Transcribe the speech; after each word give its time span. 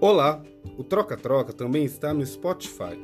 Olá! 0.00 0.42
O 0.76 0.82
Troca 0.82 1.16
Troca 1.16 1.52
também 1.52 1.84
está 1.84 2.12
no 2.12 2.26
Spotify. 2.26 2.98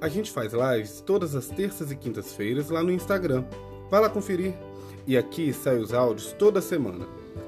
A 0.00 0.08
gente 0.08 0.30
faz 0.30 0.52
lives 0.52 1.00
todas 1.00 1.36
as 1.36 1.46
terças 1.46 1.90
e 1.90 1.96
quintas-feiras 1.96 2.68
lá 2.68 2.82
no 2.82 2.90
Instagram. 2.90 3.44
Vai 3.88 4.00
lá 4.00 4.10
conferir. 4.10 4.52
E 5.06 5.16
aqui 5.16 5.52
saem 5.52 5.80
os 5.80 5.94
áudios 5.94 6.32
toda 6.32 6.60
semana. 6.60 7.06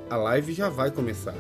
A 0.09 0.17
live 0.17 0.53
já 0.53 0.69
vai 0.69 0.91
começar. 0.93 1.35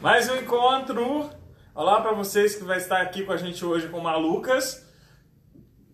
Mais 0.00 0.28
um 0.28 0.36
encontro. 0.36 1.30
Olá 1.74 2.00
para 2.00 2.12
vocês 2.12 2.56
que 2.56 2.64
vai 2.64 2.78
estar 2.78 3.00
aqui 3.00 3.24
com 3.24 3.32
a 3.32 3.36
gente 3.36 3.64
hoje 3.64 3.88
com 3.88 3.98
o 3.98 4.02
Malucas. 4.02 4.84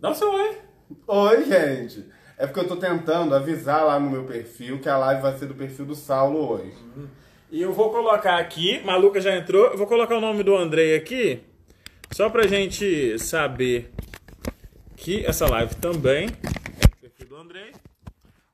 Dá 0.00 0.10
o 0.10 0.14
seu 0.14 0.32
oi. 0.32 0.58
Oi, 1.06 1.44
gente! 1.44 2.17
É 2.38 2.46
porque 2.46 2.60
eu 2.60 2.68
tô 2.68 2.76
tentando 2.76 3.34
avisar 3.34 3.84
lá 3.84 3.98
no 3.98 4.08
meu 4.10 4.24
perfil 4.24 4.78
que 4.78 4.88
a 4.88 4.96
live 4.96 5.20
vai 5.22 5.36
ser 5.36 5.46
do 5.46 5.54
perfil 5.54 5.84
do 5.86 5.94
Saulo 5.94 6.48
hoje. 6.52 6.72
E 7.50 7.60
eu 7.60 7.72
vou 7.72 7.90
colocar 7.90 8.38
aqui, 8.38 8.80
Maluca 8.84 9.20
já 9.20 9.34
entrou, 9.36 9.66
eu 9.66 9.76
vou 9.78 9.86
colocar 9.86 10.16
o 10.16 10.20
nome 10.20 10.42
do 10.44 10.54
Andrei 10.56 10.94
aqui, 10.94 11.40
só 12.12 12.28
pra 12.30 12.46
gente 12.46 13.18
saber 13.18 13.90
que 14.96 15.24
essa 15.26 15.48
live 15.48 15.74
também 15.76 16.26
é 16.26 16.86
do 16.88 16.96
perfil 17.00 17.26
do 17.28 17.36
Andrei. 17.36 17.72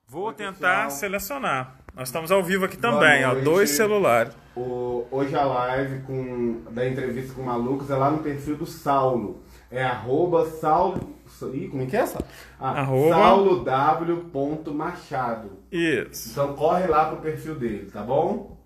Vou 0.07 0.27
Oi, 0.27 0.33
tentar 0.33 0.85
pessoal. 0.85 0.89
selecionar. 0.91 1.75
Nós 1.95 2.07
estamos 2.07 2.31
ao 2.31 2.41
vivo 2.43 2.65
aqui 2.65 2.77
também, 2.77 3.23
ó, 3.25 3.35
dois 3.35 3.69
celulares. 3.71 4.33
O- 4.55 5.05
hoje 5.11 5.35
a 5.35 5.43
live 5.45 6.01
com, 6.03 6.61
da 6.71 6.87
entrevista 6.87 7.33
com 7.33 7.41
o 7.41 7.45
Malucos 7.45 7.89
é 7.89 7.95
lá 7.95 8.09
no 8.09 8.19
perfil 8.19 8.55
do 8.57 8.65
Saulo. 8.65 9.43
É 9.69 9.83
arroba 9.83 10.45
Saulo. 10.49 11.14
Ih, 11.53 11.67
como 11.69 11.83
é 11.83 11.85
que 11.85 11.97
é 11.97 11.99
essa? 11.99 12.23
Ah, 12.59 12.81
Arroba. 12.81 13.13
Saulo 13.13 13.63
W. 13.63 14.73
Machado. 14.73 15.51
Isso. 15.71 16.31
Então 16.31 16.55
corre 16.55 16.87
lá 16.87 17.09
pro 17.09 17.17
perfil 17.17 17.55
dele, 17.55 17.91
tá 17.91 18.01
bom? 18.01 18.57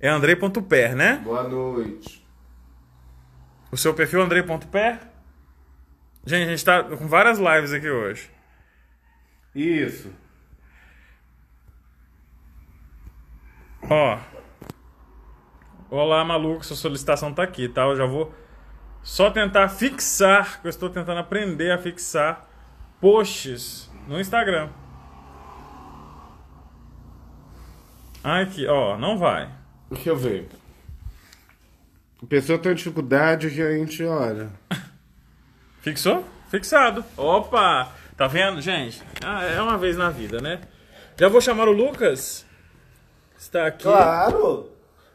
É 0.00 0.08
Andrei.per, 0.08 0.94
né? 0.96 1.20
Boa 1.24 1.42
noite. 1.44 2.26
O 3.70 3.76
seu 3.76 3.92
perfil 3.92 4.20
é 4.20 4.24
Andrei.per? 4.24 4.98
Gente, 6.26 6.46
a 6.46 6.50
gente 6.50 6.64
tá 6.64 6.82
com 6.82 7.06
várias 7.06 7.38
lives 7.38 7.72
aqui 7.72 7.90
hoje. 7.90 8.30
Isso. 9.54 10.10
Ó. 13.88 14.18
Olá, 15.90 16.24
maluco, 16.24 16.64
sua 16.64 16.76
solicitação 16.76 17.32
tá 17.32 17.42
aqui, 17.42 17.68
tá? 17.68 17.82
Eu 17.82 17.96
já 17.96 18.06
vou 18.06 18.34
só 19.04 19.30
tentar 19.30 19.68
fixar, 19.68 20.62
que 20.62 20.66
eu 20.66 20.70
estou 20.70 20.88
tentando 20.88 21.20
aprender 21.20 21.70
a 21.70 21.78
fixar 21.78 22.48
posts 23.00 23.90
no 24.08 24.18
Instagram. 24.18 24.70
Aqui, 28.24 28.66
ó, 28.66 28.96
não 28.96 29.18
vai. 29.18 29.50
Deixa 29.90 30.08
eu 30.08 30.16
ver. 30.16 30.48
A 32.22 32.26
pessoa 32.26 32.58
tem 32.58 32.74
dificuldade, 32.74 33.50
gente, 33.50 34.02
olha. 34.02 34.48
Fixou? 35.82 36.24
Fixado. 36.50 37.04
Opa! 37.18 37.92
Tá 38.16 38.26
vendo, 38.26 38.62
gente? 38.62 39.02
Ah, 39.22 39.44
é 39.44 39.60
uma 39.60 39.76
vez 39.76 39.98
na 39.98 40.08
vida, 40.08 40.40
né? 40.40 40.62
Já 41.18 41.28
vou 41.28 41.42
chamar 41.42 41.68
o 41.68 41.72
Lucas. 41.72 42.46
Está 43.36 43.66
aqui. 43.66 43.82
Claro! 43.82 44.70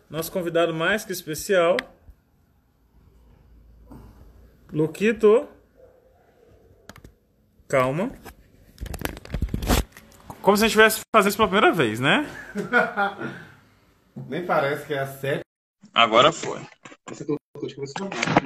Nosso 0.08 0.32
convidado 0.32 0.76
mais 0.76 1.04
que 1.04 1.12
especial. 1.12 1.78
Luquito. 4.72 5.48
Calma. 7.68 8.12
Como 10.42 10.56
se 10.58 10.64
a 10.64 10.68
gente 10.68 10.78
estivesse 10.80 11.02
fazendo 11.14 11.30
isso 11.30 11.38
pela 11.38 11.50
primeira 11.50 11.72
vez, 11.72 12.00
né? 12.00 12.28
Nem 14.28 14.46
parece 14.46 14.86
que 14.86 14.94
é 14.94 15.00
a 15.00 15.08
série. 15.08 15.42
Agora 15.94 16.32
foi. 16.32 16.60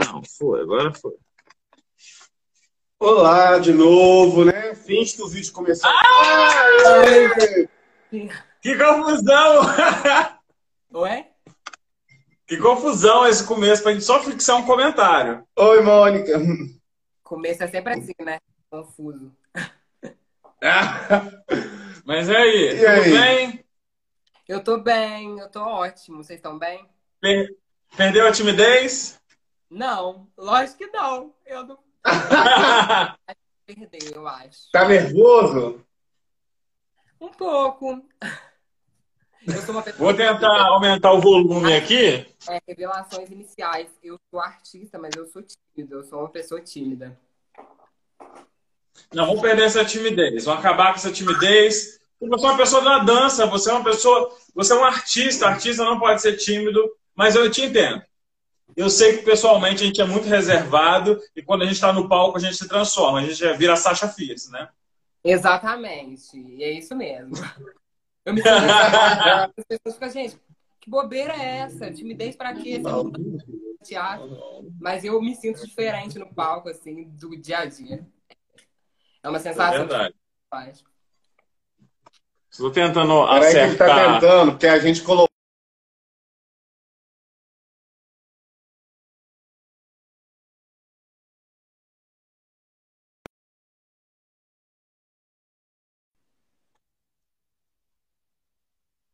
Não, 0.05 0.21
foi, 0.37 0.61
agora 0.61 0.93
foi. 0.93 1.13
Olá 2.99 3.59
de 3.59 3.73
novo, 3.73 4.45
né? 4.45 4.73
Finge 4.75 5.15
que 5.15 5.21
o 5.21 5.27
vídeo 5.27 5.51
começou. 5.51 5.91
Que 8.61 8.77
confusão! 8.77 9.61
Ué? 10.93 11.32
Que 12.47 12.57
confusão 12.57 13.25
esse 13.27 13.45
começo 13.45 13.83
pra 13.83 13.93
gente 13.93 14.03
só 14.03 14.21
fixar 14.21 14.57
um 14.57 14.65
comentário. 14.65 15.45
Oi, 15.57 15.81
Mônica. 15.81 16.39
Começo 17.23 17.63
é 17.63 17.67
sempre 17.67 17.93
assim, 17.93 18.13
né? 18.21 18.39
Confuso. 18.69 19.31
Mas 22.05 22.27
e 22.29 22.35
aí, 22.35 22.67
E 22.73 22.77
tudo 22.79 22.89
aí? 22.89 23.11
bem? 23.11 23.65
Eu 24.47 24.63
tô 24.63 24.77
bem, 24.77 25.39
eu 25.39 25.49
tô 25.49 25.61
ótimo. 25.61 26.23
Vocês 26.23 26.37
estão 26.37 26.57
bem? 26.59 26.85
Per- 27.19 27.55
Perdeu 27.95 28.27
a 28.27 28.31
timidez? 28.31 29.19
Não, 29.69 30.27
lógico 30.37 30.79
que 30.79 30.87
não. 30.87 31.33
Eu 31.45 31.63
não 31.65 31.79
perdi, 33.65 34.13
eu 34.13 34.27
acho. 34.27 34.69
Tá 34.71 34.87
nervoso? 34.87 35.85
Um 37.21 37.29
pouco. 37.29 38.03
Eu 38.21 38.21
sou 38.21 38.29
uma 38.29 39.21
pessoa. 39.21 39.32
Vou 39.97 40.13
tentar 40.13 40.67
aumentar 40.67 41.11
o 41.11 41.19
volume 41.19 41.75
aqui. 41.75 42.25
É, 42.49 42.61
revelações 42.67 43.29
iniciais. 43.29 43.89
Eu 44.03 44.17
sou 44.29 44.39
artista, 44.39 44.97
mas 44.97 45.11
eu 45.15 45.25
sou 45.25 45.41
tímida. 45.41 45.95
Eu 45.95 46.03
sou 46.03 46.19
uma 46.19 46.29
pessoa 46.29 46.61
tímida. 46.61 47.17
Não, 49.13 49.25
vamos 49.25 49.41
perder 49.41 49.63
essa 49.63 49.83
timidez. 49.83 50.45
Vamos 50.45 50.59
acabar 50.59 50.91
com 50.91 50.95
essa 50.95 51.11
timidez. 51.11 51.99
Você 52.19 52.45
é 52.45 52.49
uma 52.49 52.57
pessoa 52.57 52.81
da 52.81 52.99
dança, 52.99 53.45
você 53.45 53.69
é 53.69 53.73
uma 53.73 53.83
pessoa. 53.83 54.33
Você 54.55 54.73
é 54.73 54.75
um 54.75 54.83
artista. 54.83 55.47
Artista 55.47 55.83
não 55.83 55.99
pode 55.99 56.21
ser 56.21 56.37
tímido, 56.37 56.81
mas 57.15 57.35
eu 57.35 57.49
te 57.51 57.63
entendo. 57.63 58.01
Eu 58.75 58.89
sei 58.89 59.17
que 59.17 59.23
pessoalmente 59.23 59.83
a 59.83 59.85
gente 59.85 60.01
é 60.01 60.05
muito 60.05 60.27
reservado 60.27 61.21
e 61.35 61.43
quando 61.43 61.61
a 61.61 61.65
gente 61.65 61.75
está 61.75 61.93
no 61.93 62.07
palco 62.07 62.37
a 62.37 62.41
gente 62.41 62.55
se 62.55 62.67
transforma. 62.67 63.19
A 63.19 63.21
gente 63.21 63.35
já 63.35 63.53
vira 63.53 63.75
Sasha 63.75 64.07
Fierce, 64.07 64.51
né? 64.51 64.69
Exatamente. 65.23 66.37
E 66.37 66.63
é 66.63 66.71
isso 66.71 66.95
mesmo. 66.95 67.35
Eu 68.25 68.33
me 68.33 68.41
sinto. 68.41 68.49
As 69.57 69.65
pessoas 69.67 69.93
ficam, 69.95 70.09
gente, 70.09 70.37
que 70.79 70.89
bobeira 70.89 71.33
é 71.33 71.57
essa? 71.59 71.91
Timidez 71.91 72.35
pra 72.35 72.53
quê? 72.53 72.79
Você 72.79 72.89
não 72.91 73.11
tá 73.11 73.17
no 73.19 73.37
teatro. 73.83 74.71
Mas 74.79 75.03
eu 75.03 75.21
me 75.21 75.35
sinto 75.35 75.65
diferente 75.65 76.17
no 76.19 76.33
palco, 76.33 76.69
assim, 76.69 77.03
do 77.09 77.35
dia 77.39 77.59
a 77.59 77.65
dia. 77.65 78.05
É 79.21 79.29
uma 79.29 79.37
É 79.37 79.41
sensação 79.41 79.79
verdade. 79.87 80.13
que 80.13 80.19
faz. 80.49 80.83
Estou 82.51 82.71
tentando 82.71 83.25
Peraí 83.27 83.51
que 83.51 83.57
a 83.59 83.67
gente 83.67 83.77
tá 83.77 83.85
acertar. 83.85 84.21
tentando, 84.21 84.51
porque 84.51 84.67
a 84.67 84.79
gente 84.79 85.01
colocou. 85.01 85.32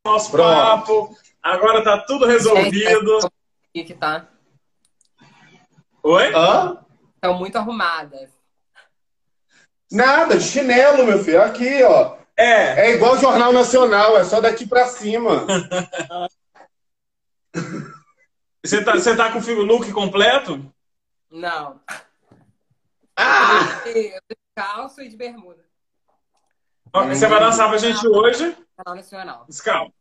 Nosso 0.05 0.31
Pronto. 0.31 0.47
papo. 0.47 1.17
Agora 1.41 1.83
tá 1.83 1.99
tudo 1.99 2.25
resolvido. 2.25 3.19
E 3.73 3.83
que 3.83 3.93
tá. 3.93 4.27
Oi? 6.03 6.33
Hã? 6.33 6.77
Estão 7.15 7.37
muito 7.37 7.57
arrumadas. 7.57 8.29
Nada, 9.91 10.38
de 10.38 10.43
chinelo, 10.43 11.05
meu 11.05 11.23
filho. 11.23 11.41
Aqui, 11.41 11.83
ó. 11.83 12.17
É. 12.35 12.88
É 12.88 12.95
igual 12.95 13.13
o 13.13 13.19
Jornal 13.19 13.51
Nacional, 13.51 14.17
é 14.17 14.23
só 14.23 14.39
daqui 14.39 14.65
pra 14.65 14.88
cima. 14.88 15.45
Você 18.63 18.83
tá, 18.83 18.91
você 18.91 19.15
tá 19.15 19.31
com 19.31 19.39
o 19.39 19.63
look 19.63 19.89
completo? 19.93 20.69
Não. 21.31 21.79
Ah! 23.15 23.81
Eu 23.85 24.19
de 24.29 24.38
calça 24.53 25.01
e 25.01 25.07
de 25.07 25.15
bermuda. 25.15 25.65
Você 26.94 27.27
vai 27.27 27.39
dançar 27.39 27.69
pra 27.69 27.77
gente 27.77 28.07
hoje? 28.07 28.56
Canal 28.77 28.95
Nacional. 28.95 29.45
Descalço. 29.47 29.94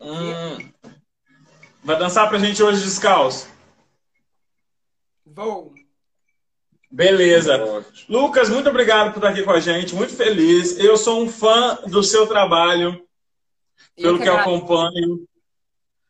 Hum. 0.00 0.72
Vai 1.82 1.98
dançar 1.98 2.28
pra 2.28 2.38
gente 2.38 2.62
hoje 2.62 2.82
descalço? 2.82 3.48
Vou. 5.26 5.74
Beleza. 6.90 7.84
Lucas, 8.08 8.48
muito 8.48 8.70
obrigado 8.70 9.12
por 9.12 9.18
estar 9.18 9.28
aqui 9.30 9.42
com 9.42 9.50
a 9.50 9.60
gente. 9.60 9.94
Muito 9.94 10.14
feliz. 10.14 10.78
Eu 10.78 10.96
sou 10.96 11.22
um 11.22 11.28
fã 11.28 11.78
do 11.86 12.02
seu 12.02 12.26
trabalho, 12.26 13.06
pelo 13.94 14.16
Eu 14.16 14.20
que 14.20 14.28
eu 14.28 14.38
acompanho 14.38 15.28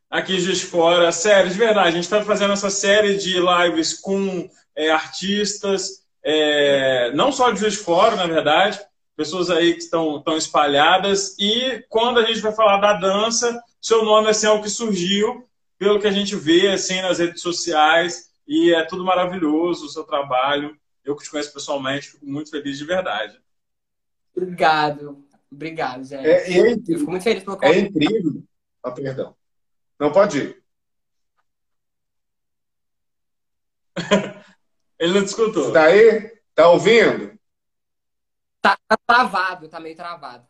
aqui 0.08 0.36
de 0.36 0.54
Fora. 0.64 1.10
Sério, 1.10 1.50
de 1.50 1.58
verdade, 1.58 1.88
a 1.88 1.92
gente 1.92 2.04
está 2.04 2.22
fazendo 2.22 2.52
essa 2.52 2.70
série 2.70 3.16
de 3.16 3.38
lives 3.40 3.94
com 3.94 4.48
é, 4.76 4.90
artistas, 4.90 6.04
é, 6.22 7.10
não 7.12 7.32
só 7.32 7.50
de 7.50 7.60
Juiz 7.60 7.74
de 7.74 7.80
Fora, 7.80 8.14
na 8.14 8.26
verdade, 8.26 8.78
pessoas 9.18 9.50
aí 9.50 9.72
que 9.74 9.80
estão, 9.80 10.18
estão 10.18 10.36
espalhadas. 10.36 11.36
E 11.40 11.84
quando 11.88 12.20
a 12.20 12.24
gente 12.24 12.38
vai 12.40 12.52
falar 12.52 12.78
da 12.78 12.92
dança, 12.92 13.60
seu 13.82 14.04
nome 14.04 14.28
assim, 14.28 14.46
é 14.46 14.50
o 14.50 14.62
que 14.62 14.70
surgiu, 14.70 15.44
pelo 15.76 15.98
que 16.00 16.06
a 16.06 16.12
gente 16.12 16.36
vê 16.36 16.68
assim, 16.68 17.02
nas 17.02 17.18
redes 17.18 17.42
sociais. 17.42 18.30
E 18.46 18.72
é 18.72 18.84
tudo 18.84 19.04
maravilhoso 19.04 19.86
o 19.86 19.88
seu 19.88 20.04
trabalho. 20.04 20.78
Eu 21.04 21.16
que 21.16 21.24
te 21.24 21.30
conheço 21.30 21.52
pessoalmente, 21.52 22.12
fico 22.12 22.24
muito 22.24 22.48
feliz 22.50 22.78
de 22.78 22.84
verdade. 22.84 23.36
Obrigado. 24.36 25.24
Obrigado, 25.50 26.04
gente. 26.04 26.24
É, 26.24 26.52
é 26.52 26.58
Eu 26.60 26.66
incrível. 26.70 26.98
fico 27.00 27.10
muito 27.10 27.22
feliz 27.24 27.42
pelo 27.42 27.56
É 27.56 27.58
convite. 27.60 27.88
incrível. 27.88 28.44
Ah, 28.84 28.92
perdão. 28.92 29.34
Não 29.98 30.12
pode 30.12 30.38
ir. 30.38 30.62
Ele 34.96 35.12
não 35.14 35.22
te 35.24 35.28
escutou. 35.28 35.72
Tá 35.72 35.86
aí? 35.86 36.38
Tá 36.54 36.68
ouvindo? 36.70 37.37
Tá, 38.60 38.76
tá 38.88 38.96
travado, 39.06 39.68
tá 39.68 39.80
meio 39.80 39.96
travado. 39.96 40.46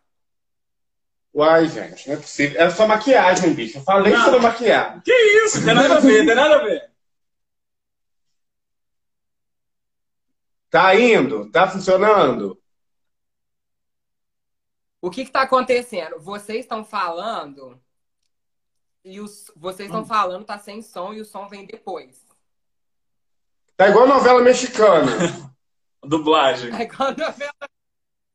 Uai, 1.34 1.68
gente, 1.68 2.08
não 2.08 2.16
é 2.16 2.20
possível. 2.20 2.60
É 2.60 2.70
só 2.70 2.86
maquiagem, 2.86 3.54
bicho. 3.54 3.78
Eu 3.78 3.82
falei 3.82 4.12
Não. 4.12 4.24
sobre 4.24 4.40
maquiagem. 4.40 5.00
Que 5.02 5.12
isso? 5.44 5.64
Tem 5.64 5.74
nada 5.74 5.96
a 5.96 6.00
ver, 6.00 6.26
tem 6.26 6.34
nada 6.34 6.56
a 6.56 6.64
ver. 6.64 6.90
Tá 10.70 10.94
indo? 10.94 11.50
Tá 11.50 11.68
funcionando? 11.68 12.60
O 15.00 15.10
que 15.10 15.24
que 15.24 15.30
tá 15.30 15.42
acontecendo? 15.42 16.18
Vocês 16.18 16.60
estão 16.60 16.84
falando 16.84 17.80
e 19.04 19.20
os, 19.20 19.50
vocês 19.56 19.88
estão 19.88 20.04
falando, 20.04 20.44
tá 20.44 20.58
sem 20.58 20.82
som 20.82 21.14
e 21.14 21.20
o 21.20 21.24
som 21.24 21.48
vem 21.48 21.64
depois. 21.64 22.26
Tá 23.76 23.88
igual 23.88 24.08
novela 24.08 24.42
mexicana. 24.42 25.12
Dublagem. 26.02 26.70
Tá 26.70 26.82
igual 26.82 27.10
novela, 27.16 27.67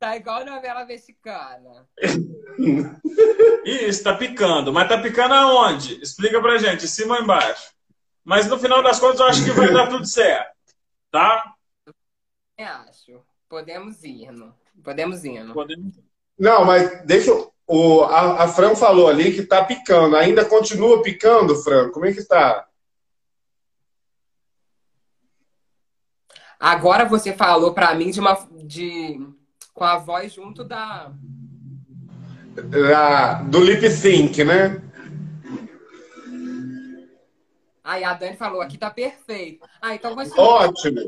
tá 0.04 0.18
igual 0.18 0.44
novela 0.44 0.84
mexicana. 0.84 1.88
Isso, 3.64 4.04
tá 4.04 4.14
picando. 4.18 4.74
Mas 4.74 4.90
tá 4.90 5.02
picando 5.02 5.34
aonde? 5.34 6.02
Explica 6.04 6.42
pra 6.42 6.58
gente, 6.58 6.84
em 6.84 6.90
cima 6.90 7.16
ou 7.16 7.24
embaixo. 7.24 7.72
Mas 8.22 8.48
no 8.48 8.60
final 8.60 8.84
das 8.84 9.00
contas 9.00 9.22
eu 9.22 9.28
acho 9.28 9.46
que 9.46 9.52
vai 9.52 9.72
dar 9.72 9.88
tudo 9.88 10.06
certo. 10.06 10.52
Tá? 11.10 11.54
Eu 12.58 12.68
acho. 12.68 13.22
Podemos 13.48 14.04
ir, 14.04 14.30
não? 14.34 14.54
Podemos 14.84 15.24
ir, 15.24 15.42
não? 15.42 15.54
Podemos. 15.54 15.98
Não, 16.38 16.66
mas 16.66 17.06
deixa 17.06 17.30
eu. 17.30 17.54
O, 17.66 18.04
a, 18.04 18.44
a 18.44 18.48
Fran 18.50 18.76
falou 18.76 19.08
ali 19.08 19.34
que 19.34 19.46
tá 19.46 19.64
picando. 19.64 20.18
Ainda 20.18 20.44
continua 20.44 21.02
picando, 21.02 21.56
Fran? 21.64 21.92
Como 21.92 22.06
é 22.06 22.12
que 22.12 22.26
tá? 22.26 22.68
Agora 26.60 27.06
você 27.06 27.32
falou 27.32 27.74
pra 27.74 27.96
mim 27.96 28.12
de 28.12 28.20
uma 28.20 28.36
de 28.66 29.18
com 29.74 29.84
a 29.84 29.98
voz 29.98 30.34
junto 30.34 30.64
da 30.64 31.12
Ah, 32.96 33.44
do 33.44 33.60
lip 33.60 33.90
sync, 33.90 34.44
né? 34.44 34.82
Aí 37.84 38.04
a 38.04 38.14
Dani 38.14 38.38
falou, 38.38 38.62
aqui 38.62 38.78
tá 38.78 38.90
perfeito. 38.90 39.68
Ah, 39.82 39.94
então 39.94 40.16
você 40.16 40.40
Ótimo, 40.40 41.02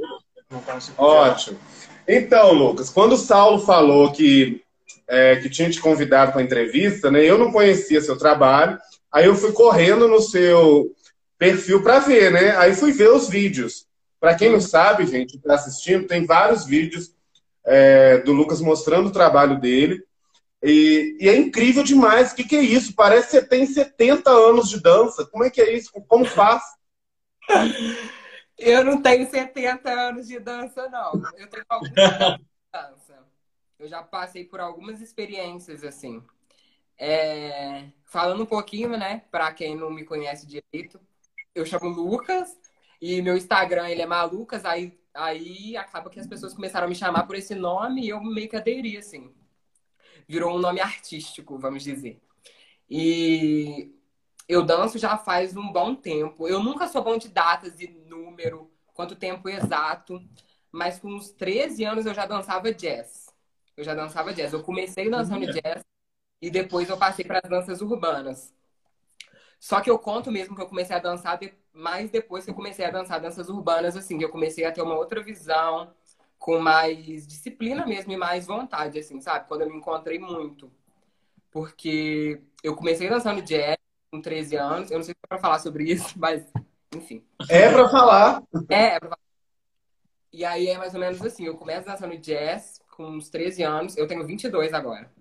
ótimo. 0.97 1.59
Então, 2.07 2.51
Lucas, 2.51 2.89
quando 2.89 3.13
o 3.13 3.17
Saulo 3.17 3.59
falou 3.59 4.12
que, 4.12 4.62
é, 5.07 5.38
que 5.38 5.50
tinha 5.50 5.69
te 5.69 5.79
convidado 5.79 6.33
para 6.33 6.44
entrevista, 6.44 7.09
né? 7.09 7.23
Eu 7.23 7.38
não 7.38 7.51
conhecia 7.51 8.01
seu 8.01 8.17
trabalho. 8.17 8.77
Aí 9.12 9.25
eu 9.25 9.35
fui 9.35 9.53
correndo 9.53 10.07
no 10.07 10.19
seu 10.19 10.94
perfil 11.38 11.81
para 11.81 12.00
ver, 12.00 12.31
né? 12.31 12.57
Aí 12.57 12.75
fui 12.75 12.91
ver 12.91 13.09
os 13.09 13.29
vídeos. 13.29 13.88
Para 14.19 14.35
quem 14.35 14.51
não 14.51 14.59
sabe, 14.59 15.07
gente, 15.07 15.38
está 15.38 15.56
assistindo, 15.56 16.07
tem 16.07 16.25
vários 16.25 16.65
vídeos 16.65 17.14
é, 17.65 18.19
do 18.19 18.31
Lucas 18.31 18.62
mostrando 18.62 19.07
o 19.07 19.12
trabalho 19.12 19.59
dele. 19.59 20.03
E, 20.63 21.17
e 21.19 21.29
é 21.29 21.35
incrível 21.35 21.83
demais. 21.83 22.31
O 22.31 22.35
que, 22.35 22.44
que 22.44 22.56
é 22.56 22.62
isso? 22.62 22.95
Parece 22.95 23.27
que 23.27 23.31
você 23.31 23.45
tem 23.45 23.65
70 23.65 24.29
anos 24.29 24.69
de 24.69 24.81
dança. 24.81 25.25
Como 25.25 25.44
é 25.44 25.50
que 25.50 25.62
é 25.62 25.75
isso? 25.75 25.91
Como 26.07 26.25
faz? 26.25 26.63
Eu 28.57 28.83
não 28.83 29.01
tenho 29.01 29.29
70 29.29 29.89
anos 29.89 30.27
de 30.27 30.39
dança, 30.39 30.88
não. 30.89 31.21
Eu 31.38 31.47
tenho 31.47 31.65
alguns 31.67 31.97
anos 31.97 32.39
de 32.39 32.45
dança. 32.71 33.25
Eu 33.77 33.88
já 33.88 34.01
passei 34.01 34.45
por 34.45 34.59
algumas 34.59 35.01
experiências, 35.01 35.83
assim. 35.83 36.23
É, 36.97 37.89
Falando 38.15 38.44
um 38.44 38.45
pouquinho, 38.45 38.91
né, 38.91 39.23
pra 39.29 39.51
quem 39.51 39.75
não 39.75 39.89
me 39.89 40.06
conhece 40.06 40.47
direito, 40.47 41.01
eu 41.53 41.65
chamo 41.65 41.89
Lucas 41.89 42.57
e 43.01 43.21
meu 43.21 43.35
Instagram 43.35 43.89
ele 43.89 44.01
é 44.01 44.06
Malucas, 44.06 44.63
aí, 44.63 44.97
aí 45.15 45.75
acaba 45.77 46.09
que 46.09 46.19
as 46.19 46.27
pessoas 46.27 46.53
começaram 46.53 46.85
a 46.85 46.89
me 46.89 46.95
chamar 46.95 47.23
por 47.25 47.35
esse 47.35 47.56
nome 47.56 48.06
e 48.06 48.09
eu 48.09 48.21
meio 48.21 48.50
que 48.50 48.56
aderi, 48.56 48.97
assim. 48.97 49.33
Virou 50.27 50.56
um 50.56 50.59
nome 50.59 50.79
artístico, 50.81 51.57
vamos 51.57 51.83
dizer. 51.83 52.21
E 52.89 53.91
eu 54.47 54.63
danço 54.63 54.97
já 55.00 55.17
faz 55.17 55.56
um 55.57 55.71
bom 55.71 55.95
tempo. 55.95 56.47
Eu 56.47 56.62
nunca 56.62 56.88
sou 56.88 57.03
bom 57.03 57.17
de 57.17 57.29
datas 57.29 57.79
e 57.79 57.88
número, 57.88 58.71
quanto 58.94 59.15
tempo 59.15 59.50
exato, 59.50 60.21
mas 60.71 61.00
com 61.00 61.09
uns 61.09 61.31
13 61.31 61.83
anos 61.83 62.06
eu 62.06 62.13
já 62.13 62.25
dançava 62.25 62.73
jazz. 62.73 63.27
Eu 63.75 63.83
já 63.83 63.94
dançava 63.94 64.33
jazz. 64.33 64.53
Eu 64.53 64.63
comecei 64.63 65.09
dançando 65.09 65.45
jazz 65.47 65.83
e 66.41 66.50
depois 66.50 66.89
eu 66.89 66.97
passei 66.97 67.25
para 67.25 67.39
as 67.44 67.50
danças 67.50 67.81
urbanas. 67.81 68.53
Só 69.59 69.81
que 69.81 69.89
eu 69.89 69.97
conto 69.97 70.31
mesmo 70.31 70.56
que 70.56 70.62
eu 70.62 70.67
comecei 70.67 70.95
a 70.95 71.00
dançar 71.00 71.38
de- 71.38 71.53
mais 71.75 72.10
depois 72.10 72.45
que 72.45 72.51
eu 72.51 72.56
comecei 72.56 72.86
a 72.86 72.92
dançar 72.92 73.19
danças 73.19 73.50
urbanas, 73.50 73.95
assim, 73.98 74.18
que 74.18 74.25
eu 74.25 74.30
comecei 74.30 74.66
a 74.66 74.72
ter 74.72 74.81
uma 74.81 74.95
outra 74.95 75.22
visão, 75.22 75.94
com 76.39 76.60
mais 76.60 77.27
disciplina 77.27 77.86
mesmo 77.86 78.12
e 78.13 78.18
mais 78.18 78.45
vontade, 78.48 79.00
assim, 79.00 79.19
sabe? 79.19 79.48
Quando 79.48 79.62
eu 79.62 79.69
me 79.69 79.77
encontrei 79.77 80.18
muito. 80.19 80.72
Porque 81.51 82.42
eu 82.63 82.75
comecei 82.75 83.10
dançando 83.10 83.42
jazz 83.42 83.77
com 84.12 84.22
13 84.22 84.56
anos, 84.56 84.92
eu 84.92 84.98
não 84.98 85.04
sei 85.04 85.13
se 85.13 85.19
é 85.24 85.27
pra 85.27 85.38
falar 85.38 85.60
sobre 85.60 85.86
isso, 85.92 86.13
mas 86.19 86.45
enfim. 86.95 87.24
É 87.50 87.69
para 87.72 87.89
falar. 87.89 88.44
É, 88.69 88.95
é 88.95 89.00
pra 89.00 89.10
falar. 89.10 89.19
E 90.31 90.44
aí 90.44 90.68
é 90.68 90.77
mais 90.77 90.94
ou 90.94 91.00
menos 91.00 91.22
assim, 91.22 91.45
eu 91.45 91.56
começo 91.57 91.86
dançando 91.86 92.18
jazz 92.18 92.81
com 92.95 93.06
uns 93.06 93.30
13 93.30 93.63
anos, 93.63 93.98
eu 93.98 94.07
tenho 94.07 94.25
22 94.25 94.74
agora. 94.74 95.12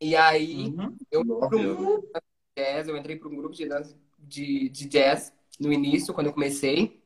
E 0.00 0.16
aí 0.16 0.74
Uhum. 0.78 0.96
eu 1.10 1.24
pra 1.24 1.56
um 1.56 1.76
grupo 1.76 2.08
de 2.56 2.62
jazz, 2.62 2.88
eu 2.88 2.96
entrei 2.96 3.16
para 3.16 3.28
um 3.28 3.36
grupo 3.36 3.54
de 3.54 3.66
dança 3.68 3.96
de, 4.18 4.68
de 4.70 4.88
jazz 4.88 5.32
no 5.60 5.72
início, 5.72 6.14
quando 6.14 6.28
eu 6.28 6.32
comecei. 6.32 7.00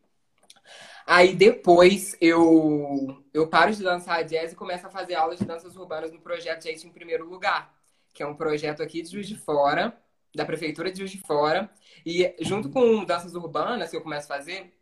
Aí 1.07 1.35
depois 1.35 2.17
eu, 2.21 3.23
eu 3.35 3.47
paro 3.49 3.73
de 3.75 3.83
dançar 3.83 4.25
jazz 4.25 4.53
e 4.53 4.57
começo 4.57 4.87
a 4.87 4.91
fazer 4.91 5.15
aulas 5.15 5.39
de 5.39 5.45
danças 5.45 5.77
urbanas 5.77 6.11
no 6.13 6.21
projeto 6.21 6.63
Gente 6.63 6.87
em 6.87 6.91
Primeiro 6.91 7.29
Lugar, 7.29 7.75
que 8.15 8.23
é 8.23 8.27
um 8.27 8.35
projeto 8.35 8.83
aqui 8.83 9.03
de 9.03 9.11
Juiz 9.11 9.29
de 9.29 9.37
Fora, 9.37 9.95
da 10.35 10.47
Prefeitura 10.47 10.91
de 10.91 10.99
Juiz 10.99 11.11
de 11.11 11.21
Fora. 11.21 11.69
E 12.07 12.35
junto 12.41 12.71
com 12.71 13.05
danças 13.05 13.35
urbanas 13.35 13.91
que 13.91 13.97
eu 13.97 14.01
começo 14.01 14.33
a 14.33 14.37
fazer 14.37 14.73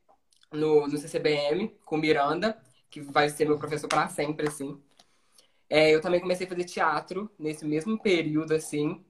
no, 0.52 0.86
no 0.86 0.96
CCBM, 0.96 1.74
com 1.84 1.96
Miranda, 1.96 2.56
que 2.88 3.00
vai 3.00 3.28
ser 3.28 3.46
meu 3.46 3.58
professor 3.58 3.88
para 3.88 4.08
sempre, 4.08 4.48
assim. 4.48 4.80
É, 5.68 5.90
eu 5.90 6.00
também 6.00 6.20
comecei 6.20 6.46
a 6.46 6.48
fazer 6.48 6.64
teatro 6.64 7.30
nesse 7.38 7.64
mesmo 7.64 7.98
período, 7.98 8.52
assim. 8.52 9.04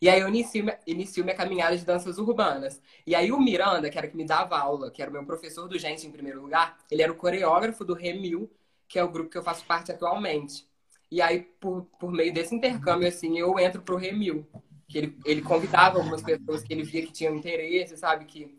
E 0.00 0.08
aí 0.08 0.20
eu 0.20 0.28
inicio, 0.28 0.64
inicio 0.86 1.24
minha 1.24 1.36
caminhada 1.36 1.76
de 1.76 1.84
danças 1.84 2.18
urbanas. 2.18 2.80
E 3.06 3.14
aí 3.14 3.32
o 3.32 3.40
Miranda, 3.40 3.90
que 3.90 3.98
era 3.98 4.08
que 4.08 4.16
me 4.16 4.24
dava 4.24 4.58
aula, 4.58 4.90
que 4.90 5.00
era 5.00 5.10
o 5.10 5.14
meu 5.14 5.24
professor 5.24 5.68
do 5.68 5.78
Gente 5.78 6.06
em 6.06 6.10
primeiro 6.10 6.40
lugar, 6.42 6.78
ele 6.90 7.02
era 7.02 7.12
o 7.12 7.16
coreógrafo 7.16 7.84
do 7.84 7.94
Remil, 7.94 8.50
que 8.88 8.98
é 8.98 9.04
o 9.04 9.10
grupo 9.10 9.30
que 9.30 9.38
eu 9.38 9.42
faço 9.42 9.64
parte 9.64 9.92
atualmente. 9.92 10.66
E 11.10 11.22
aí, 11.22 11.42
por, 11.60 11.84
por 11.98 12.10
meio 12.12 12.32
desse 12.32 12.54
intercâmbio, 12.54 13.08
assim, 13.08 13.38
eu 13.38 13.58
entro 13.58 13.82
pro 13.82 13.96
Remil. 13.96 14.46
Que 14.88 14.98
ele, 14.98 15.18
ele 15.24 15.42
convidava 15.42 15.98
algumas 15.98 16.22
pessoas 16.22 16.62
que 16.62 16.72
ele 16.72 16.82
via 16.82 17.06
que 17.06 17.12
tinham 17.12 17.34
interesse, 17.34 17.96
sabe? 17.96 18.24
Que 18.24 18.56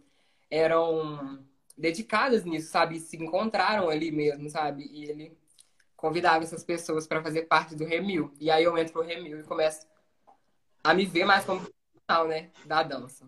eram 0.49 1.43
dedicadas 1.77 2.43
nisso, 2.45 2.71
sabe? 2.71 2.99
Se 2.99 3.17
encontraram 3.17 3.89
ali 3.89 4.11
mesmo, 4.11 4.49
sabe? 4.49 4.87
E 4.91 5.05
ele 5.05 5.37
convidava 5.95 6.43
essas 6.43 6.63
pessoas 6.63 7.07
para 7.07 7.21
fazer 7.21 7.43
parte 7.43 7.75
do 7.75 7.85
Remil. 7.85 8.31
E 8.39 8.49
aí 8.49 8.63
eu 8.63 8.77
entro 8.77 8.93
pro 8.93 9.03
Remil 9.03 9.39
e 9.39 9.43
começo 9.43 9.85
a 10.85 10.93
me 10.93 11.05
ver 11.05 11.25
mais 11.25 11.43
como 11.43 11.61
profissional, 11.61 12.27
né? 12.27 12.49
Da 12.65 12.83
dança. 12.83 13.25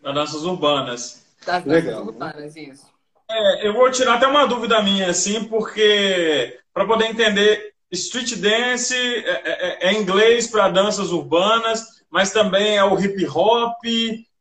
Das 0.00 0.14
danças 0.14 0.44
urbanas. 0.44 1.26
Das 1.44 1.64
danças 1.64 1.84
Legal. 1.84 2.06
urbanas, 2.06 2.56
isso. 2.56 2.86
É, 3.30 3.66
eu 3.66 3.74
vou 3.74 3.90
tirar 3.90 4.14
até 4.14 4.26
uma 4.26 4.46
dúvida 4.46 4.80
minha, 4.82 5.10
assim, 5.10 5.44
porque 5.44 6.58
para 6.72 6.86
poder 6.86 7.06
entender, 7.06 7.74
street 7.90 8.36
dance 8.36 8.94
é, 8.94 9.86
é- 9.86 9.88
é 9.88 9.92
inglês 9.92 10.46
para 10.46 10.70
danças 10.70 11.10
urbanas, 11.10 12.04
mas 12.08 12.30
também 12.30 12.76
é 12.76 12.84
o 12.84 12.98
hip 12.98 13.26
hop. 13.28 13.84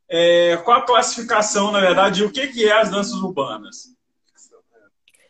É, 0.10 0.56
qual 0.64 0.78
a 0.78 0.86
classificação, 0.86 1.72
na 1.72 1.82
verdade, 1.82 2.22
e 2.22 2.26
o 2.26 2.32
que, 2.32 2.48
que 2.48 2.66
é 2.66 2.80
as 2.80 2.90
danças 2.90 3.14
urbanas? 3.16 3.98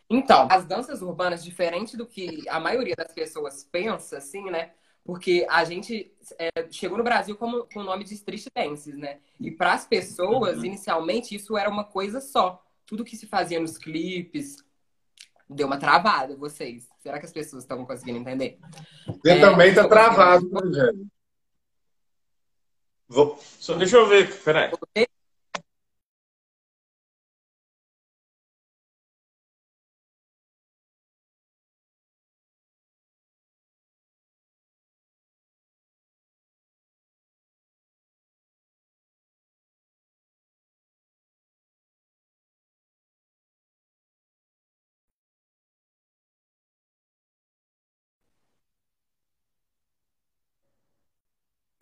Então, 0.10 0.48
as 0.52 0.66
danças 0.66 1.02
urbanas, 1.02 1.44
diferente 1.44 1.98
do 1.98 2.06
que 2.06 2.48
a 2.48 2.60
maioria 2.60 2.96
das 2.96 3.12
pessoas 3.12 3.64
pensa, 3.64 4.18
assim, 4.18 4.50
né? 4.52 4.72
Porque 5.08 5.48
a 5.50 5.64
gente 5.64 6.12
é, 6.38 6.50
chegou 6.70 6.98
no 6.98 7.04
Brasil 7.04 7.38
como, 7.38 7.64
com 7.74 7.80
o 7.80 7.84
nome 7.84 8.04
de 8.04 8.14
street 8.14 8.48
dances, 8.54 8.94
né? 8.98 9.20
E 9.40 9.50
para 9.50 9.72
as 9.74 9.88
pessoas, 9.88 10.62
inicialmente, 10.66 11.34
isso 11.34 11.58
era 11.58 11.70
uma 11.70 11.86
coisa 11.86 12.20
só. 12.20 12.62
Tudo 12.86 13.06
que 13.06 13.16
se 13.16 13.26
fazia 13.26 13.58
nos 13.58 13.78
clipes 13.78 14.58
deu 15.50 15.66
uma 15.66 15.78
travada, 15.78 16.36
vocês. 16.36 16.90
Será 17.00 17.20
que 17.20 17.26
as 17.26 17.32
pessoas 17.32 17.64
estão 17.64 17.86
conseguindo 17.86 18.20
entender? 18.20 18.60
Você 19.06 19.32
É, 19.32 19.40
também 19.40 19.74
tá 19.74 19.84
eu- 19.84 19.88
travado, 19.88 20.50
Rogério. 20.50 21.08
Vou... 23.08 23.40
Só, 23.42 23.76
deixa 23.76 23.96
eu 23.96 24.08
ver, 24.10 24.44
peraí. 24.44 24.74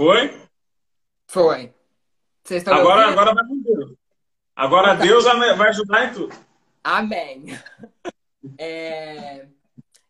Foi? 0.06 0.40
Foi. 1.26 1.74
Vocês 2.44 2.62
estão 2.62 2.76
agora, 2.76 3.08
agora 3.08 3.34
vai 3.34 3.44
com 3.48 3.60
Deus. 3.60 3.94
Agora 4.56 4.96
tá. 4.96 5.04
Deus 5.04 5.24
vai 5.24 5.70
ajudar 5.70 6.06
em 6.06 6.14
tudo. 6.14 6.36
Amém. 6.84 7.46
É... 8.60 9.48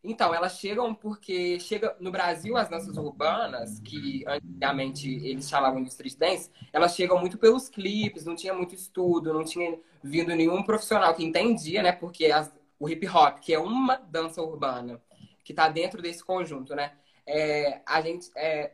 Então, 0.04 0.36
elas 0.36 0.60
chegam 0.60 0.94
porque 0.94 1.58
chega 1.58 1.96
no 2.02 2.12
Brasil 2.12 2.58
as 2.58 2.68
danças 2.68 2.98
urbanas, 2.98 3.80
que 3.80 4.26
antigamente 4.28 5.10
eles 5.26 5.48
chamavam 5.48 5.82
de 5.82 5.88
street 5.88 6.18
dance, 6.18 6.52
elas 6.74 6.94
chegam 6.94 7.18
muito 7.18 7.38
pelos 7.38 7.70
clipes, 7.70 8.26
não 8.26 8.36
tinha 8.36 8.54
muito 8.54 8.76
estudo, 8.76 9.34
não 9.34 9.46
tinha 9.46 9.80
vindo 10.04 10.36
nenhum 10.36 10.62
profissional 10.64 11.14
que 11.14 11.24
entendia, 11.24 11.82
né? 11.82 11.94
Porque 11.94 12.26
as, 12.26 12.54
o 12.78 12.90
hip 12.90 13.08
hop, 13.08 13.40
que 13.40 13.54
é 13.54 13.58
uma 13.58 13.96
dança 13.96 14.42
urbana, 14.42 15.02
que 15.46 15.54
está 15.54 15.70
dentro 15.70 16.02
desse 16.02 16.22
conjunto, 16.22 16.76
né? 16.76 16.92
É, 17.26 17.82
a 17.86 18.02
gente 18.02 18.30
é, 18.36 18.74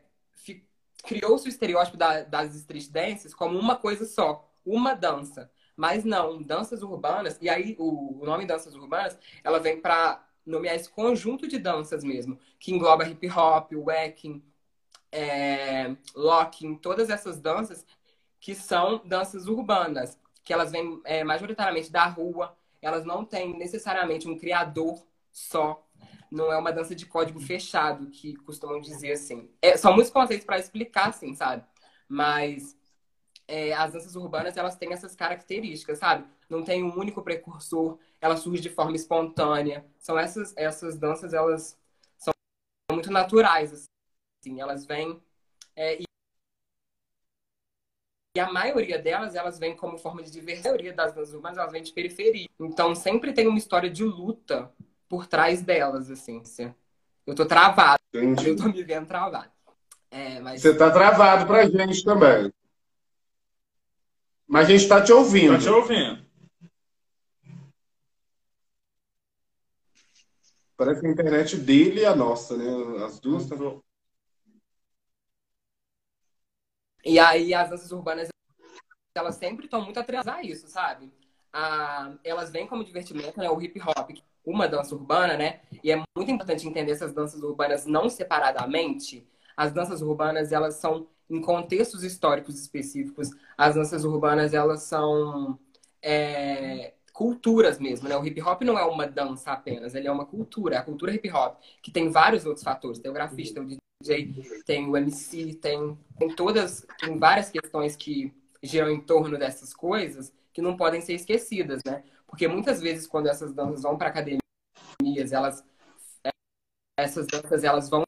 criou-se 1.02 1.48
o 1.48 1.50
estereótipo 1.50 1.98
da, 1.98 2.24
das 2.24 2.56
street 2.56 2.90
dances 2.90 3.34
como 3.34 3.58
uma 3.58 3.76
coisa 3.76 4.06
só, 4.06 4.48
uma 4.66 4.94
dança. 4.94 5.52
Mas 5.76 6.04
não, 6.04 6.42
danças 6.42 6.84
urbanas, 6.84 7.38
e 7.42 7.50
aí 7.50 7.76
o, 7.80 8.22
o 8.22 8.26
nome 8.26 8.46
danças 8.46 8.76
urbanas, 8.76 9.18
ela 9.44 9.60
vem 9.60 9.80
para 9.80 10.24
nomear 10.46 10.76
esse 10.76 10.90
conjunto 10.90 11.48
de 11.48 11.58
danças 11.58 12.04
mesmo, 12.04 12.38
que 12.60 12.72
engloba 12.72 13.08
hip 13.08 13.30
hop, 13.30 13.72
wacking, 13.74 14.44
é, 15.12 15.96
locking, 16.16 16.76
todas 16.76 17.10
essas 17.10 17.40
danças 17.40 17.86
que 18.40 18.56
são 18.56 19.02
danças 19.06 19.48
urbanas, 19.48 20.20
que 20.44 20.54
elas 20.54 20.72
vêm 20.72 21.00
é, 21.06 21.24
majoritariamente 21.24 21.92
da 21.92 22.06
rua, 22.06 22.58
elas 22.82 23.06
não 23.06 23.24
têm 23.24 23.58
necessariamente 23.58 24.28
um 24.28 24.38
criador 24.38 25.02
só, 25.32 25.86
não 26.32 26.52
é 26.52 26.58
uma 26.58 26.72
dança 26.72 26.96
de 26.96 27.06
código 27.06 27.40
fechado, 27.40 28.10
que 28.10 28.36
costumam 28.38 28.80
dizer 28.80 29.12
assim. 29.12 29.50
É, 29.62 29.76
são 29.76 29.94
muitos 29.94 30.12
conceitos 30.12 30.46
para 30.46 30.58
explicar, 30.58 31.10
assim, 31.10 31.36
sabe? 31.36 31.66
Mas 32.08 32.78
é, 33.48 33.74
as 33.74 33.92
danças 33.92 34.16
urbanas, 34.16 34.56
elas 34.56 34.78
têm 34.78 34.94
essas 34.94 35.14
características, 35.14 36.00
sabe? 36.00 36.26
Não 36.50 36.64
tem 36.64 36.84
um 36.84 36.98
único 36.98 37.22
precursor, 37.22 38.00
ela 38.22 38.38
surge 38.38 38.62
de 38.62 38.70
forma 38.70 38.96
espontânea. 38.96 39.86
São 40.00 40.18
essas, 40.18 40.56
essas 40.56 40.98
danças, 40.98 41.34
elas 41.34 41.78
são 42.18 42.34
muito 42.92 43.12
naturais, 43.12 43.74
assim. 43.74 44.62
Elas 44.62 44.86
vêm... 44.86 45.22
É, 45.76 46.02
e, 46.02 46.04
e 48.38 48.40
a 48.40 48.50
maioria 48.50 48.98
delas, 48.98 49.36
elas 49.36 49.60
vêm 49.60 49.76
como 49.76 49.98
forma 49.98 50.24
de 50.24 50.32
diversão. 50.32 50.72
A 50.72 50.74
maioria 50.76 50.94
das 50.94 51.14
danças 51.14 51.34
urbanas, 51.34 51.58
elas 51.58 51.72
vêm 51.74 51.84
de 51.84 51.92
periferia. 51.92 52.48
Então, 52.58 52.96
sempre 52.96 53.34
tem 53.34 53.48
uma 53.48 53.58
história 53.58 53.90
de 53.90 54.06
luta 54.06 54.74
por 55.12 55.28
trás 55.28 55.62
delas, 55.62 56.10
assim. 56.10 56.42
Eu 57.28 57.36
tô 57.36 57.46
travado. 57.46 58.02
Entendi. 58.14 58.52
Eu 58.52 58.56
tô 58.56 58.70
me 58.70 58.82
vendo 58.82 59.08
travado. 59.08 59.52
É, 60.10 60.40
mas... 60.40 60.62
Você 60.62 60.74
tá 60.74 60.90
travado 60.90 61.46
pra 61.46 61.68
gente 61.68 62.02
também. 62.06 62.50
Mas 64.48 64.68
a 64.68 64.70
gente 64.70 64.84
está 64.84 65.04
te 65.04 65.12
ouvindo. 65.12 65.56
Está 65.56 65.70
te 65.70 65.70
ouvindo. 65.70 66.26
Parece 70.78 71.02
que 71.02 71.08
a 71.08 71.12
internet 71.12 71.58
dele 71.58 72.00
e 72.00 72.06
a 72.06 72.16
nossa, 72.16 72.56
né? 72.56 73.04
As 73.04 73.20
duas 73.20 73.44
estão. 73.44 73.84
E 77.04 77.20
aí 77.20 77.54
as 77.54 77.70
danças 77.70 77.92
urbanas, 77.92 78.30
elas 79.14 79.36
sempre 79.36 79.66
estão 79.66 79.84
muito 79.84 80.00
atrasadas 80.00 80.40
a 80.40 80.44
isso, 80.44 80.70
sabe? 80.70 81.14
Ah, 81.52 82.14
elas 82.24 82.50
vêm 82.50 82.66
como 82.66 82.86
divertimento, 82.86 83.38
né? 83.38 83.50
O 83.50 83.62
hip 83.62 83.78
hop, 83.82 84.12
uma 84.46 84.68
dança 84.68 84.96
urbana, 84.96 85.38
né? 85.38 85.62
E 85.84 85.92
é 85.92 86.02
muito 86.18 86.32
importante 86.32 86.68
entender 86.68 86.92
essas 86.92 87.14
danças 87.14 87.42
urbanas 87.42 87.86
não 87.86 88.10
separadamente. 88.10 89.28
As 89.56 89.72
danças 89.72 90.02
urbanas, 90.02 90.52
elas 90.52 90.76
são 90.76 91.08
em 91.30 91.42
contextos 91.42 92.04
históricos 92.04 92.60
específicos, 92.60 93.30
as 93.58 93.76
danças 93.76 94.04
urbanas 94.04 94.54
elas 94.54 94.84
são 94.84 95.58
é, 96.02 96.94
culturas 97.14 97.80
mesmo, 97.80 98.10
né? 98.10 98.18
O 98.18 98.26
hip 98.26 98.42
hop 98.42 98.62
não 98.64 98.78
é 98.78 98.84
uma 98.84 99.08
dança 99.08 99.52
apenas, 99.52 99.96
ele 99.96 100.08
é 100.08 100.12
uma 100.12 100.26
cultura, 100.26 100.80
a 100.80 100.84
cultura 100.84 101.14
hip 101.14 101.30
hop, 101.32 101.58
que 101.82 101.92
tem 101.92 102.10
vários 102.10 102.46
outros 102.46 102.64
fatores. 102.64 103.00
Tem 103.00 103.12
o 103.12 103.14
grafista, 103.14 103.62
tem 103.62 103.64
o 103.64 103.78
DJ, 104.02 104.64
tem 104.66 104.90
o 104.90 104.98
MC, 104.98 105.54
tem, 105.56 105.98
tem 106.18 106.36
todas, 106.36 106.86
tem 107.00 107.18
várias 107.18 107.50
questões 107.50 107.96
que 107.96 108.34
giram 108.62 108.90
em 108.90 109.00
torno 109.00 109.38
dessas 109.38 109.74
coisas 109.74 110.34
que 110.54 110.62
não 110.62 110.76
podem 110.76 111.00
ser 111.00 111.14
esquecidas, 111.14 111.82
né? 111.86 112.04
Porque 112.32 112.48
muitas 112.48 112.82
vezes 112.82 113.06
quando 113.06 113.28
essas 113.28 113.54
danças 113.54 113.84
vão 113.84 113.96
para 113.98 114.08
academias, 114.08 114.42
elas 115.32 115.64
essas 116.98 117.28
danças 117.28 117.64
elas 117.64 117.90
vão 117.90 118.04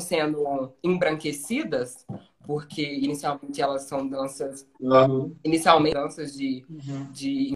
sendo 0.00 0.74
embranquecidas, 0.82 2.06
porque 2.46 2.82
inicialmente 2.82 3.60
elas 3.60 3.82
são 3.82 4.08
danças, 4.08 4.66
uhum. 4.80 5.36
inicialmente 5.44 5.94
danças 5.94 6.34
de, 6.34 6.64
uhum. 6.68 7.12
de 7.12 7.52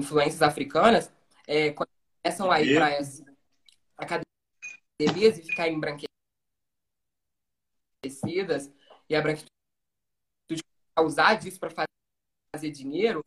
influências 0.00 0.42
africanas, 0.42 1.12
é, 1.46 1.72
começam 1.72 2.50
a 2.52 2.60
ir 2.60 2.76
para 2.76 2.98
as 2.98 3.24
academias 3.96 5.38
e 5.38 5.42
ficar 5.42 5.68
embranquecidas, 5.68 6.08
e 9.08 9.16
a 9.16 9.22
branquitude 9.22 9.50
usar 11.00 11.34
disso 11.34 11.58
para 11.58 11.70
fazer 11.70 11.88
dinheiro, 12.62 13.22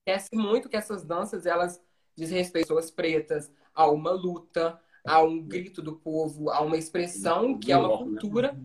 esquece 0.00 0.34
muito 0.34 0.68
que 0.68 0.76
essas 0.76 1.04
danças 1.04 1.46
elas 1.46 1.80
desrespeitam 2.16 2.76
pessoas 2.76 2.90
pretas 2.90 3.50
a 3.74 3.90
uma 3.90 4.10
luta, 4.10 4.80
a 5.06 5.22
um 5.22 5.42
grito 5.42 5.80
do 5.80 5.96
povo, 5.96 6.50
a 6.50 6.60
uma 6.60 6.76
expressão 6.76 7.58
que 7.58 7.72
é 7.72 7.76
uma 7.76 7.96
cultura 7.96 8.58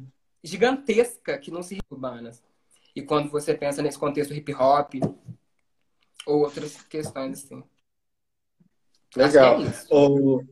gigantesca 0.43 1.37
que 1.37 1.51
não 1.51 1.63
se 1.63 1.79
urbanas. 1.89 2.43
E 2.95 3.01
quando 3.01 3.29
você 3.29 3.53
pensa 3.53 3.81
nesse 3.81 3.99
contexto 3.99 4.33
hip 4.33 4.53
hop 4.53 4.95
ou 6.25 6.41
outras 6.41 6.81
questões 6.83 7.43
assim. 7.43 7.63
Legal. 9.15 9.61
É 9.61 9.71
o... 9.91 10.43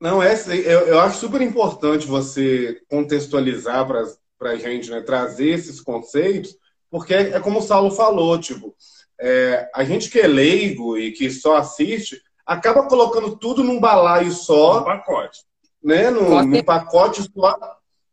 Não, 0.00 0.22
é, 0.22 0.34
eu, 0.48 0.88
eu 0.88 1.00
acho 1.00 1.18
super 1.18 1.40
importante 1.40 2.06
você 2.06 2.82
contextualizar 2.88 3.86
para 3.86 4.50
a 4.50 4.56
gente, 4.56 4.90
né, 4.90 5.00
trazer 5.00 5.50
esses 5.50 5.80
conceitos, 5.80 6.56
porque 6.90 7.14
é, 7.14 7.40
como 7.40 7.58
o 7.58 7.62
Saulo 7.62 7.90
falou, 7.90 8.38
tipo, 8.38 8.74
é, 9.20 9.68
a 9.74 9.84
gente 9.84 10.10
que 10.10 10.18
é 10.18 10.26
leigo 10.26 10.98
e 10.98 11.12
que 11.12 11.30
só 11.30 11.56
assiste, 11.56 12.20
acaba 12.44 12.86
colocando 12.86 13.36
tudo 13.36 13.62
num 13.62 13.80
balaio 13.80 14.30
só. 14.32 14.80
Um 14.80 14.84
pacote. 14.84 15.40
Né? 15.82 16.10
Num, 16.10 16.44
num 16.44 16.62
pacote 16.62 17.22
só. 17.22 17.56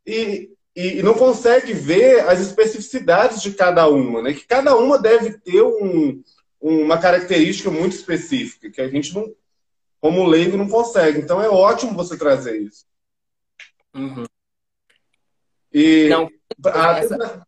E, 0.06 0.52
e, 0.76 1.04
não 1.04 1.14
consegue 1.14 1.74
ver 1.74 2.28
as 2.28 2.40
especificidades 2.40 3.42
de 3.42 3.52
cada 3.54 3.88
uma, 3.88 4.22
né? 4.22 4.34
Que 4.34 4.46
cada 4.46 4.76
uma 4.76 4.98
deve 4.98 5.38
ter 5.40 5.62
um, 5.62 6.22
uma 6.60 6.98
característica 6.98 7.70
muito 7.70 7.96
específica, 7.96 8.70
que 8.70 8.82
a 8.82 8.88
gente 8.88 9.14
não, 9.14 9.32
como 10.00 10.26
leigo, 10.26 10.58
não 10.58 10.68
consegue. 10.68 11.20
Então 11.20 11.42
é 11.42 11.50
ótimo 11.50 11.94
você 11.94 12.18
trazer 12.18 12.58
isso. 12.58 12.86
Uhum. 13.94 14.26
E 15.74 16.10
não, 16.10 16.30
essa... 16.98 17.46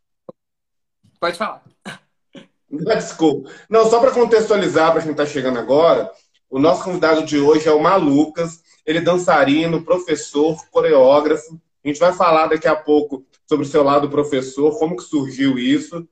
Pode 1.24 1.38
falar. 1.38 1.62
Desculpa. 2.68 3.50
Não, 3.70 3.88
só 3.88 3.98
para 3.98 4.10
contextualizar 4.10 4.92
para 4.92 5.00
quem 5.00 5.12
está 5.12 5.24
chegando 5.24 5.58
agora, 5.58 6.10
o 6.50 6.58
nosso 6.58 6.84
convidado 6.84 7.24
de 7.24 7.38
hoje 7.38 7.66
é 7.66 7.72
o 7.72 7.82
Malucas. 7.82 8.60
Ele 8.84 8.98
é 8.98 9.00
dançarino, 9.00 9.82
professor, 9.82 10.54
coreógrafo. 10.70 11.58
A 11.82 11.88
gente 11.88 11.98
vai 11.98 12.12
falar 12.12 12.48
daqui 12.48 12.68
a 12.68 12.76
pouco 12.76 13.24
sobre 13.48 13.64
o 13.64 13.68
seu 13.68 13.82
lado 13.82 14.10
professor, 14.10 14.78
como 14.78 14.98
que 14.98 15.02
surgiu 15.02 15.58
isso. 15.58 16.06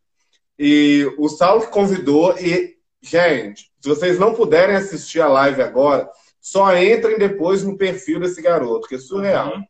E 0.58 1.06
o 1.18 1.28
Saulo 1.28 1.60
que 1.60 1.72
convidou. 1.72 2.34
E, 2.38 2.78
gente, 3.02 3.70
se 3.82 3.88
vocês 3.90 4.18
não 4.18 4.32
puderem 4.32 4.76
assistir 4.76 5.20
a 5.20 5.28
live 5.28 5.60
agora, 5.60 6.08
só 6.40 6.74
entrem 6.74 7.18
depois 7.18 7.62
no 7.62 7.76
perfil 7.76 8.18
desse 8.18 8.40
garoto, 8.40 8.88
que 8.88 8.94
é 8.94 8.98
surreal. 8.98 9.56
Uhum. 9.56 9.62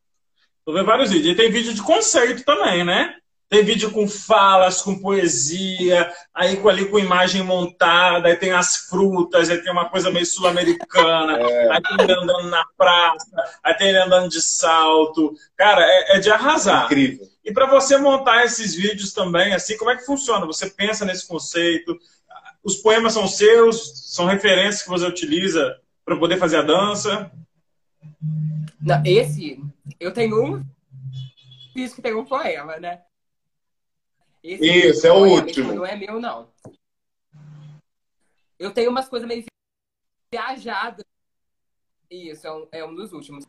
Tô 0.64 0.72
vendo 0.72 0.86
vários 0.86 1.10
vídeos. 1.10 1.34
E 1.34 1.36
tem 1.36 1.50
vídeo 1.50 1.74
de 1.74 1.82
conceito 1.82 2.44
também, 2.44 2.84
né? 2.84 3.16
Tem 3.52 3.62
vídeo 3.62 3.90
com 3.90 4.08
falas, 4.08 4.80
com 4.80 4.98
poesia, 4.98 6.10
aí 6.32 6.56
com, 6.56 6.70
ali 6.70 6.86
com 6.86 6.98
imagem 6.98 7.42
montada, 7.42 8.28
aí 8.28 8.34
tem 8.34 8.50
as 8.50 8.76
frutas, 8.88 9.50
aí 9.50 9.58
tem 9.58 9.70
uma 9.70 9.90
coisa 9.90 10.10
meio 10.10 10.24
sul-americana, 10.24 11.36
é. 11.38 11.70
aí 11.70 11.82
tem 11.82 11.96
ele 12.00 12.14
andando 12.14 12.48
na 12.48 12.64
praça, 12.78 13.44
aí 13.62 13.74
tem 13.74 13.90
ele 13.90 13.98
andando 13.98 14.30
de 14.30 14.40
salto. 14.40 15.34
Cara, 15.54 15.82
é, 15.82 16.16
é 16.16 16.18
de 16.18 16.30
arrasar. 16.30 16.86
Incrível. 16.86 17.28
E 17.44 17.52
para 17.52 17.66
você 17.66 17.98
montar 17.98 18.42
esses 18.42 18.74
vídeos 18.74 19.12
também, 19.12 19.52
assim, 19.52 19.76
como 19.76 19.90
é 19.90 19.96
que 19.98 20.06
funciona? 20.06 20.46
Você 20.46 20.70
pensa 20.70 21.04
nesse 21.04 21.28
conceito? 21.28 21.98
Os 22.64 22.76
poemas 22.76 23.12
são 23.12 23.28
seus? 23.28 24.14
São 24.14 24.24
referências 24.24 24.82
que 24.82 24.88
você 24.88 25.04
utiliza 25.04 25.78
para 26.06 26.16
poder 26.16 26.38
fazer 26.38 26.56
a 26.56 26.62
dança? 26.62 27.30
Não, 28.80 29.02
esse, 29.04 29.62
eu 30.00 30.10
tenho 30.10 30.42
um 30.42 30.64
vídeo 31.74 31.94
que 31.94 32.00
tem 32.00 32.14
um 32.14 32.24
poema, 32.24 32.78
né? 32.78 33.02
Esse 34.42 34.88
Isso, 34.88 35.06
é 35.06 35.12
o 35.12 35.24
último. 35.24 35.72
Não 35.72 35.86
é 35.86 35.94
meu, 35.94 36.20
não. 36.20 36.52
Eu 38.58 38.72
tenho 38.72 38.90
umas 38.90 39.08
coisas 39.08 39.26
meio 39.28 39.44
viajadas. 40.32 41.04
Isso, 42.10 42.46
é 42.46 42.52
um, 42.52 42.68
é 42.72 42.84
um 42.84 42.94
dos 42.94 43.12
últimos. 43.12 43.44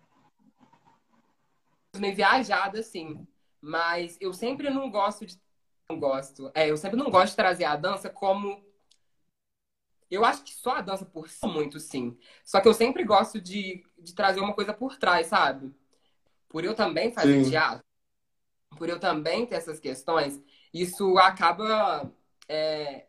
meio 1.98 2.16
viajada, 2.16 2.80
assim. 2.80 3.28
Mas 3.60 4.18
eu 4.22 4.34
sempre 4.34 4.70
não 4.70 4.92
gosto 4.92 5.26
de. 5.26 5.40
Não 5.90 6.00
gosto. 6.00 6.52
É, 6.54 6.70
eu 6.70 6.78
sempre 6.78 6.98
não 6.98 7.10
gosto 7.10 7.32
de 7.32 7.38
trazer 7.38 7.66
a 7.66 7.76
dança 7.76 8.10
como. 8.10 8.64
Eu 10.12 10.24
acho 10.24 10.44
que 10.44 10.54
só 10.54 10.76
a 10.76 10.82
dança 10.82 11.06
por 11.06 11.28
si 11.28 11.46
muito, 11.48 11.80
sim. 11.80 12.16
Só 12.46 12.62
que 12.62 12.68
eu 12.68 12.74
sempre 12.74 13.04
gosto 13.04 13.42
de, 13.42 13.84
de 13.98 14.14
trazer 14.14 14.42
uma 14.42 14.54
coisa 14.54 14.72
por 14.72 14.96
trás, 14.98 15.28
sabe? 15.28 15.74
Por 16.48 16.64
eu 16.64 16.76
também 16.76 17.12
fazer 17.12 17.44
sim. 17.44 17.50
teatro, 17.50 17.84
por 18.78 18.88
eu 18.88 19.00
também 19.00 19.46
ter 19.46 19.56
essas 19.56 19.80
questões, 19.80 20.40
isso 20.74 21.18
acaba 21.18 22.12
é, 22.50 23.06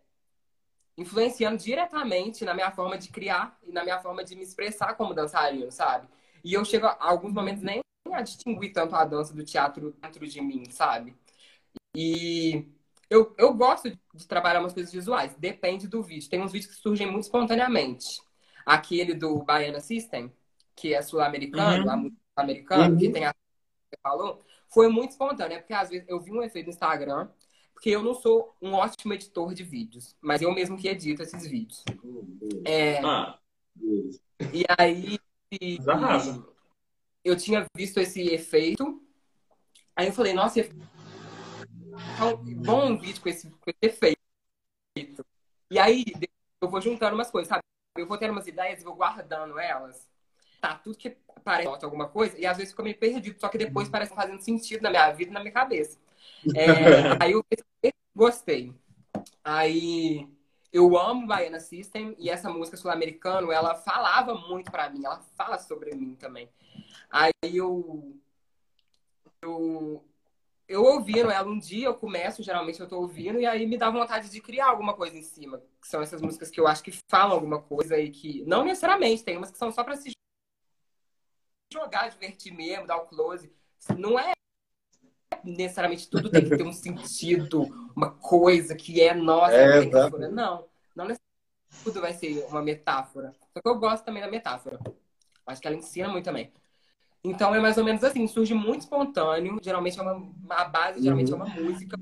influenciando 0.97 1.57
diretamente 1.57 2.45
na 2.45 2.55
minha 2.55 2.71
forma 2.71 2.99
de 2.99 3.09
criar 3.09 3.59
e 3.63 3.73
na 3.73 3.83
minha 3.83 4.01
forma 4.01 4.23
de 4.23 4.37
me 4.37 4.43
expressar 4.43 4.95
como 4.95 5.15
dançarino, 5.15 5.71
sabe? 5.73 6.09
E 6.45 6.53
eu 6.53 6.65
chego 6.65 6.87
a 6.87 6.97
alguns 7.01 7.33
momentos 7.33 7.63
nem 7.63 7.81
a 8.13 8.21
distinguir 8.23 8.73
tanto 8.73 8.95
a 8.95 9.05
dança 9.05 9.33
do 9.35 9.45
teatro 9.45 9.97
dentro 10.01 10.27
de 10.27 10.41
mim, 10.41 10.71
sabe? 10.71 11.17
E 11.97 12.69
eu, 13.09 13.35
eu 13.39 13.55
gosto 13.55 13.91
de 13.91 14.27
trabalhar 14.27 14.61
umas 14.61 14.73
coisas 14.73 14.93
visuais, 14.93 15.35
depende 15.37 15.89
do 15.89 16.03
vídeo. 16.03 16.29
Tem 16.29 16.41
uns 16.41 16.53
vídeos 16.53 16.75
que 16.75 16.81
surgem 16.81 17.11
muito 17.11 17.25
espontaneamente. 17.25 18.21
Aquele 18.65 19.15
do 19.15 19.43
Baiana 19.43 19.81
System, 19.81 20.33
que 20.75 20.95
é 20.95 21.03
sul-americano, 21.03 21.85
uhum. 21.85 21.91
a 21.91 21.97
música 21.97 22.21
americana, 22.37 22.89
uhum. 22.91 22.99
que 22.99 23.11
tem 23.11 23.25
a 23.25 23.33
que 23.33 23.99
falou, 24.03 24.45
foi 24.69 24.89
muito 24.89 25.13
espontâneo, 25.13 25.59
porque 25.59 25.73
às 25.73 25.89
vezes 25.89 26.09
eu 26.09 26.21
vi 26.21 26.33
um 26.33 26.43
efeito 26.43 26.67
no 26.67 26.73
Instagram 26.73 27.29
porque 27.75 27.91
eu 27.91 28.03
não 28.03 28.15
sou 28.15 28.57
um 28.63 28.73
ótimo 28.73 29.13
editor 29.13 29.53
de 29.53 29.63
vídeos, 29.63 30.17
mas 30.21 30.41
eu 30.41 30.51
mesmo 30.55 30.79
que 30.79 30.89
edito 30.89 31.23
esses 31.23 31.47
vídeos. 31.47 31.85
É, 32.65 33.05
ah. 33.05 33.39
E 34.53 34.65
aí 34.79 35.19
e, 35.61 35.79
eu 37.23 37.37
tinha 37.37 37.67
visto 37.77 37.99
esse 37.99 38.23
efeito, 38.23 39.03
aí 39.95 40.07
eu 40.07 40.13
falei, 40.13 40.33
nossa, 40.33 40.61
ia 40.61 40.65
ficar 40.65 42.27
um 42.27 42.55
bom 42.55 42.97
vídeo 42.97 43.21
com 43.21 43.29
esse, 43.29 43.51
com 43.51 43.71
esse 43.71 43.79
efeito. 43.83 45.27
E 45.71 45.79
aí 45.79 46.05
eu 46.61 46.69
vou 46.69 46.81
juntando 46.81 47.15
umas 47.15 47.31
coisas, 47.31 47.49
sabe? 47.49 47.63
Eu 47.97 48.07
vou 48.07 48.17
tendo 48.17 48.33
umas 48.33 48.47
ideias 48.47 48.81
e 48.81 48.85
vou 48.85 48.95
guardando 48.95 49.59
elas. 49.59 50.09
Tá, 50.61 50.77
tudo 50.77 50.97
que 50.97 51.17
parece 51.45 51.85
alguma 51.85 52.09
coisa, 52.09 52.39
e 52.39 52.47
às 52.47 52.57
vezes 52.57 52.73
fica 52.73 52.83
meio 52.83 52.99
perdido, 52.99 53.39
só 53.39 53.49
que 53.49 53.59
depois 53.59 53.89
parece 53.89 54.15
fazendo 54.15 54.41
sentido 54.41 54.81
na 54.81 54.91
minha 54.91 55.11
vida 55.13 55.31
e 55.31 55.35
na 55.35 55.41
minha 55.41 55.53
cabeça. 55.53 55.99
É, 56.55 57.23
aí 57.23 57.33
eu 57.33 57.45
gostei. 58.15 58.73
Aí 59.43 60.29
eu 60.73 60.97
amo 60.99 61.27
Baiana 61.27 61.61
System 61.61 62.15
e 62.19 62.29
essa 62.29 62.51
música 62.51 62.77
sul-americana, 62.77 63.53
ela 63.53 63.75
falava 63.75 64.35
muito 64.35 64.71
para 64.71 64.91
mim, 64.91 65.05
ela 65.05 65.21
fala 65.37 65.59
sobre 65.59 65.95
mim 65.95 66.15
também. 66.17 66.49
Aí 67.11 67.33
eu 67.43 68.17
eu 69.41 70.05
eu 70.67 70.83
ouvindo 70.83 71.31
ela 71.31 71.49
um 71.49 71.59
dia, 71.59 71.87
eu 71.87 71.95
começo, 71.95 72.43
geralmente 72.43 72.81
eu 72.81 72.89
tô 72.89 72.99
ouvindo, 72.99 73.39
e 73.39 73.47
aí 73.47 73.67
me 73.67 73.77
dá 73.77 73.91
vontade 73.91 74.31
de 74.31 74.41
criar 74.41 74.67
alguma 74.69 74.95
coisa 74.95 75.17
em 75.17 75.23
cima. 75.23 75.63
Que 75.81 75.87
são 75.87 76.03
essas 76.03 76.23
músicas 76.23 76.51
que 76.51 76.59
eu 76.59 76.67
acho 76.67 76.83
que 76.83 76.93
falam 77.09 77.35
alguma 77.35 77.61
coisa 77.61 77.99
e 77.99 78.11
que. 78.11 78.43
Não 78.47 78.65
necessariamente, 78.65 79.23
tem 79.23 79.37
umas 79.37 79.51
que 79.51 79.59
são 79.59 79.71
só 79.71 79.85
pra 79.85 79.97
se 79.97 80.11
jogar, 81.73 82.09
divertir 82.09 82.53
mesmo, 82.53 82.87
dar 82.87 82.97
o 82.97 83.07
close. 83.07 83.53
Não 83.99 84.19
é 84.19 84.33
necessariamente 85.45 86.09
tudo 86.09 86.31
tem 86.31 86.45
que 86.45 86.57
ter 86.57 86.63
um 86.63 86.73
sentido, 86.73 87.63
uma 87.95 88.11
coisa 88.11 88.75
que 88.75 89.01
é 89.01 89.15
nossa. 89.15 89.55
É, 89.55 89.81
metáfora. 89.81 90.29
Não, 90.29 90.67
não 90.95 91.07
necessariamente 91.07 91.85
tudo 91.85 92.01
vai 92.01 92.13
ser 92.13 92.45
uma 92.49 92.63
metáfora. 92.63 93.33
Só 93.53 93.61
que 93.61 93.69
eu 93.69 93.79
gosto 93.79 94.05
também 94.05 94.23
da 94.23 94.31
metáfora. 94.31 94.79
Acho 95.47 95.61
que 95.61 95.67
ela 95.67 95.77
ensina 95.77 96.09
muito 96.09 96.25
também. 96.25 96.53
Então 97.23 97.55
é 97.55 97.61
mais 97.61 97.79
ou 97.79 97.85
menos 97.85 98.05
assim, 98.05 98.27
surge 98.27 98.53
muito 98.53 98.83
espontâneo. 98.83 99.59
Geralmente 99.63 99.99
é 99.99 100.03
uma 100.03 100.31
a 100.51 100.65
base, 100.65 101.03
geralmente 101.03 101.33
é 101.33 101.37
uma 101.37 101.47
música. 101.47 101.97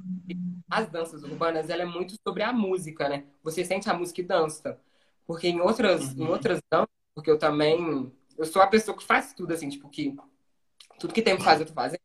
As 0.68 0.88
danças 0.88 1.22
urbanas, 1.22 1.70
ela 1.70 1.82
é 1.82 1.86
muito 1.86 2.14
sobre 2.26 2.42
a 2.42 2.52
música, 2.52 3.08
né? 3.08 3.24
Você 3.42 3.64
sente 3.64 3.88
a 3.88 3.94
música 3.94 4.20
e 4.20 4.24
dança. 4.24 4.80
Porque 5.26 5.48
em 5.48 5.60
outras, 5.60 6.12
uhum. 6.12 6.24
em 6.24 6.28
outras 6.28 6.60
danças, 6.70 6.88
porque 7.14 7.30
eu 7.30 7.38
também 7.38 8.12
eu 8.36 8.44
sou 8.44 8.60
a 8.60 8.66
pessoa 8.66 8.96
que 8.96 9.04
faz 9.04 9.32
tudo 9.32 9.52
assim, 9.52 9.68
tipo 9.68 9.88
que 9.88 10.16
tudo 10.98 11.14
que 11.14 11.22
tem 11.22 11.36
que 11.36 11.44
fazer 11.44 11.62
eu 11.62 11.68
tô 11.68 11.74
fazendo. 11.74 12.01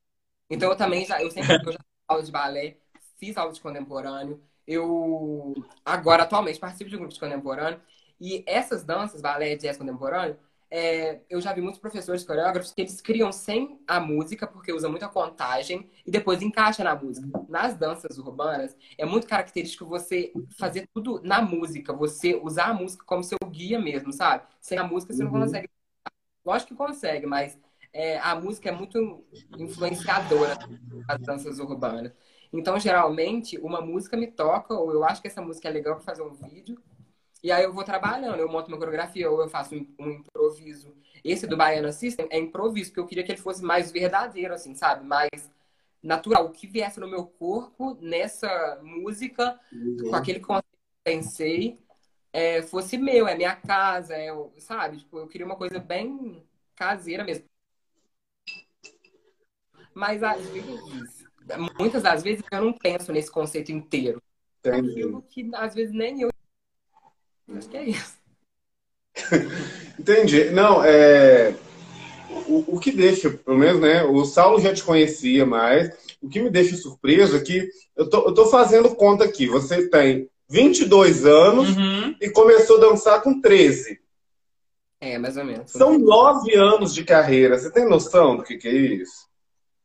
Então 0.50 0.70
eu 0.70 0.76
também 0.76 1.06
já, 1.06 1.22
eu 1.22 1.30
sempre 1.32 1.56
eu 1.56 1.72
já 1.74 1.80
fiz 1.80 2.06
aula 2.08 2.24
de 2.24 2.32
balé, 2.32 2.78
fiz 3.18 3.38
aula 3.38 3.54
de 3.54 3.62
contemporâneo. 3.62 4.42
Eu 4.66 5.54
agora 5.86 6.24
atualmente 6.24 6.60
participo 6.60 6.90
de 6.90 6.96
um 6.96 7.00
grupo 7.00 7.14
de 7.14 7.20
contemporâneo 7.20 7.82
e 8.20 8.44
essas 8.48 8.84
danças, 8.84 9.22
balé, 9.22 9.56
jazz 9.56 9.78
contemporâneo, 9.78 10.38
é, 10.70 11.22
eu 11.30 11.40
já 11.40 11.54
vi 11.54 11.62
muitos 11.62 11.80
professores 11.80 12.24
coreógrafos 12.24 12.74
que 12.74 12.82
eles 12.82 13.00
criam 13.00 13.32
sem 13.32 13.80
a 13.88 14.00
música, 14.00 14.46
porque 14.46 14.74
usa 14.74 14.90
muita 14.90 15.08
contagem, 15.08 15.90
e 16.06 16.12
depois 16.12 16.42
encaixa 16.42 16.84
na 16.84 16.94
música. 16.96 17.28
Nas 17.48 17.76
danças 17.76 18.18
urbanas, 18.18 18.76
é 18.98 19.06
muito 19.06 19.28
característico 19.28 19.86
você 19.86 20.34
fazer 20.58 20.88
tudo 20.94 21.22
na 21.24 21.42
música, 21.42 21.94
você 21.94 22.36
usar 22.36 22.70
a 22.70 22.74
música 22.74 23.06
como 23.06 23.24
seu 23.24 23.38
guia 23.50 23.80
mesmo, 23.80 24.12
sabe? 24.12 24.44
Sem 24.60 24.78
a 24.78 24.84
música 24.84 25.14
você 25.14 25.24
não 25.24 25.32
uhum. 25.32 25.42
consegue. 25.42 25.70
Lógico 26.46 26.72
que 26.72 26.78
consegue, 26.78 27.26
mas 27.26 27.58
é, 27.98 28.20
a 28.20 28.36
música 28.36 28.70
é 28.70 28.72
muito 28.72 29.26
influenciadora 29.58 30.56
das 31.08 31.20
danças 31.22 31.58
urbanas. 31.58 32.12
Então, 32.54 32.80
geralmente, 32.80 33.58
uma 33.58 33.82
música 33.82 34.16
me 34.16 34.28
toca, 34.28 34.76
ou 34.76 34.94
eu 34.94 35.04
acho 35.04 35.20
que 35.20 35.28
essa 35.28 35.42
música 35.42 35.68
é 35.68 35.72
legal 35.72 35.96
para 35.96 36.04
fazer 36.04 36.22
um 36.22 36.36
vídeo, 36.36 36.78
e 37.44 37.52
aí 37.52 37.64
eu 37.64 37.74
vou 37.74 37.84
trabalhando, 37.84 38.38
eu 38.38 38.48
monto 38.48 38.68
uma 38.68 38.78
coreografia, 38.78 39.30
ou 39.32 39.42
eu 39.42 39.50
faço 39.50 39.74
um, 39.74 39.88
um 40.00 40.12
improviso. 40.12 40.94
Esse 41.24 41.48
do 41.48 41.58
Baiana 41.58 41.92
System 41.92 42.28
é 42.30 42.38
improviso, 42.38 42.92
porque 42.92 43.00
eu 43.00 43.08
queria 43.08 43.24
que 43.24 43.32
ele 43.32 43.42
fosse 43.42 43.64
mais 43.64 43.92
verdadeiro, 43.92 44.54
assim, 44.54 44.76
sabe? 44.76 45.04
Mais 45.04 45.52
natural. 46.02 46.46
O 46.46 46.52
que 46.52 46.68
viesse 46.68 47.00
no 47.00 47.08
meu 47.08 47.26
corpo, 47.26 47.98
nessa 48.00 48.80
música, 48.84 49.60
uhum. 49.74 50.10
com 50.12 50.16
aquele 50.16 50.40
conceito 50.40 50.68
que 50.70 51.10
eu 51.10 51.16
pensei, 51.16 51.80
é, 52.32 52.62
fosse 52.62 52.96
meu, 52.96 53.28
é 53.28 53.36
minha 53.36 53.56
casa, 53.56 54.14
é, 54.14 54.32
sabe? 54.60 54.98
Tipo, 54.98 55.18
eu 55.18 55.28
queria 55.28 55.48
uma 55.48 55.56
coisa 55.56 55.80
bem 55.80 56.44
caseira 56.76 57.24
mesmo. 57.24 57.46
Mas 59.98 60.22
às 60.22 60.46
vezes, 60.50 61.28
muitas 61.80 62.04
das 62.04 62.22
vezes, 62.22 62.44
eu 62.52 62.62
não 62.62 62.72
penso 62.72 63.12
nesse 63.12 63.32
conceito 63.32 63.72
inteiro. 63.72 64.22
Entendi. 64.60 64.92
Aquilo 64.92 65.22
que 65.24 65.50
às 65.56 65.74
vezes 65.74 65.94
nem 65.94 66.22
eu. 66.22 66.30
Acho 67.56 67.68
que 67.68 67.78
é 67.78 67.90
isso. 67.90 68.16
Entendi. 70.00 70.52
Não, 70.52 70.84
é. 70.84 71.56
O, 72.48 72.76
o 72.76 72.80
que 72.80 72.92
deixa, 72.92 73.32
pelo 73.32 73.58
menos, 73.58 73.82
né? 73.82 74.04
O 74.04 74.24
Saulo 74.24 74.62
já 74.62 74.72
te 74.72 74.84
conhecia 74.84 75.48
mais. 75.48 75.90
O 76.22 76.30
que 76.30 76.42
me 76.42 76.52
deixa 76.52 76.76
surpreso 76.76 77.36
é 77.36 77.40
que 77.40 77.68
eu 77.96 78.08
tô, 78.08 78.28
eu 78.28 78.34
tô 78.36 78.46
fazendo 78.46 78.96
conta 78.96 79.24
aqui. 79.24 79.48
Você 79.48 79.90
tem 79.90 80.30
22 80.48 81.26
anos 81.26 81.76
uhum. 81.76 82.16
e 82.22 82.30
começou 82.30 82.78
a 82.78 82.82
dançar 82.82 83.24
com 83.24 83.42
13. 83.42 84.00
É, 85.02 85.18
mais 85.18 85.38
ou 85.38 85.44
menos. 85.44 85.72
São 85.72 85.98
nove 85.98 86.56
anos 86.56 86.94
de 86.94 87.04
carreira. 87.04 87.58
Você 87.58 87.72
tem 87.72 87.90
noção 87.90 88.38
do 88.38 88.44
que, 88.44 88.58
que 88.58 88.68
é 88.68 88.74
isso? 88.74 89.28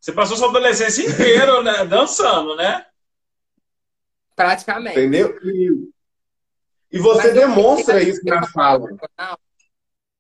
Você 0.03 0.13
passou 0.13 0.37
sua 0.37 0.49
adolescência 0.49 1.09
inteira 1.09 1.63
né, 1.63 1.85
dançando, 1.85 2.57
né? 2.57 2.85
Praticamente. 4.35 4.99
Entendeu? 4.99 5.39
E, 5.45 5.93
e 6.91 6.99
você 6.99 7.29
Mas 7.29 7.35
demonstra 7.35 8.03
isso 8.03 8.21
na 8.25 8.45
fala. 8.49 8.89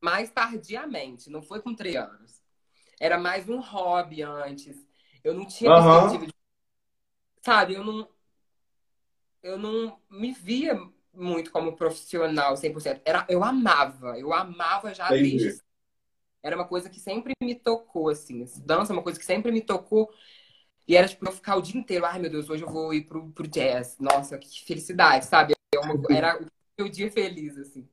Mais 0.01 0.31
tardiamente, 0.31 1.29
não 1.29 1.42
foi 1.42 1.61
com 1.61 1.75
três 1.75 1.97
anos. 1.97 2.40
Era 3.01 3.18
mais 3.18 3.49
um 3.49 3.59
hobby 3.59 4.23
antes. 4.23 4.77
Eu 5.25 5.35
não 5.35 5.45
tinha 5.47 5.73
perspectiva 5.73 6.27
de... 6.27 6.35
Sabe, 7.42 7.75
eu 7.75 7.83
não... 7.85 8.09
Eu 9.42 9.59
não 9.59 9.99
me 10.09 10.31
via 10.31 10.81
muito 11.12 11.51
como 11.51 11.75
profissional 11.75 12.55
100%. 12.55 13.01
Era, 13.05 13.27
eu 13.29 13.42
amava, 13.42 14.16
eu 14.16 14.33
amava 14.33 14.95
já 14.95 15.07
Entendi. 15.07 15.38
desde 15.38 15.62
era 16.43 16.57
uma 16.57 16.67
coisa 16.67 16.91
que 16.91 16.99
sempre 16.99 17.33
me 17.43 17.55
tocou, 17.55 18.09
assim. 18.09 18.45
Dança 18.65 18.93
é 18.93 18.95
uma 18.95 19.03
coisa 19.03 19.19
que 19.19 19.25
sempre 19.25 19.53
me 19.53 19.61
tocou. 19.61 20.11
E 20.87 20.97
era 20.97 21.07
tipo 21.07 21.25
eu 21.27 21.33
ficar 21.33 21.57
o 21.57 21.63
dia 21.63 21.81
inteiro, 21.81 22.05
ai 22.05 22.19
meu 22.19 22.29
Deus, 22.31 22.51
hoje 22.51 22.65
eu 22.65 22.69
vou 22.69 22.93
ir 22.93 23.03
pro, 23.03 23.31
pro 23.31 23.47
jazz. 23.47 23.97
Nossa, 24.01 24.37
que 24.37 24.65
felicidade, 24.65 25.27
sabe? 25.27 25.55
É 25.75 26.17
era 26.17 26.39
o 26.39 26.47
meu 26.79 26.89
dia 26.89 27.11
feliz, 27.11 27.57
assim. 27.57 27.89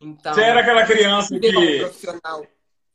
Então. 0.00 0.32
Você 0.32 0.42
era 0.42 0.60
aquela 0.60 0.86
criança 0.86 1.38
que. 1.38 1.78
profissional. 1.78 2.46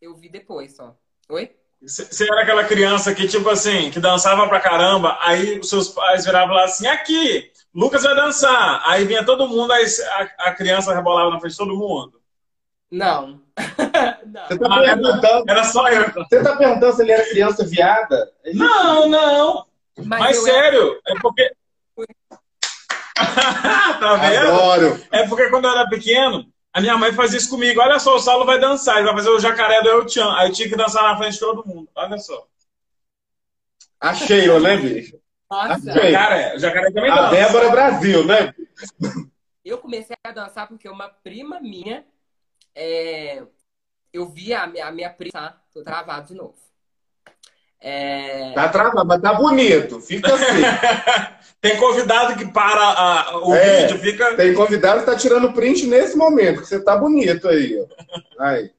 Eu 0.02 0.16
vi 0.16 0.30
depois 0.30 0.76
só. 0.76 0.98
Oi? 1.30 1.56
Você 1.82 2.24
era 2.24 2.42
aquela 2.42 2.64
criança 2.64 3.14
que, 3.14 3.28
tipo 3.28 3.48
assim, 3.50 3.92
que 3.92 4.00
dançava 4.00 4.48
pra 4.48 4.60
caramba, 4.60 5.18
aí 5.22 5.60
os 5.60 5.70
seus 5.70 5.90
pais 5.90 6.26
viravam 6.26 6.56
lá 6.56 6.64
assim, 6.64 6.88
aqui, 6.88 7.52
Lucas 7.74 8.04
vai 8.04 8.16
dançar. 8.16 8.82
Aí 8.86 9.06
vinha 9.06 9.24
todo 9.24 9.48
mundo, 9.48 9.72
aí 9.72 9.86
a, 9.86 10.50
a 10.50 10.56
criança 10.56 10.96
rebolava 10.96 11.30
na 11.30 11.40
frente 11.40 11.52
de 11.52 11.58
todo 11.58 11.78
mundo. 11.78 12.20
Não. 12.90 13.45
Você 14.48 14.60
tá 14.60 14.80
perguntando. 14.82 15.44
Era 15.48 15.64
só 15.64 15.88
eu. 15.90 16.12
Você 16.14 16.44
tá 16.44 16.56
perguntando 16.56 16.96
se 16.96 17.02
ele 17.02 17.12
era 17.12 17.30
criança 17.30 17.66
viada? 17.66 18.32
Não, 18.54 19.08
não. 19.08 19.66
Mas, 19.98 20.20
Mas 20.20 20.44
sério, 20.44 21.00
era... 21.08 21.18
é 21.18 21.22
porque. 21.22 21.52
tá 23.16 24.16
vendo? 24.18 24.48
Adoro. 24.48 25.02
É 25.12 25.28
porque 25.28 25.50
quando 25.50 25.66
eu 25.66 25.72
era 25.72 25.88
pequeno, 25.88 26.46
a 26.74 26.82
minha 26.82 26.98
mãe 26.98 27.14
fazia 27.14 27.38
isso 27.38 27.50
comigo. 27.50 27.80
Olha 27.80 27.98
só, 28.00 28.16
o 28.16 28.20
Saulo 28.20 28.46
vai 28.46 28.60
dançar, 28.60 28.98
ele 28.98 29.06
vai 29.06 29.16
fazer 29.16 29.30
o 29.30 29.40
jacaré 29.40 29.82
do 29.82 29.88
Eu 29.88 30.06
Tchan. 30.06 30.36
Aí 30.36 30.50
eu 30.50 30.54
tinha 30.54 30.68
que 30.68 30.76
dançar 30.76 31.04
na 31.04 31.18
frente 31.18 31.34
de 31.34 31.40
todo 31.40 31.66
mundo. 31.66 31.88
Olha 31.96 32.18
só. 32.18 32.46
A 34.00 34.14
Sheila, 34.14 34.60
né, 34.60 34.78
bicho? 34.78 35.18
Nossa, 35.50 35.94
Jacaré. 35.94 36.60
Jacaré 36.60 36.92
também 36.92 37.10
A 37.10 37.16
dança. 37.16 37.36
Débora 37.36 37.70
Brasil, 37.70 38.26
né? 38.26 38.54
eu 39.64 39.78
comecei 39.78 40.16
a 40.24 40.32
dançar 40.32 40.68
porque 40.68 40.90
uma 40.90 41.08
prima 41.08 41.60
minha, 41.60 42.06
é, 42.76 43.44
eu 44.14 44.28
vi 44.30 44.54
a 44.54 44.68
minha, 44.68 44.86
a 44.88 44.92
minha 44.92 45.10
prima. 45.10 45.32
Tá, 45.32 45.58
tô 45.74 45.84
travado 45.84 46.28
de 46.28 46.36
novo. 46.36 46.56
É, 47.80 48.54
Tá 48.54 48.70
travado, 48.70 49.06
mas 49.08 49.22
tá 49.22 49.34
bonito. 49.34 50.00
Fica 50.02 50.34
assim. 50.34 50.44
Tem 51.62 51.78
convidado 51.80 52.38
que 52.38 52.52
para 52.52 52.82
a- 52.82 53.38
o 53.46 53.54
É. 53.56 53.88
vídeo, 53.88 54.00
fica. 54.00 54.36
Tem 54.36 54.54
convidado 54.54 55.00
que 55.02 55.06
tá 55.08 55.16
tirando 55.16 55.52
print 55.54 55.88
nesse 55.88 56.16
momento, 56.18 56.62
que 56.62 56.68
você 56.68 56.80
tá 56.84 56.96
bonito 56.96 57.48
aí, 57.48 57.80
ó. 57.80 58.44
Aí. 58.44 58.72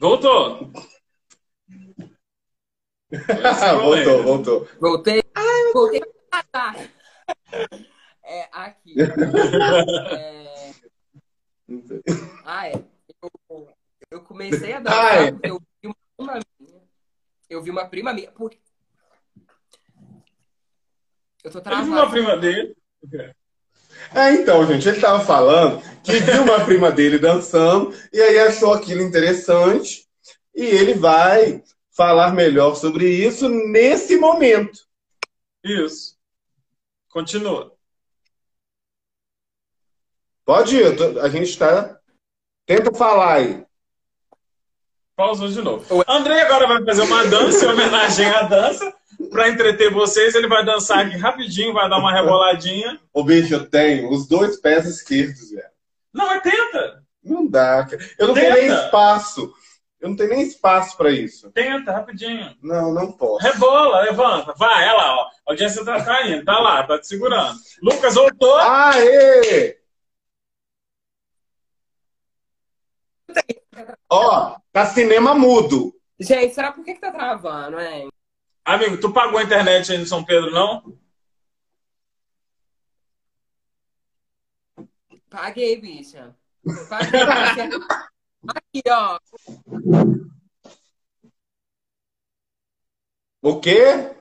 Voltou. 0.00 0.70
voltou, 3.80 4.22
voltou. 4.22 4.68
Voltei. 4.80 5.22
Voltei. 5.72 6.02
Ah, 6.30 6.42
tá. 6.50 6.74
É, 8.24 8.48
aqui. 8.52 8.94
É, 9.00 9.04
ah, 12.44 12.68
é. 12.68 12.72
Eu, 13.22 13.68
eu 14.10 14.20
comecei 14.22 14.72
a 14.72 14.80
dançar 14.80 15.18
Ah, 15.18 15.24
é. 15.24 15.32
eu 15.42 15.60
vi 15.82 15.88
uma 15.88 15.96
prima 16.16 16.40
minha. 16.58 16.82
Eu 17.50 17.62
vi 17.62 17.70
uma 17.70 17.86
prima 17.86 18.12
minha. 18.12 18.30
Por... 18.32 18.52
Eu 21.44 21.50
tô 21.50 21.58
Ele 21.58 21.64
travada. 21.64 21.84
viu 21.84 21.92
uma 21.94 22.10
prima 22.10 22.36
dele. 22.36 22.76
É, 24.14 24.32
então, 24.32 24.66
gente, 24.66 24.88
ele 24.88 25.00
tava 25.00 25.24
falando 25.24 25.82
que 26.02 26.20
viu 26.20 26.42
uma 26.42 26.64
prima 26.64 26.90
dele 26.90 27.18
dançando 27.18 27.94
e 28.12 28.20
aí 28.20 28.38
achou 28.38 28.72
aquilo 28.72 29.02
interessante 29.02 30.06
e 30.54 30.64
ele 30.64 30.94
vai 30.94 31.62
falar 31.96 32.32
melhor 32.32 32.74
sobre 32.76 33.08
isso 33.08 33.48
nesse 33.48 34.16
momento. 34.16 34.80
Isso. 35.64 36.16
Continua. 37.08 37.77
Pode 40.48 40.78
ir, 40.78 40.96
tô- 40.96 41.20
a 41.20 41.28
gente 41.28 41.58
tá. 41.58 41.98
Tenta 42.66 42.90
falar 42.94 43.34
aí. 43.34 43.62
Pausou 45.14 45.46
de 45.48 45.60
novo. 45.60 45.84
André 46.08 46.40
agora 46.40 46.66
vai 46.66 46.82
fazer 46.86 47.02
uma 47.02 47.22
dança 47.26 47.66
em 47.66 47.68
homenagem 47.68 48.26
à 48.30 48.42
dança. 48.44 48.94
Pra 49.30 49.50
entreter 49.50 49.92
vocês, 49.92 50.34
ele 50.34 50.48
vai 50.48 50.64
dançar 50.64 51.04
aqui 51.04 51.18
rapidinho, 51.18 51.74
vai 51.74 51.86
dar 51.90 51.98
uma 51.98 52.14
reboladinha. 52.14 52.98
Ô, 53.12 53.22
bicho, 53.22 53.52
eu 53.52 53.68
tenho 53.68 54.08
os 54.10 54.26
dois 54.26 54.58
pés 54.58 54.86
esquerdos, 54.86 55.50
velho. 55.50 55.68
Não, 56.14 56.26
mas 56.28 56.42
tenta. 56.42 57.02
Não 57.22 57.46
dá, 57.46 57.84
cara. 57.84 57.98
Eu 58.18 58.28
não 58.28 58.34
tenho 58.34 58.54
nem 58.54 58.68
Tenta. 58.68 58.84
espaço. 58.86 59.52
Eu 60.00 60.08
não 60.08 60.16
tenho 60.16 60.30
nem 60.30 60.40
espaço 60.40 60.96
pra 60.96 61.10
isso. 61.10 61.50
Tenta, 61.50 61.92
rapidinho. 61.92 62.56
Não, 62.62 62.94
não 62.94 63.12
posso. 63.12 63.44
Rebola, 63.46 64.00
levanta. 64.00 64.54
Vai, 64.56 64.84
olha 64.88 64.96
lá, 64.96 65.14
ó. 65.16 65.22
A 65.24 65.50
audiência 65.52 65.84
tá 65.84 66.02
caindo. 66.02 66.42
Tá 66.46 66.58
lá, 66.58 66.82
tá 66.84 66.98
te 66.98 67.06
segurando. 67.06 67.58
Lucas 67.82 68.14
voltou. 68.14 68.56
Aê! 68.56 69.77
Ó, 74.10 74.56
tá 74.72 74.86
cinema 74.86 75.34
mudo. 75.34 75.94
Gente, 76.18 76.54
será 76.54 76.72
por 76.72 76.84
que, 76.84 76.94
que 76.94 77.00
tá 77.00 77.12
travando, 77.12 77.80
hein? 77.80 78.08
Amigo, 78.64 79.00
tu 79.00 79.12
pagou 79.12 79.38
a 79.38 79.42
internet 79.42 79.92
aí 79.92 79.98
no 79.98 80.06
São 80.06 80.24
Pedro, 80.24 80.50
não? 80.50 80.98
Paguei, 85.30 85.80
bicha. 85.80 86.36
Paguei. 86.88 87.20
bicha. 87.20 87.68
Aqui, 88.48 88.82
ó. 88.88 89.18
O 93.42 93.60
quê? 93.60 94.14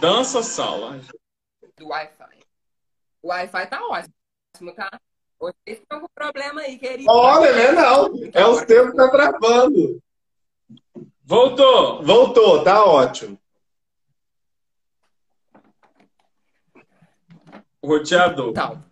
Dança 0.00 0.42
sala. 0.42 1.00
Do 1.76 1.88
Wi-Fi. 1.88 2.38
O 3.22 3.28
Wi-Fi 3.28 3.66
tá 3.66 3.80
ótimo, 3.86 4.74
tá? 4.74 4.90
Vocês 5.38 5.78
estão 5.78 6.00
com 6.00 6.08
problema 6.14 6.62
aí, 6.62 6.78
querido. 6.78 7.10
Olha, 7.10 7.54
né? 7.54 7.72
Não. 7.72 8.10
É 8.32 8.46
os 8.46 8.62
tempos 8.62 8.90
que 8.90 8.96
tá 8.96 9.08
travando. 9.08 10.02
Voltou. 11.24 12.02
Voltou, 12.02 12.64
tá 12.64 12.84
ótimo. 12.84 13.38
Roteador. 17.84 18.50
Então, 18.50 18.84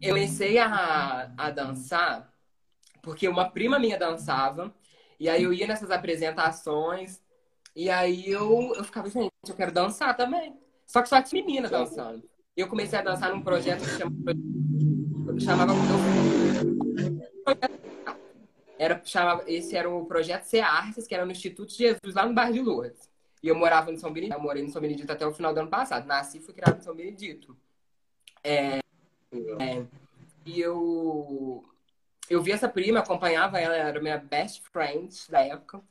eu 0.00 0.14
comecei 0.14 0.58
a, 0.58 1.30
a 1.36 1.50
dançar 1.50 2.32
porque 3.02 3.28
uma 3.28 3.50
prima 3.50 3.78
minha 3.78 3.98
dançava. 3.98 4.74
E 5.20 5.28
aí 5.28 5.42
eu 5.42 5.52
ia 5.52 5.66
nessas 5.66 5.90
apresentações. 5.90 7.20
E 7.74 7.90
aí 7.90 8.28
eu, 8.30 8.72
eu 8.74 8.84
ficava, 8.84 9.08
gente, 9.08 9.30
eu 9.46 9.54
quero 9.54 9.72
dançar 9.72 10.16
também. 10.16 10.56
Só 10.86 11.02
que 11.02 11.08
só 11.08 11.20
tinha 11.22 11.44
menina 11.44 11.68
dançando. 11.68 12.22
Eu 12.56 12.68
comecei 12.68 12.98
a 12.98 13.02
dançar 13.02 13.34
num 13.34 13.42
projeto 13.42 13.80
que 13.80 13.90
chama, 13.90 14.12
chamava. 15.40 15.72
Era, 18.78 19.00
chamava, 19.04 19.44
esse 19.46 19.76
era 19.76 19.90
o 19.90 20.06
projeto 20.06 20.44
C 20.44 20.60
Artes, 20.60 21.06
que 21.06 21.14
era 21.14 21.24
no 21.24 21.32
Instituto 21.32 21.72
Jesus, 21.72 22.14
lá 22.14 22.24
no 22.24 22.34
bairro 22.34 22.52
de 22.52 22.60
Lourdes. 22.60 23.08
E 23.42 23.48
eu 23.48 23.54
morava 23.54 23.90
no 23.90 23.98
São 23.98 24.12
Benedito. 24.12 24.36
Eu 24.36 24.42
morei 24.42 24.62
no 24.62 24.70
São 24.70 24.80
Benedito 24.80 25.10
até 25.10 25.26
o 25.26 25.32
final 25.32 25.52
do 25.52 25.60
ano 25.60 25.70
passado. 25.70 26.06
Nasci 26.06 26.38
e 26.38 26.40
fui 26.40 26.54
criado 26.54 26.76
no 26.76 26.82
São 26.82 26.94
Benedito. 26.94 27.56
É, 28.42 28.78
é, 29.60 29.84
e 30.46 30.60
eu, 30.60 31.64
eu 32.30 32.42
vi 32.42 32.52
essa 32.52 32.68
prima, 32.68 33.00
acompanhava 33.00 33.60
ela, 33.60 33.76
era 33.76 34.00
minha 34.00 34.18
best 34.18 34.62
friend 34.70 35.14
da 35.28 35.40
época. 35.40 35.82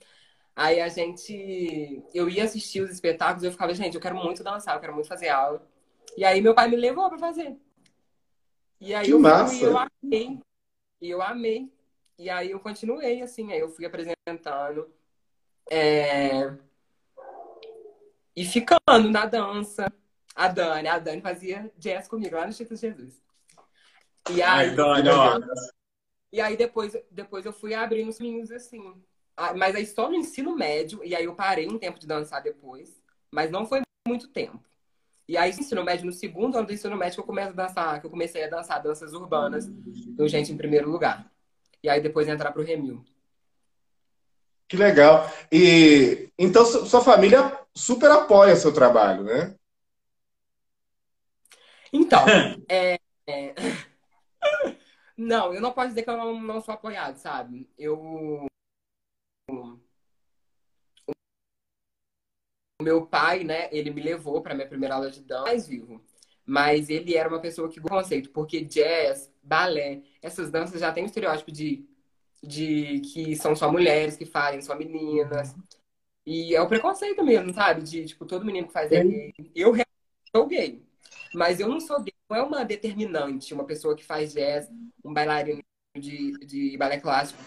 Aí 0.55 0.81
a 0.81 0.89
gente. 0.89 2.03
Eu 2.13 2.29
ia 2.29 2.43
assistir 2.43 2.81
os 2.81 2.89
espetáculos 2.89 3.43
eu 3.43 3.51
ficava, 3.51 3.73
gente, 3.73 3.95
eu 3.95 4.01
quero 4.01 4.15
muito 4.15 4.43
dançar, 4.43 4.75
eu 4.75 4.81
quero 4.81 4.93
muito 4.93 5.07
fazer 5.07 5.29
aula. 5.29 5.61
E 6.17 6.25
aí 6.25 6.41
meu 6.41 6.55
pai 6.55 6.67
me 6.67 6.75
levou 6.75 7.07
pra 7.09 7.19
fazer. 7.19 7.55
E 8.79 8.93
aí 8.93 9.05
Que 9.05 9.11
eu 9.11 9.19
massa. 9.19 9.53
fui, 9.53 9.59
e 9.59 9.63
eu 9.63 9.77
amei. 9.77 10.39
E 11.01 11.09
eu 11.09 11.21
amei. 11.21 11.71
E 12.17 12.29
aí 12.29 12.51
eu 12.51 12.59
continuei, 12.59 13.21
assim, 13.21 13.51
aí 13.51 13.59
eu 13.59 13.69
fui 13.69 13.85
apresentando. 13.85 14.91
é, 15.69 16.57
E 18.35 18.45
ficando 18.45 19.09
na 19.11 19.25
dança. 19.25 19.91
A 20.35 20.47
Dani, 20.47 20.87
a 20.87 20.99
Dani 20.99 21.19
fazia 21.21 21.71
jazz 21.77 22.07
comigo 22.07 22.35
lá 22.35 22.43
no 22.43 22.49
Instituto 22.49 22.79
Jesus. 22.79 23.19
E 24.29 24.41
aí, 24.41 24.69
Ai, 24.69 24.75
Dani, 24.75 25.09
ó. 25.09 25.39
e 26.31 26.39
aí 26.39 26.55
depois, 26.55 26.93
depois 27.09 27.45
eu 27.45 27.53
fui 27.53 27.73
abrindo 27.73 28.09
os 28.09 28.17
caminhos 28.17 28.51
assim. 28.51 29.01
Ah, 29.35 29.53
Mas 29.55 29.75
aí 29.75 29.85
só 29.85 30.09
no 30.09 30.15
ensino 30.15 30.55
médio, 30.55 31.03
e 31.03 31.15
aí 31.15 31.25
eu 31.25 31.35
parei 31.35 31.67
um 31.67 31.79
tempo 31.79 31.99
de 31.99 32.05
dançar 32.07 32.41
depois, 32.43 33.01
mas 33.31 33.49
não 33.49 33.65
foi 33.65 33.81
muito 34.07 34.27
tempo. 34.27 34.63
E 35.27 35.35
aí, 35.35 35.53
no 35.53 35.59
ensino 35.59 35.83
médio, 35.83 36.05
no 36.05 36.11
segundo 36.13 36.57
ano 36.57 36.67
do 36.67 36.73
ensino 36.73 36.95
médio, 36.95 37.15
que 37.15 37.19
eu 37.21 37.25
comecei 37.25 37.51
a 37.51 37.55
dançar, 37.55 37.99
que 37.99 38.05
eu 38.05 38.09
comecei 38.09 38.43
a 38.45 38.49
dançar 38.49 38.81
danças 38.81 39.13
urbanas, 39.13 39.67
do 39.67 40.27
Gente 40.27 40.51
em 40.53 40.57
Primeiro 40.57 40.89
Lugar. 40.89 41.29
E 41.83 41.89
aí 41.89 41.99
depois 42.01 42.27
entrar 42.27 42.51
pro 42.51 42.63
Remil. 42.63 43.03
Que 44.67 44.77
legal. 44.77 45.29
E 45.51 46.29
então 46.37 46.65
su- 46.65 46.85
sua 46.85 47.01
família 47.01 47.57
super 47.75 48.09
apoia 48.09 48.55
seu 48.55 48.73
trabalho, 48.73 49.23
né? 49.23 49.55
Então, 51.91 52.19
é, 52.69 52.99
é, 53.27 53.53
não, 55.15 55.53
eu 55.53 55.61
não 55.61 55.71
posso 55.71 55.89
dizer 55.89 56.03
que 56.03 56.09
eu 56.09 56.17
não, 56.17 56.41
não 56.41 56.61
sou 56.61 56.73
apoiado, 56.73 57.17
sabe? 57.17 57.69
Eu. 57.77 58.46
O 62.79 62.83
meu 62.83 63.07
pai, 63.07 63.43
né, 63.43 63.69
ele 63.71 63.89
me 63.89 64.01
levou 64.01 64.41
para 64.41 64.53
minha 64.53 64.67
primeira 64.67 64.95
aula 64.95 65.09
de 65.09 65.21
dança 65.21 65.45
mais 65.45 65.67
vivo. 65.67 65.99
Mas 66.45 66.89
ele 66.89 67.15
era 67.15 67.27
uma 67.27 67.41
pessoa 67.41 67.69
que 67.69 67.81
conceito, 67.81 68.29
porque 68.29 68.61
jazz, 68.61 69.33
balé, 69.43 70.03
essas 70.21 70.51
danças 70.51 70.79
já 70.79 70.91
tem 70.91 71.03
um 71.03 71.07
estereótipo 71.07 71.51
de, 71.51 71.85
de 72.41 73.01
que 73.01 73.35
são 73.35 73.55
só 73.55 73.71
mulheres 73.71 74.15
que 74.15 74.25
fazem, 74.25 74.61
só 74.61 74.75
meninas. 74.75 75.55
E 76.25 76.53
é 76.55 76.61
o 76.61 76.67
preconceito 76.67 77.23
mesmo, 77.23 77.53
sabe? 77.53 77.81
De, 77.81 78.05
tipo, 78.05 78.25
todo 78.25 78.45
menino 78.45 78.67
que 78.67 78.73
faz 78.73 78.91
é 78.91 79.03
gay. 79.03 79.33
Eu 79.55 79.71
realmente 79.71 79.87
sou 80.35 80.45
gay. 80.45 80.85
Mas 81.33 81.59
eu 81.59 81.67
não 81.67 81.79
sou 81.79 82.01
gay, 82.01 82.13
não 82.29 82.37
é 82.37 82.43
uma 82.43 82.63
determinante, 82.63 83.53
uma 83.53 83.65
pessoa 83.65 83.95
que 83.95 84.05
faz 84.05 84.33
jazz, 84.33 84.69
um 85.03 85.13
bailarino 85.13 85.63
de, 85.97 86.31
de 86.45 86.77
balé 86.77 86.99
clássico, 86.99 87.41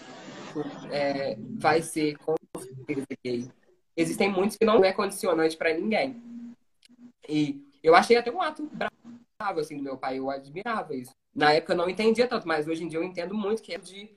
é, 0.91 1.37
vai 1.57 1.81
ser 1.81 2.17
com 2.17 2.35
certeza 2.59 3.07
gay. 3.23 3.49
Existem 3.95 4.29
muitos 4.31 4.57
que 4.57 4.65
não 4.65 4.83
é 4.83 4.93
condicionante 4.93 5.57
pra 5.57 5.73
ninguém. 5.73 6.21
E 7.27 7.63
eu 7.83 7.95
achei 7.95 8.17
até 8.17 8.31
um 8.31 8.41
ato 8.41 8.69
bravo, 8.71 9.59
assim, 9.59 9.77
do 9.77 9.83
meu 9.83 9.97
pai, 9.97 10.19
eu 10.19 10.29
admirava 10.29 10.95
isso. 10.95 11.11
Na 11.33 11.53
época 11.53 11.73
eu 11.73 11.77
não 11.77 11.89
entendia 11.89 12.27
tanto, 12.27 12.47
mas 12.47 12.67
hoje 12.67 12.83
em 12.83 12.87
dia 12.87 12.99
eu 12.99 13.03
entendo 13.03 13.33
muito 13.33 13.61
que 13.61 13.73
é 13.73 13.77
de, 13.77 14.09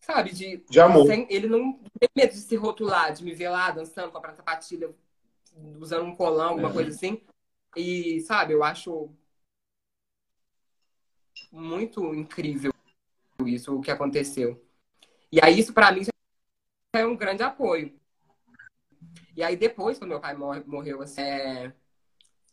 sabe, 0.00 0.32
de 0.32 0.58
De 0.68 0.80
amor. 0.80 1.06
sem- 1.06 1.26
ele 1.30 1.48
não 1.48 1.72
tem 1.98 2.08
medo 2.14 2.32
de 2.32 2.38
se 2.40 2.56
rotular, 2.56 3.12
de 3.12 3.24
me 3.24 3.34
ver 3.34 3.48
lá 3.50 3.70
dançando, 3.70 4.12
comprando 4.12 4.36
sapatilha, 4.36 4.94
usando 5.80 6.04
um 6.04 6.14
colão, 6.16 6.50
alguma 6.50 6.72
coisa 6.72 6.90
assim. 6.90 7.20
E, 7.76 8.20
sabe, 8.20 8.52
eu 8.52 8.62
acho 8.62 9.10
muito 11.50 12.14
incrível 12.14 12.72
isso, 13.44 13.76
o 13.76 13.80
que 13.80 13.90
aconteceu. 13.90 14.62
E 15.30 15.40
aí, 15.42 15.58
isso 15.58 15.72
pra 15.72 15.90
mim 15.90 16.02
é 16.94 17.06
um 17.06 17.16
grande 17.16 17.42
apoio. 17.42 17.92
E 19.36 19.42
aí 19.42 19.56
depois, 19.56 19.98
quando 19.98 20.10
meu 20.10 20.20
pai 20.20 20.34
morreu, 20.34 21.02
assim, 21.02 21.22
é... 21.22 21.72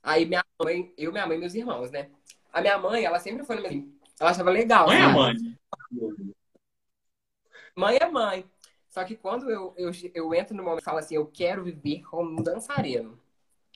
aí 0.01 0.25
minha 0.25 0.43
mãe, 0.61 0.93
eu, 0.97 1.11
minha 1.11 1.27
mãe 1.27 1.37
e 1.37 1.39
meus 1.39 1.53
irmãos, 1.53 1.91
né? 1.91 2.09
A 2.51 2.61
minha 2.61 2.77
mãe, 2.77 3.03
ela 3.03 3.19
sempre 3.19 3.43
foi 3.45 3.55
no 3.57 3.61
meu... 3.61 3.71
Ela 4.19 4.31
achava 4.31 4.49
legal. 4.49 4.87
Mãe 4.87 5.01
é 5.01 5.07
mãe? 5.07 5.35
Mãe 7.75 7.97
é 8.01 8.09
mãe. 8.09 8.45
Só 8.89 9.03
que 9.03 9.15
quando 9.15 9.49
eu, 9.49 9.73
eu, 9.77 9.91
eu 10.13 10.33
entro 10.33 10.55
no 10.55 10.63
momento 10.63 10.81
e 10.81 10.85
falo 10.85 10.97
assim, 10.97 11.15
eu 11.15 11.25
quero 11.27 11.63
viver 11.63 12.01
como 12.03 12.39
um 12.39 12.43
dançarino. 12.43 13.19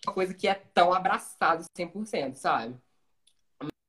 Uma 0.05 0.13
coisa 0.13 0.33
que 0.33 0.47
é 0.47 0.55
tão 0.73 0.93
abraçado 0.93 1.63
100%, 1.77 2.35
sabe? 2.35 2.75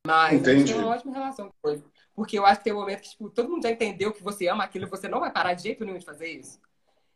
Mas 0.07 0.35
Entendi. 0.35 0.72
tem 0.72 0.81
uma 0.81 0.94
ótima 0.94 1.12
relação 1.12 1.48
com 1.48 1.55
coisa. 1.62 1.85
Porque 2.14 2.38
eu 2.38 2.46
acho 2.46 2.59
que 2.59 2.64
tem 2.64 2.72
um 2.72 2.79
momento 2.79 3.00
que, 3.00 3.11
tipo, 3.11 3.31
todo 3.31 3.48
mundo 3.48 3.62
já 3.62 3.70
entendeu 3.70 4.12
que 4.12 4.22
você 4.22 4.46
ama 4.46 4.62
aquilo, 4.62 4.87
você 4.87 5.09
não 5.09 5.18
vai 5.18 5.33
parar 5.33 5.55
de 5.55 5.62
jeito 5.62 5.85
nenhum 5.85 5.98
de 5.98 6.05
fazer 6.05 6.29
isso. 6.29 6.61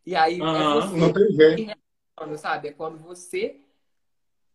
E 0.05 0.17
aí 0.17 0.41
uhum, 0.41 0.57
é 0.57 0.75
você 0.75 0.97
não 0.97 1.13
tem 1.13 1.33
jeito. 1.33 1.79
Sabe? 2.37 2.69
É 2.69 2.73
quando 2.73 2.99
você 2.99 3.61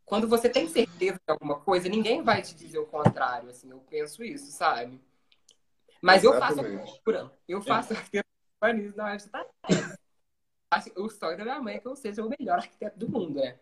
quando 0.06 0.28
você 0.28 0.50
tem 0.50 0.68
certeza 0.68 1.16
de 1.16 1.32
alguma 1.32 1.60
coisa, 1.60 1.88
ninguém 1.88 2.22
vai 2.22 2.42
te 2.42 2.54
dizer 2.54 2.78
o 2.78 2.86
contrário, 2.86 3.50
assim, 3.50 3.70
eu 3.70 3.80
penso 3.90 4.24
isso, 4.24 4.52
sabe? 4.52 5.00
Mas 6.02 6.24
Exatamente. 6.24 6.26
eu 6.26 6.40
faço 6.40 6.60
arquitetura, 6.60 7.32
eu 7.48 7.62
faço 7.62 7.94
arquitetura 7.94 8.26
na. 9.32 9.54
O 10.98 11.10
sonho 11.10 11.38
da 11.38 11.44
minha 11.44 11.62
mãe 11.62 11.76
é 11.76 11.80
que 11.80 11.88
eu 11.88 11.96
seja 11.96 12.26
o 12.26 12.30
melhor 12.30 12.58
arquiteto 12.58 13.00
do 13.00 13.08
mundo, 13.08 13.40
né? 13.40 13.58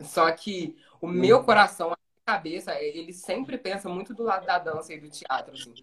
Só 0.00 0.30
que 0.30 0.76
o 1.00 1.06
meu 1.06 1.42
coração, 1.42 1.92
a 1.92 1.96
cabeça, 2.26 2.78
ele 2.80 3.12
sempre 3.12 3.56
pensa 3.56 3.88
muito 3.88 4.12
do 4.14 4.22
lado 4.22 4.46
da 4.46 4.58
dança 4.58 4.92
e 4.92 5.00
do 5.00 5.08
teatro, 5.08 5.54
assim. 5.54 5.74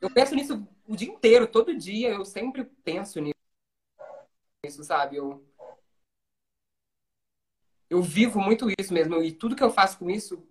Eu 0.00 0.10
penso 0.10 0.34
nisso 0.34 0.66
o 0.86 0.96
dia 0.96 1.08
inteiro, 1.08 1.46
todo 1.46 1.76
dia, 1.76 2.10
eu 2.10 2.24
sempre 2.24 2.64
penso 2.64 3.20
nisso, 3.20 4.82
sabe? 4.82 5.16
Eu, 5.16 5.44
eu 7.92 8.00
vivo 8.00 8.40
muito 8.40 8.68
isso 8.78 8.92
mesmo. 8.92 9.22
E 9.22 9.30
tudo 9.30 9.54
que 9.54 9.62
eu 9.62 9.70
faço 9.70 9.98
com 9.98 10.08
isso, 10.08 10.42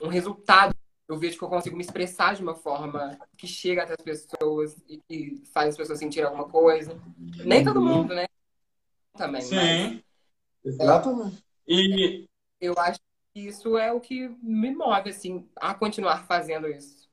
um 0.00 0.08
resultado, 0.08 0.76
eu 1.08 1.18
vejo 1.18 1.38
que 1.38 1.42
eu 1.42 1.48
consigo 1.48 1.74
me 1.74 1.82
expressar 1.82 2.34
de 2.34 2.42
uma 2.42 2.54
forma 2.54 3.18
que 3.34 3.46
chega 3.46 3.82
até 3.82 3.94
as 3.94 4.04
pessoas 4.04 4.76
e 4.86 4.98
que 5.08 5.42
faz 5.54 5.70
as 5.70 5.76
pessoas 5.76 5.98
sentirem 5.98 6.28
alguma 6.28 6.46
coisa. 6.46 7.00
Nem 7.42 7.64
todo 7.64 7.80
mundo, 7.80 8.14
né? 8.14 8.26
Também. 9.16 9.40
Sim. 9.40 10.02
Mas, 10.62 10.74
Exatamente. 10.74 11.42
E 11.66 12.28
eu 12.60 12.74
acho 12.76 13.00
que 13.32 13.40
isso 13.40 13.78
é 13.78 13.90
o 13.90 13.98
que 13.98 14.28
me 14.42 14.74
move, 14.74 15.08
assim, 15.08 15.48
a 15.56 15.72
continuar 15.72 16.26
fazendo 16.26 16.68
isso. 16.68 17.08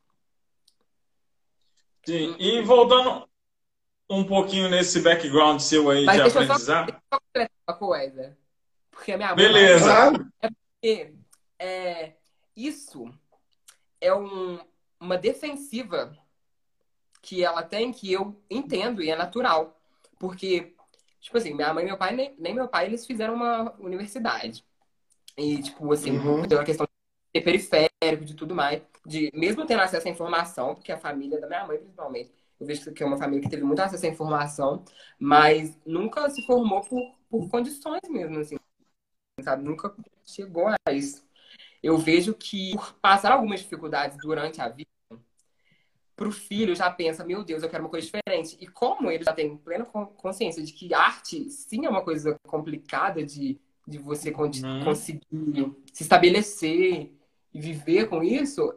Sim. 2.06 2.36
E 2.38 2.62
voltando 2.64 3.30
um 4.10 4.26
pouquinho 4.26 4.70
nesse 4.70 5.00
background 5.00 5.62
seu 5.62 5.90
aí 5.90 6.04
Mas 6.04 6.18
de 6.18 6.22
aprendizado. 6.22 6.88
Deixa 6.88 7.02
eu 7.14 7.48
só 7.48 7.50
uma 7.66 7.78
coisa. 7.78 8.43
Porque 9.04 9.12
a 9.12 9.18
minha 9.18 9.36
Beleza. 9.36 10.12
Mãe, 10.12 10.26
é 10.42 10.50
porque 10.50 11.14
é, 11.60 12.14
isso 12.56 13.14
é 14.00 14.16
um, 14.16 14.58
uma 14.98 15.18
defensiva 15.18 16.18
que 17.22 17.44
ela 17.44 17.62
tem 17.64 17.92
que 17.92 18.10
eu 18.14 18.42
entendo 18.50 19.04
e 19.04 19.10
é 19.10 19.16
natural. 19.18 19.78
Porque, 20.18 20.74
tipo 21.20 21.38
assim, 21.38 21.54
minha 21.54 21.74
mãe 21.74 21.84
e 21.84 21.88
meu 21.88 21.98
pai, 21.98 22.16
nem, 22.16 22.34
nem 22.40 22.54
meu 22.54 22.70
pai, 22.70 22.86
eles 22.86 23.06
fizeram 23.06 23.34
uma 23.34 23.76
universidade. 23.78 24.64
E, 25.38 25.62
tipo, 25.62 25.92
assim, 25.92 26.18
uhum. 26.18 26.48
pela 26.48 26.64
questão 26.64 26.88
de 26.88 27.40
ser 27.42 27.44
periférico, 27.44 28.24
de 28.24 28.36
tudo 28.36 28.56
mais. 28.56 28.82
De, 29.06 29.30
mesmo 29.34 29.66
tendo 29.66 29.82
acesso 29.82 30.08
à 30.08 30.12
informação, 30.12 30.76
porque 30.76 30.94
a 30.94 30.98
família 30.98 31.42
da 31.42 31.48
minha 31.48 31.68
mãe, 31.68 31.78
principalmente, 31.78 32.32
eu 32.58 32.66
vejo 32.66 32.94
que 32.94 33.04
é 33.04 33.06
uma 33.06 33.18
família 33.18 33.42
que 33.42 33.50
teve 33.50 33.64
muito 33.64 33.82
acesso 33.82 34.06
à 34.06 34.10
informação, 34.10 34.86
mas 35.20 35.78
nunca 35.86 36.30
se 36.30 36.46
formou 36.46 36.80
por, 36.80 37.02
por 37.30 37.50
condições 37.50 38.00
mesmo, 38.10 38.40
assim 38.40 38.56
sabe? 39.44 39.64
Nunca 39.64 39.94
chegou 40.26 40.68
a 40.68 40.92
isso. 40.92 41.24
Eu 41.82 41.98
vejo 41.98 42.34
que 42.34 42.72
por 42.72 42.94
passar 42.94 43.32
algumas 43.32 43.60
dificuldades 43.60 44.18
durante 44.18 44.62
a 44.62 44.70
vida, 44.70 44.88
para 46.16 46.28
o 46.28 46.32
filho 46.32 46.76
já 46.76 46.90
pensa, 46.90 47.26
meu 47.26 47.44
Deus, 47.44 47.64
eu 47.64 47.70
quero 47.70 47.84
uma 47.84 47.90
coisa 47.90 48.06
diferente. 48.06 48.58
E 48.60 48.68
como 48.68 49.12
ele 49.12 49.24
já 49.24 49.34
tem 49.34 49.58
plena 49.58 49.86
consciência 49.86 50.64
de 50.64 50.72
que 50.72 50.94
arte 50.94 51.50
sim 51.50 51.86
é 51.86 51.90
uma 51.90 52.04
coisa 52.04 52.36
complicada 52.48 53.24
de, 53.24 53.60
de 53.88 53.98
você 53.98 54.30
uhum. 54.30 54.84
conseguir 54.84 55.76
se 55.92 56.04
estabelecer 56.04 57.12
e 57.54 57.60
viver 57.60 58.08
com 58.08 58.24
isso, 58.24 58.74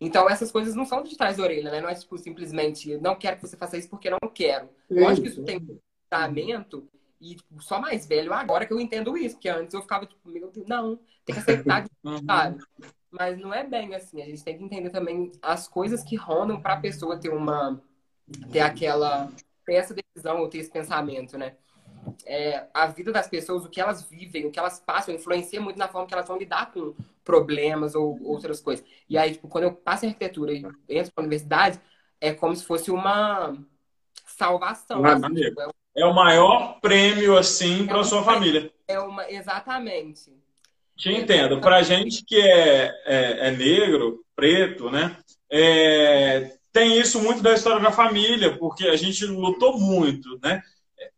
então 0.00 0.28
essas 0.28 0.50
coisas 0.50 0.74
não 0.74 0.84
são 0.84 1.02
de 1.02 1.16
trás 1.16 1.36
da 1.36 1.42
orelha, 1.42 1.70
né? 1.70 1.80
Não 1.80 1.88
é 1.88 1.94
tipo 1.94 2.16
simplesmente, 2.18 2.96
não 2.98 3.16
quero 3.16 3.36
que 3.36 3.46
você 3.46 3.56
faça 3.56 3.76
isso 3.76 3.88
porque 3.88 4.10
não 4.10 4.18
quero. 4.32 4.68
Eu 4.88 5.06
acho 5.08 5.20
que 5.20 5.28
isso 5.28 5.44
tem 5.44 5.58
um 5.58 5.78
tratamento 6.08 6.88
e 7.20 7.34
tipo, 7.34 7.62
só 7.62 7.80
mais 7.80 8.06
velho 8.06 8.32
agora 8.32 8.66
que 8.66 8.72
eu 8.72 8.80
entendo 8.80 9.16
isso, 9.16 9.36
porque 9.36 9.48
antes 9.48 9.74
eu 9.74 9.82
ficava 9.82 10.06
tipo, 10.06 10.28
meu 10.28 10.50
Deus, 10.50 10.66
não, 10.66 10.98
tem 11.24 11.34
que 11.34 11.40
aceitar, 11.40 11.86
uhum. 12.04 12.24
sabe? 12.24 12.64
Mas 13.10 13.38
não 13.38 13.52
é 13.52 13.64
bem 13.64 13.94
assim, 13.94 14.22
a 14.22 14.26
gente 14.26 14.44
tem 14.44 14.56
que 14.56 14.64
entender 14.64 14.90
também 14.90 15.32
as 15.42 15.66
coisas 15.66 16.02
que 16.02 16.16
rondam 16.16 16.60
para 16.60 16.74
a 16.74 16.80
pessoa 16.80 17.18
ter 17.18 17.30
uma 17.30 17.80
ter 18.52 18.60
aquela 18.60 19.30
ter 19.64 19.74
essa 19.74 19.94
decisão 19.94 20.40
ou 20.40 20.48
ter 20.48 20.58
esse 20.58 20.70
pensamento, 20.70 21.36
né? 21.36 21.56
É, 22.24 22.66
a 22.72 22.86
vida 22.86 23.12
das 23.12 23.28
pessoas, 23.28 23.64
o 23.64 23.68
que 23.68 23.80
elas 23.80 24.02
vivem, 24.02 24.46
o 24.46 24.50
que 24.50 24.58
elas 24.58 24.80
passam, 24.80 25.14
influencia 25.14 25.60
muito 25.60 25.78
na 25.78 25.88
forma 25.88 26.06
que 26.06 26.14
elas 26.14 26.26
vão 26.26 26.38
lidar 26.38 26.72
com 26.72 26.94
problemas 27.24 27.94
ou 27.94 28.18
outras 28.22 28.60
coisas. 28.60 28.84
E 29.08 29.18
aí, 29.18 29.32
tipo, 29.32 29.48
quando 29.48 29.64
eu 29.64 29.74
passo 29.74 30.06
em 30.06 30.08
arquitetura 30.08 30.52
e 30.52 30.64
entro 30.88 31.12
para 31.12 31.22
a 31.22 31.26
universidade, 31.26 31.80
é 32.20 32.32
como 32.32 32.54
se 32.56 32.64
fosse 32.64 32.90
uma 32.90 33.54
salvação. 34.26 35.04
Assim, 35.04 35.34
tipo, 35.34 35.60
é 35.60 35.68
é 35.98 36.06
o 36.06 36.14
maior 36.14 36.78
prêmio, 36.80 37.36
assim, 37.36 37.86
para 37.86 38.00
a 38.00 38.04
sua 38.04 38.22
família. 38.22 38.70
É 38.86 38.98
uma, 39.00 39.28
exatamente. 39.30 40.32
Te 40.96 41.10
entendo. 41.12 41.60
Para 41.60 41.82
gente 41.82 42.24
que 42.24 42.36
é, 42.40 42.86
é, 43.06 43.48
é, 43.48 43.50
negro, 43.50 44.24
preto, 44.34 44.90
né? 44.90 45.16
É, 45.50 46.52
tem 46.72 46.98
isso 46.98 47.20
muito 47.20 47.42
da 47.42 47.54
história 47.54 47.80
da 47.80 47.90
família, 47.90 48.56
porque 48.56 48.86
a 48.88 48.96
gente 48.96 49.24
lutou 49.26 49.78
muito, 49.78 50.38
né? 50.42 50.62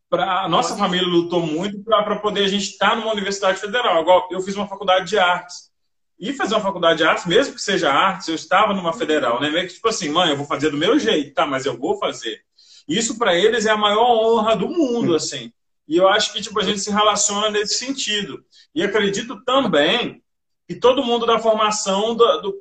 Pra, 0.09 0.45
a 0.45 0.49
nossa 0.49 0.77
família 0.77 1.07
lutou 1.07 1.41
muito 1.41 1.83
para 1.83 2.17
poder 2.17 2.45
a 2.45 2.49
gente 2.49 2.71
estar 2.71 2.97
numa 2.97 3.13
universidade 3.13 3.61
federal. 3.61 4.03
Igual 4.03 4.29
eu 4.31 4.41
fiz 4.41 4.57
uma 4.57 4.67
faculdade 4.67 5.09
de 5.09 5.19
artes. 5.19 5.71
E 6.19 6.35
fazer 6.35 6.55
uma 6.55 6.61
faculdade 6.61 6.99
de 6.99 7.05
artes, 7.05 7.25
mesmo 7.25 7.55
que 7.55 7.63
seja 7.63 7.91
artes, 7.91 8.29
eu 8.29 8.35
estava 8.35 8.75
numa 8.75 8.93
federal, 8.93 9.41
né? 9.41 9.49
Meio 9.49 9.67
que 9.67 9.75
tipo 9.75 9.89
assim, 9.89 10.11
mãe, 10.11 10.31
eu 10.31 10.37
vou 10.37 10.47
fazer 10.47 10.71
do 10.71 10.77
meu 10.77 10.99
jeito, 10.99 11.33
tá? 11.33 11.47
Mas 11.47 11.65
eu 11.65 11.79
vou 11.79 11.99
fazer. 11.99 12.43
Isso 12.91 13.17
para 13.17 13.37
eles 13.37 13.67
é 13.67 13.71
a 13.71 13.77
maior 13.77 14.05
honra 14.05 14.57
do 14.57 14.69
mundo, 14.69 15.15
assim. 15.15 15.53
E 15.87 15.97
eu 15.97 16.09
acho 16.09 16.33
que 16.33 16.43
tipo, 16.43 16.59
a 16.59 16.65
gente 16.65 16.81
se 16.81 16.91
relaciona 16.91 17.49
nesse 17.49 17.75
sentido. 17.75 18.45
E 18.75 18.83
acredito 18.83 19.41
também 19.45 20.21
que 20.67 20.75
todo 20.75 21.05
mundo 21.05 21.25
da 21.25 21.39
formação, 21.39 22.17
do, 22.17 22.41
do 22.41 22.61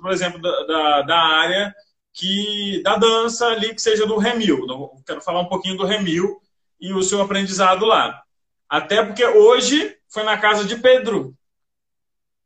por 0.00 0.10
exemplo, 0.10 0.40
da, 0.40 1.02
da, 1.02 1.18
área 1.18 1.72
que 2.12 2.82
da 2.82 2.96
dança 2.96 3.46
ali, 3.46 3.72
que 3.72 3.80
seja 3.80 4.04
do 4.04 4.18
Remil. 4.18 4.66
Quero 5.06 5.20
falar 5.20 5.40
um 5.42 5.48
pouquinho 5.48 5.76
do 5.76 5.86
Remil 5.86 6.42
e 6.80 6.92
o 6.92 7.02
seu 7.02 7.22
aprendizado 7.22 7.86
lá. 7.86 8.20
Até 8.68 9.04
porque 9.04 9.24
hoje 9.24 9.96
foi 10.08 10.24
na 10.24 10.36
casa 10.36 10.64
de 10.64 10.74
Pedro. 10.74 11.36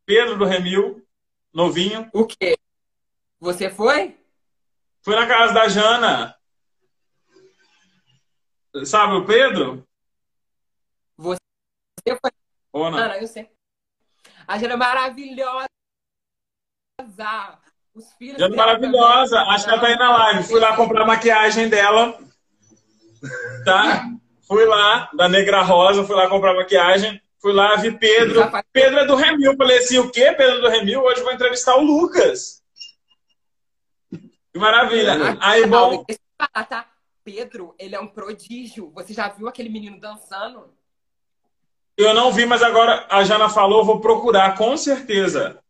Pedro 0.05 0.37
do 0.37 0.45
Remil, 0.45 1.03
novinho. 1.51 2.11
O 2.13 2.27
quê? 2.27 2.59
Você 3.41 3.71
foi? 3.71 4.19
Foi 5.01 5.17
na 5.17 5.27
casa 5.27 5.55
da 5.55 5.67
Jana. 5.67 6.37
Sabe 8.85 9.15
o 9.15 9.27
Pedro? 9.27 9.87
Você 11.17 11.39
foi. 12.07 12.31
Ou 12.73 12.91
não? 12.91 12.99
eu 13.15 13.27
sei. 13.27 13.51
A 14.47 14.59
Jana 14.59 14.75
é 14.75 14.77
maravilhosa. 14.77 15.69
Os 17.95 18.13
filhos 18.15 18.39
Jana 18.39 18.55
é 18.55 18.57
maravilhosa. 18.57 19.37
Também. 19.37 19.55
Acho 19.55 19.65
que 19.65 19.71
ela 19.71 19.81
tá 19.81 19.87
aí 19.87 19.97
na 19.97 20.17
live. 20.17 20.45
Fui 20.45 20.61
lá 20.61 20.75
comprar 20.75 21.03
a 21.03 21.07
maquiagem 21.07 21.69
dela. 21.69 22.19
Tá? 23.65 24.07
Fui 24.49 24.65
lá, 24.65 25.11
da 25.15 25.29
Negra 25.29 25.63
Rosa, 25.63 26.05
fui 26.05 26.17
lá 26.17 26.29
comprar 26.29 26.55
maquiagem. 26.55 27.23
Fui 27.41 27.53
lá, 27.53 27.77
vi 27.77 27.97
Pedro. 27.97 28.41
Pedro 28.73 29.01
é 29.01 29.07
do 29.07 29.17
Remil. 29.17 29.57
Falei 29.57 29.79
assim, 29.79 29.99
o 29.99 30.11
quê? 30.11 30.33
Pedro 30.33 30.59
é 30.59 30.61
do 30.61 30.69
Remil? 30.69 31.03
Hoje 31.03 31.23
vou 31.23 31.33
entrevistar 31.33 31.77
o 31.77 31.83
Lucas. 31.83 32.63
Que 34.11 34.59
maravilha. 34.59 35.39
Aí, 35.41 35.67
bom... 35.67 36.05
Tá? 36.69 36.87
Pedro, 37.25 37.75
ele 37.79 37.95
é 37.95 38.01
um 38.01 38.09
prodígio. 38.09 38.91
Você 38.91 39.13
já 39.13 39.29
viu 39.29 39.49
aquele 39.49 39.69
menino 39.69 39.99
dançando? 40.01 40.73
Eu 41.97 42.15
não 42.15 42.33
vi, 42.33 42.47
mas 42.47 42.63
agora 42.63 43.07
a 43.11 43.23
Jana 43.23 43.49
falou, 43.49 43.85
vou 43.85 44.01
procurar, 44.01 44.57
com 44.57 44.77
certeza. 44.77 45.63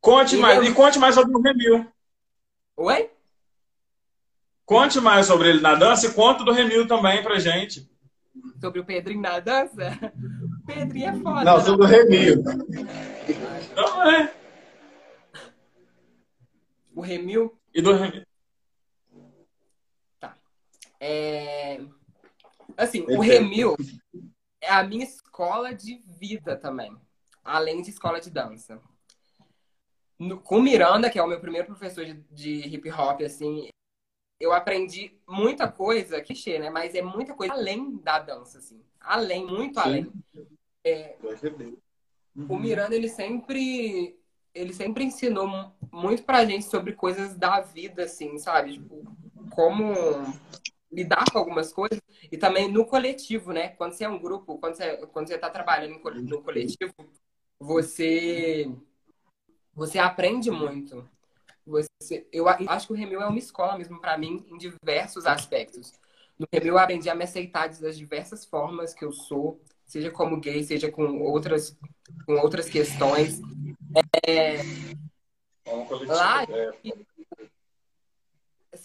Conte 0.00 0.34
ele 0.34 0.42
mais. 0.42 0.58
É... 0.58 0.64
E 0.64 0.74
conte 0.74 0.98
mais 0.98 1.14
sobre 1.14 1.34
o 1.34 1.40
Remil. 1.40 1.86
Oi? 2.76 3.10
Conte 4.64 5.00
mais 5.00 5.26
sobre 5.26 5.48
ele 5.48 5.60
na 5.60 5.74
dança 5.74 6.06
e 6.06 6.12
conta 6.12 6.44
do 6.44 6.52
Remil 6.52 6.86
também 6.86 7.22
pra 7.22 7.38
gente. 7.38 7.88
Sobre 8.60 8.80
o 8.80 8.84
Pedrinho 8.84 9.20
na 9.20 9.38
dança? 9.38 9.98
Pedrinho 10.66 11.08
é 11.08 11.14
foda. 11.20 11.44
Não, 11.44 11.60
sobre 11.60 11.86
o 11.86 11.88
Remil. 11.88 12.42
Não 13.74 14.10
é. 14.10 14.34
O 16.94 17.00
Remil? 17.00 17.56
E 17.72 17.80
do 17.80 17.92
Remil. 17.92 18.25
É... 21.00 21.80
Assim, 22.76 23.02
o 23.08 23.20
Remil 23.20 23.76
é 24.60 24.70
a 24.70 24.82
minha 24.82 25.04
escola 25.04 25.74
de 25.74 26.00
vida 26.06 26.56
também, 26.56 26.94
além 27.44 27.80
de 27.82 27.90
escola 27.90 28.20
de 28.20 28.30
dança. 28.30 28.80
No, 30.18 30.40
com 30.40 30.60
Miranda, 30.60 31.10
que 31.10 31.18
é 31.18 31.22
o 31.22 31.26
meu 31.26 31.40
primeiro 31.40 31.66
professor 31.66 32.04
de, 32.04 32.14
de 32.30 32.68
hip 32.68 32.90
hop, 32.90 33.20
assim, 33.22 33.68
eu 34.40 34.52
aprendi 34.52 35.18
muita 35.26 35.70
coisa, 35.70 36.20
clichê, 36.20 36.58
né? 36.58 36.70
Mas 36.70 36.94
é 36.94 37.02
muita 37.02 37.34
coisa 37.34 37.52
além 37.52 37.96
da 37.98 38.18
dança, 38.18 38.58
assim. 38.58 38.82
Além, 39.00 39.46
muito 39.46 39.80
Sim. 39.80 39.86
além. 39.86 40.12
É, 40.84 41.16
uhum. 41.22 42.46
O 42.48 42.58
Miranda, 42.58 42.94
ele 42.94 43.08
sempre 43.08 44.18
ele 44.54 44.72
sempre 44.72 45.04
ensinou 45.04 45.72
muito 45.92 46.22
pra 46.22 46.44
gente 46.46 46.64
sobre 46.64 46.94
coisas 46.94 47.36
da 47.36 47.60
vida, 47.60 48.04
assim, 48.04 48.38
sabe? 48.38 48.74
Tipo, 48.74 49.04
como 49.50 49.92
lidar 50.96 51.24
com 51.30 51.38
algumas 51.38 51.72
coisas 51.72 52.00
e 52.32 52.38
também 52.38 52.72
no 52.72 52.86
coletivo, 52.86 53.52
né? 53.52 53.68
Quando 53.68 53.92
você 53.92 54.04
é 54.04 54.08
um 54.08 54.18
grupo, 54.18 54.58
quando 54.58 54.74
você, 54.74 54.96
quando 55.08 55.28
você 55.28 55.36
tá 55.36 55.50
trabalhando 55.50 56.00
no 56.22 56.42
coletivo, 56.42 56.94
você 57.60 58.70
você 59.74 59.98
aprende 59.98 60.50
muito. 60.50 61.06
Você, 61.66 62.26
eu 62.32 62.48
acho 62.48 62.86
que 62.86 62.92
o 62.94 62.96
Remil 62.96 63.20
é 63.20 63.26
uma 63.26 63.38
escola 63.38 63.76
mesmo 63.76 64.00
para 64.00 64.16
mim 64.16 64.46
em 64.48 64.56
diversos 64.56 65.26
aspectos. 65.26 65.92
No 66.38 66.46
Remil 66.50 66.74
eu 66.74 66.78
aprendi 66.78 67.10
a 67.10 67.14
me 67.14 67.24
aceitar 67.24 67.68
das 67.68 67.98
diversas 67.98 68.46
formas 68.46 68.94
que 68.94 69.04
eu 69.04 69.12
sou, 69.12 69.60
seja 69.84 70.10
como 70.10 70.40
gay, 70.40 70.62
seja 70.62 70.90
com 70.90 71.20
outras 71.20 71.76
com 72.24 72.34
outras 72.36 72.70
questões. 72.70 73.40
É, 74.26 74.56
lá 76.06 76.44
é 76.44 76.72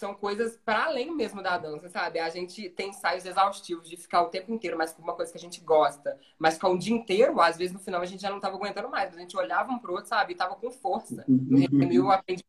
são 0.02 0.14
coisas 0.14 0.58
para 0.64 0.86
além 0.86 1.14
mesmo 1.14 1.40
da 1.40 1.56
dança, 1.56 1.88
sabe? 1.88 2.18
A 2.18 2.28
gente 2.28 2.68
tem 2.70 2.88
ensaios 2.88 3.24
exaustivos 3.24 3.88
de 3.88 3.96
ficar 3.96 4.22
o 4.22 4.30
tempo 4.30 4.52
inteiro, 4.52 4.76
mas 4.76 4.92
com 4.92 5.00
uma 5.00 5.14
coisa 5.14 5.30
que 5.30 5.38
a 5.38 5.40
gente 5.40 5.60
gosta. 5.60 6.18
Mas 6.36 6.54
ficar 6.54 6.70
um 6.70 6.76
dia 6.76 6.92
inteiro, 6.92 7.40
às 7.40 7.56
vezes 7.56 7.72
no 7.72 7.78
final 7.78 8.02
a 8.02 8.04
gente 8.04 8.20
já 8.20 8.28
não 8.28 8.40
tava 8.40 8.56
aguentando 8.56 8.88
mais. 8.88 9.14
A 9.14 9.18
gente 9.18 9.36
olhava 9.36 9.70
um 9.70 9.78
pro 9.78 9.92
outro, 9.92 10.08
sabe? 10.08 10.32
E 10.32 10.36
tava 10.36 10.56
com 10.56 10.72
força. 10.72 11.24
No 11.28 11.56
Remil 11.56 12.06
eu 12.06 12.10
aprendi 12.10 12.42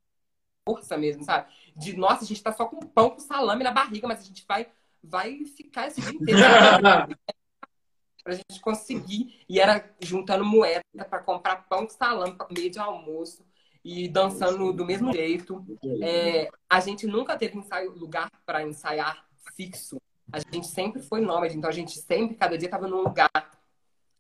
força 0.67 0.97
mesmo, 0.97 1.23
sabe? 1.23 1.53
De, 1.75 1.95
nossa, 1.95 2.23
a 2.23 2.27
gente 2.27 2.41
tá 2.41 2.51
só 2.51 2.65
com 2.65 2.79
pão 2.79 3.11
com 3.11 3.19
salame 3.19 3.63
na 3.63 3.71
barriga, 3.71 4.07
mas 4.07 4.21
a 4.21 4.23
gente 4.23 4.43
vai, 4.47 4.67
vai 5.03 5.45
ficar 5.45 5.85
esse 5.87 6.01
dia 6.01 6.09
inteiro. 6.09 6.39
pra 8.23 8.33
gente 8.33 8.59
conseguir. 8.61 9.45
E 9.47 9.59
era 9.59 9.93
juntando 9.99 10.43
moeda 10.43 10.81
para 11.07 11.19
comprar 11.19 11.67
pão 11.67 11.85
com 11.85 11.93
salame 11.93 12.35
para 12.35 12.47
comer 12.47 12.69
de 12.69 12.79
almoço 12.79 13.45
e 13.83 14.07
dançando 14.07 14.71
do 14.71 14.85
mesmo 14.85 15.11
jeito. 15.11 15.65
É, 16.01 16.49
a 16.69 16.79
gente 16.79 17.05
nunca 17.05 17.37
teve 17.37 17.57
ensaio, 17.57 17.91
lugar 17.91 18.31
para 18.45 18.63
ensaiar 18.63 19.27
fixo. 19.55 20.01
A 20.31 20.39
gente 20.39 20.67
sempre 20.67 21.01
foi 21.01 21.19
nômade, 21.19 21.57
então 21.57 21.69
a 21.69 21.73
gente 21.73 21.97
sempre, 21.99 22.35
cada 22.35 22.57
dia, 22.57 22.67
estava 22.67 22.87
num 22.87 23.03
lugar. 23.03 23.29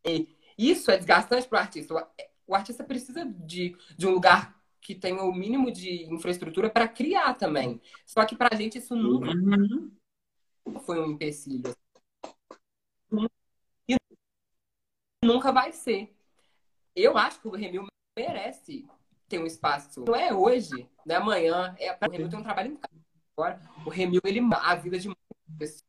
E 0.05 0.27
isso 0.57 0.91
é 0.91 0.97
desgastante 0.97 1.47
para 1.47 1.57
o 1.57 1.61
artista. 1.61 2.07
O 2.45 2.53
artista 2.53 2.83
precisa 2.83 3.25
de, 3.25 3.75
de 3.97 4.05
um 4.05 4.11
lugar 4.11 4.61
que 4.81 4.93
tenha 4.93 5.23
o 5.23 5.33
mínimo 5.33 5.71
de 5.71 6.03
infraestrutura 6.13 6.69
para 6.69 6.87
criar 6.87 7.33
também. 7.35 7.81
Só 8.05 8.25
que 8.25 8.35
para 8.35 8.49
a 8.51 8.57
gente 8.57 8.77
isso 8.77 8.95
nunca 8.95 9.31
foi 10.81 10.99
um 10.99 11.11
empecilho. 11.11 11.73
E 13.87 13.95
nunca 15.23 15.53
vai 15.53 15.71
ser. 15.71 16.13
Eu 16.93 17.17
acho 17.17 17.39
que 17.39 17.47
o 17.47 17.51
Remil 17.51 17.87
merece 18.15 18.85
ter 19.33 19.39
um 19.39 19.45
espaço. 19.45 20.05
Não 20.05 20.15
é 20.15 20.33
hoje, 20.33 20.87
não 21.05 21.15
é 21.15 21.17
amanhã. 21.17 21.75
É, 21.79 21.91
o 21.91 22.11
Remil 22.11 22.29
tem 22.29 22.39
um 22.39 22.43
trabalho 22.43 22.71
em 22.73 22.75
casa. 22.75 22.93
Agora, 23.35 23.61
o 23.85 23.89
Remil, 23.89 24.21
ele 24.23 24.39
a 24.51 24.75
vida 24.75 24.99
de 24.99 25.07
muitas 25.07 25.83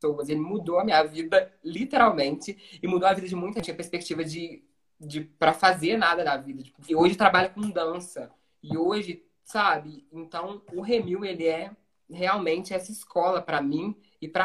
pessoas. 0.00 0.28
Ele 0.28 0.40
mudou 0.40 0.78
a 0.78 0.84
minha 0.84 1.02
vida, 1.02 1.54
literalmente, 1.62 2.80
e 2.82 2.86
mudou 2.86 3.08
a 3.08 3.12
vida 3.12 3.28
de 3.28 3.36
muita 3.36 3.60
gente. 3.60 3.70
A 3.70 3.74
perspectiva 3.74 4.24
de 4.24 4.64
de 4.98 5.20
para 5.22 5.52
fazer 5.52 5.96
nada 5.96 6.24
da 6.24 6.36
vida. 6.36 6.62
Tipo, 6.62 6.80
e 6.88 6.94
hoje 6.94 7.16
trabalha 7.16 7.50
com 7.50 7.68
dança. 7.70 8.30
E 8.62 8.76
hoje, 8.76 9.24
sabe? 9.44 10.06
Então, 10.12 10.62
o 10.72 10.80
Remil, 10.80 11.24
ele 11.24 11.46
é 11.46 11.70
realmente 12.08 12.72
essa 12.72 12.90
escola 12.90 13.42
para 13.42 13.60
mim 13.60 13.94
e 14.20 14.28
para 14.28 14.44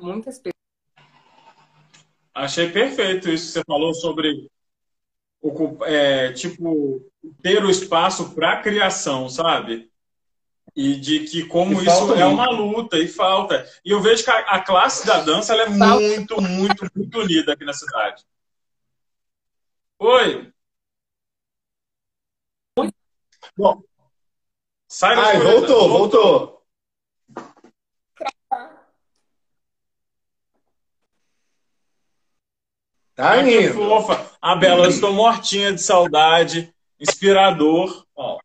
muitas 0.00 0.38
pessoas. 0.38 0.54
Achei 2.34 2.72
perfeito 2.72 3.28
isso 3.28 3.46
que 3.46 3.52
você 3.52 3.62
falou 3.64 3.94
sobre 3.94 4.50
é, 5.86 6.32
tipo 6.32 7.04
ter 7.42 7.64
o 7.64 7.70
espaço 7.70 8.34
para 8.34 8.62
criação, 8.62 9.28
sabe? 9.28 9.90
E 10.74 10.96
de 10.96 11.20
que 11.20 11.44
como 11.46 11.80
e 11.80 11.86
isso 11.86 12.14
é 12.14 12.24
uma 12.24 12.50
luta 12.50 12.98
e 12.98 13.06
falta. 13.06 13.64
E 13.84 13.90
eu 13.90 14.00
vejo 14.00 14.24
que 14.24 14.30
a, 14.30 14.38
a 14.38 14.60
classe 14.60 15.06
da 15.06 15.20
dança 15.20 15.54
é 15.54 15.68
muito, 15.68 16.40
muito, 16.40 16.90
muito 16.94 17.18
unida 17.20 17.52
aqui 17.52 17.64
na 17.64 17.72
cidade. 17.72 18.24
Oi. 19.98 20.52
Bom. 23.56 23.82
Sai 24.88 25.14
Ai, 25.16 25.40
voltou, 25.40 25.88
voltou. 25.88 26.63
Tá 33.14 33.30
Ai, 33.30 33.64
indo. 33.66 33.74
fofa. 33.74 34.30
A 34.40 34.56
Bela, 34.56 34.86
eu 34.86 34.90
estou 34.90 35.12
mortinha 35.12 35.72
de 35.72 35.80
saudade. 35.80 36.74
Inspirador. 36.98 38.04
Ó. 38.14 38.38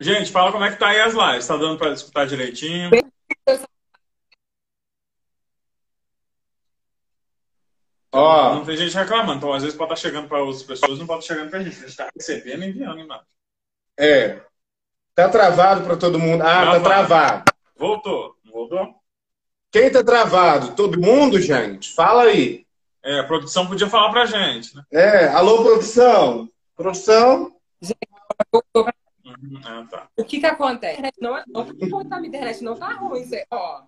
Gente, 0.00 0.32
fala 0.32 0.50
como 0.50 0.64
é 0.64 0.72
que 0.72 0.78
tá 0.78 0.88
aí 0.88 1.00
as 1.00 1.14
lives. 1.14 1.46
Tá 1.46 1.56
dando 1.56 1.78
para 1.78 1.92
escutar 1.92 2.26
direitinho? 2.26 2.90
Ó, 8.12 8.54
não 8.54 8.64
tem 8.64 8.76
gente 8.76 8.96
reclamando. 8.96 9.38
Então, 9.38 9.52
às 9.52 9.62
vezes 9.62 9.76
pode 9.76 9.92
estar 9.92 10.02
tá 10.02 10.08
chegando 10.08 10.28
para 10.28 10.42
outras 10.42 10.62
pessoas, 10.62 10.98
não 10.98 11.06
pode 11.06 11.22
estar 11.22 11.34
chegando 11.34 11.50
para 11.50 11.60
a 11.60 11.62
gente. 11.62 11.76
A 11.76 11.80
gente 11.80 11.88
está 11.88 12.10
recebendo 12.14 12.64
e 12.64 12.68
enviando 12.68 13.00
imagem. 13.00 13.26
É. 13.98 14.40
Tá 15.14 15.28
travado 15.28 15.84
para 15.84 15.96
todo 15.96 16.18
mundo. 16.18 16.42
Ah, 16.42 16.62
travado. 16.62 16.82
tá 16.82 16.90
travado. 16.90 17.52
Voltou. 17.76 18.36
Voltou? 18.44 19.03
Quem 19.74 19.90
tá 19.90 20.04
travado? 20.04 20.76
Todo 20.76 21.00
mundo, 21.00 21.40
gente? 21.40 21.92
Fala 21.94 22.22
aí. 22.22 22.64
É, 23.04 23.18
a 23.18 23.24
produção 23.24 23.66
podia 23.66 23.90
falar 23.90 24.08
pra 24.12 24.24
gente, 24.24 24.72
né? 24.76 24.84
É, 24.92 25.26
alô, 25.26 25.64
produção. 25.64 26.48
Produção? 26.76 27.56
Gente. 27.82 27.98
Uhum, 28.54 29.60
ah, 29.64 29.84
tá. 29.90 30.06
O 30.16 30.22
que 30.22 30.38
que 30.38 30.46
acontece? 30.46 31.02
Não, 31.20 31.36
é, 31.36 31.42
não, 31.48 31.62
a 31.62 32.20
minha 32.20 32.28
internet 32.28 32.62
não 32.62 32.76
tá 32.76 32.92
ruim. 32.92 33.28
Ó, 33.50 33.82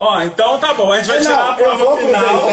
Ó, 0.00 0.20
então 0.22 0.58
tá 0.58 0.74
bom, 0.74 0.90
a 0.90 0.96
gente 0.96 1.06
vai 1.06 1.18
Não, 1.18 1.30
tirar 1.30 1.52
a 1.52 1.54
prova 1.54 1.84
eu 1.84 1.96
final. 1.96 2.48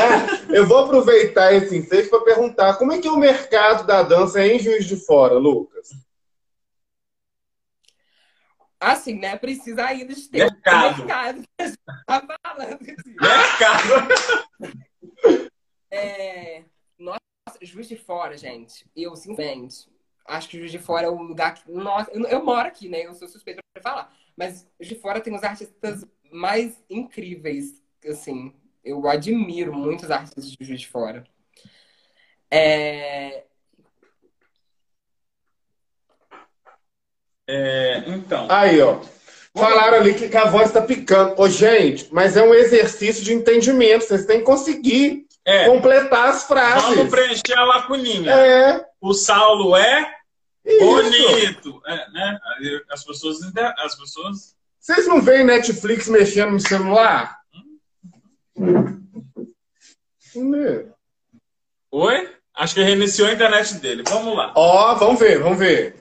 Eu 0.49 0.67
vou 0.67 0.77
aproveitar 0.85 1.51
esse 1.51 1.75
ensejo 1.75 2.11
para 2.11 2.21
perguntar 2.21 2.75
como 2.75 2.91
é 2.91 2.99
que 2.99 3.07
é 3.07 3.11
o 3.11 3.17
mercado 3.17 3.87
da 3.87 4.03
dança 4.03 4.45
em 4.45 4.59
Juiz 4.59 4.85
de 4.85 4.97
Fora, 4.97 5.33
Lucas? 5.33 5.89
Assim, 8.81 9.19
né? 9.19 9.37
Precisa 9.37 9.85
ainda 9.85 10.11
de 10.11 10.27
ter 10.27 10.39
mercado. 10.39 10.97
mercado. 10.97 11.43
Tá 12.07 12.27
falando 12.43 12.79
assim. 12.81 13.15
Mercado. 13.21 13.89
É... 15.91 16.63
Nossa, 16.97 17.21
Juiz 17.61 17.87
de 17.87 17.95
Fora, 17.95 18.35
gente. 18.35 18.89
Eu, 18.95 19.15
simplesmente, 19.15 19.87
acho 20.25 20.49
que 20.49 20.57
Juiz 20.57 20.71
de 20.71 20.79
Fora 20.79 21.05
é 21.05 21.09
o 21.09 21.21
lugar 21.21 21.53
que... 21.53 21.71
Nossa, 21.71 22.09
eu, 22.11 22.25
eu 22.25 22.43
moro 22.43 22.67
aqui, 22.67 22.89
né? 22.89 23.05
Eu 23.05 23.13
sou 23.13 23.27
suspeita 23.27 23.61
para 23.71 23.83
falar. 23.83 24.17
Mas 24.35 24.67
Juiz 24.79 24.89
de 24.89 24.99
Fora 24.99 25.21
tem 25.21 25.35
os 25.35 25.43
artistas 25.43 26.03
mais 26.31 26.83
incríveis, 26.89 27.83
assim. 28.03 28.51
Eu 28.83 29.07
admiro 29.07 29.71
muitos 29.73 30.09
artistas 30.09 30.49
de 30.49 30.65
Juiz 30.65 30.81
de 30.81 30.87
Fora. 30.87 31.23
É... 32.49 33.45
É, 37.47 38.03
então. 38.07 38.47
Aí, 38.49 38.81
ó. 38.81 38.99
Falaram 39.53 39.97
ali 39.97 40.13
que 40.13 40.37
a 40.37 40.45
voz 40.45 40.71
tá 40.71 40.81
picando. 40.81 41.35
Ô, 41.41 41.49
gente, 41.49 42.07
mas 42.11 42.37
é 42.37 42.43
um 42.43 42.53
exercício 42.53 43.23
de 43.23 43.33
entendimento. 43.33 44.05
Vocês 44.05 44.25
têm 44.25 44.39
que 44.39 44.45
conseguir 44.45 45.25
é. 45.43 45.65
completar 45.65 46.29
as 46.29 46.43
frases. 46.43 46.95
Vamos 46.95 47.11
preencher 47.11 47.57
a 47.57 47.65
lacuninha. 47.65 48.31
É. 48.31 48.85
O 49.01 49.13
Saulo 49.13 49.75
é 49.75 50.09
Isso. 50.65 50.85
bonito. 50.85 51.81
É, 51.85 52.11
né? 52.11 52.39
As 52.89 53.03
pessoas, 53.03 53.39
as 53.77 53.95
pessoas 53.95 54.55
vocês 54.81 55.05
não 55.05 55.21
veem 55.21 55.45
Netflix 55.45 56.07
mexendo 56.07 56.53
no 56.53 56.59
celular? 56.59 57.37
Oi? 61.91 62.29
Acho 62.55 62.73
que 62.73 62.81
reiniciou 62.81 63.27
a 63.27 63.33
internet 63.33 63.75
dele. 63.75 64.01
Vamos 64.09 64.35
lá. 64.35 64.51
Ó, 64.55 64.91
oh, 64.91 64.95
vamos 64.95 65.19
ver, 65.19 65.37
vamos 65.37 65.59
ver. 65.59 66.00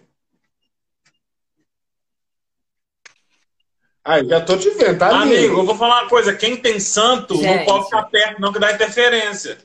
Aí, 4.11 4.27
já 4.29 4.45
tô 4.45 4.57
te 4.59 4.69
vendo, 4.71 4.99
tá 4.99 5.23
Amigo, 5.23 5.41
lindo. 5.41 5.61
eu 5.61 5.65
vou 5.65 5.77
falar 5.77 6.01
uma 6.03 6.09
coisa. 6.09 6.35
Quem 6.37 6.57
tem 6.57 6.81
santo 6.81 7.37
Gente. 7.37 7.59
não 7.59 7.65
pode 7.65 7.85
ficar 7.85 8.03
perto, 8.07 8.41
não, 8.41 8.53
que 8.53 8.59
dá 8.59 8.73
interferência. 8.73 9.57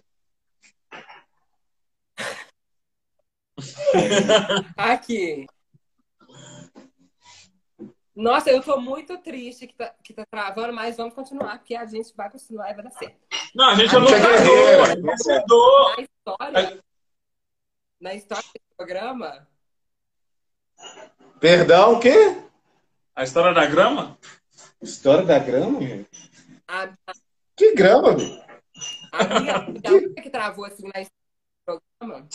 Aqui. 4.78 5.48
Nossa, 8.16 8.52
eu 8.52 8.62
tô 8.62 8.80
muito 8.80 9.18
triste 9.18 9.66
que 9.66 9.74
tá, 9.74 9.96
que 10.04 10.14
tá 10.14 10.24
travando, 10.30 10.74
mas 10.74 10.96
vamos 10.96 11.16
continuar, 11.16 11.58
porque 11.58 11.76
a 11.76 11.88
gente 11.88 12.14
vai 12.16 12.30
continuar 12.30 12.70
e 12.70 12.76
vai 12.76 12.84
dar 12.84 12.92
certo. 12.92 13.18
Não, 13.56 13.70
a 13.70 13.74
gente 13.74 13.96
é 13.96 13.98
lutador, 13.98 14.90
é 14.92 14.96
vencedor. 14.96 15.96
Na 15.98 16.04
história, 16.04 16.84
na 18.00 18.14
história 18.14 18.44
do 18.44 18.76
programa, 18.78 19.48
Perdão, 21.40 21.94
o 21.94 22.00
quê? 22.00 22.46
A 23.16 23.24
história 23.24 23.54
da 23.54 23.66
grama? 23.66 24.18
História 24.86 25.26
da 25.26 25.40
grama? 25.40 25.82
gente? 25.82 26.08
a, 26.68 26.94
Que 27.56 27.74
grama? 27.74 28.14
meu? 28.14 28.46
a 29.12 29.40
minha 29.40 29.66
única 29.92 30.22
que 30.22 30.30
travou 30.30 30.66
assim 30.66 30.84
na 30.94 31.02
história 31.02 31.10
do 31.68 31.82
programa, 31.98 32.28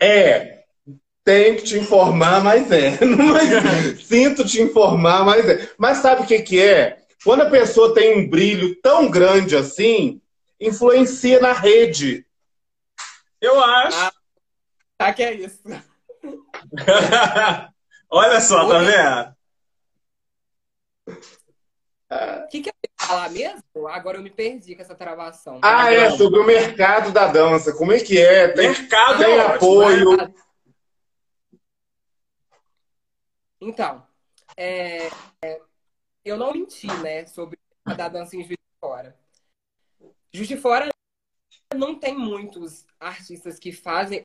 É. 0.00 0.64
Tenho 1.22 1.58
que 1.58 1.62
te 1.62 1.78
informar, 1.78 2.42
mas 2.42 2.72
é. 2.72 2.98
Mas, 3.04 4.02
sinto 4.04 4.44
te 4.44 4.60
informar, 4.60 5.24
mas 5.24 5.48
é. 5.48 5.70
Mas 5.78 5.98
sabe 5.98 6.22
o 6.22 6.26
que, 6.26 6.40
que 6.40 6.60
é? 6.60 7.04
Quando 7.22 7.42
a 7.42 7.50
pessoa 7.50 7.94
tem 7.94 8.18
um 8.18 8.28
brilho 8.28 8.74
tão 8.80 9.08
grande 9.08 9.54
assim, 9.54 10.20
influencia 10.58 11.38
na 11.38 11.52
rede. 11.52 12.26
Eu 13.40 13.62
acho. 13.62 13.96
Ah. 13.96 14.12
tá 14.98 15.12
que 15.12 15.22
é 15.22 15.34
isso. 15.34 15.62
Olha 18.10 18.40
só, 18.40 18.66
tá 18.66 18.78
vendo? 18.78 19.39
O 22.10 22.48
que, 22.48 22.60
que 22.62 22.68
eu 22.68 22.72
ia 22.82 23.06
falar 23.06 23.30
mesmo? 23.30 23.62
Agora 23.88 24.18
eu 24.18 24.22
me 24.22 24.30
perdi 24.30 24.74
com 24.74 24.82
essa 24.82 24.94
travação. 24.96 25.60
Ah, 25.62 25.92
é, 25.92 26.10
sobre 26.10 26.40
o 26.40 26.44
mercado 26.44 27.12
da 27.12 27.28
dança. 27.28 27.72
Como 27.72 27.92
é 27.92 28.00
que 28.00 28.18
é? 28.18 28.48
Tem, 28.48 28.68
Mercado 28.68 29.22
tem 29.22 29.32
é 29.32 29.44
ótimo. 29.44 29.54
apoio. 29.54 30.34
Então, 33.60 34.04
é, 34.56 35.08
é, 35.44 35.60
eu 36.24 36.36
não 36.36 36.52
menti, 36.52 36.86
né, 36.86 37.26
sobre 37.26 37.58
a 37.84 37.94
da 37.94 38.08
dança 38.08 38.34
em 38.34 38.40
Juiz 38.42 38.56
de 38.58 38.78
Fora. 38.80 39.16
Juiz 40.32 40.48
de 40.48 40.56
Fora 40.56 40.88
não 41.74 41.98
tem 41.98 42.16
muitos 42.16 42.84
artistas 42.98 43.58
que 43.58 43.70
fazem, 43.72 44.22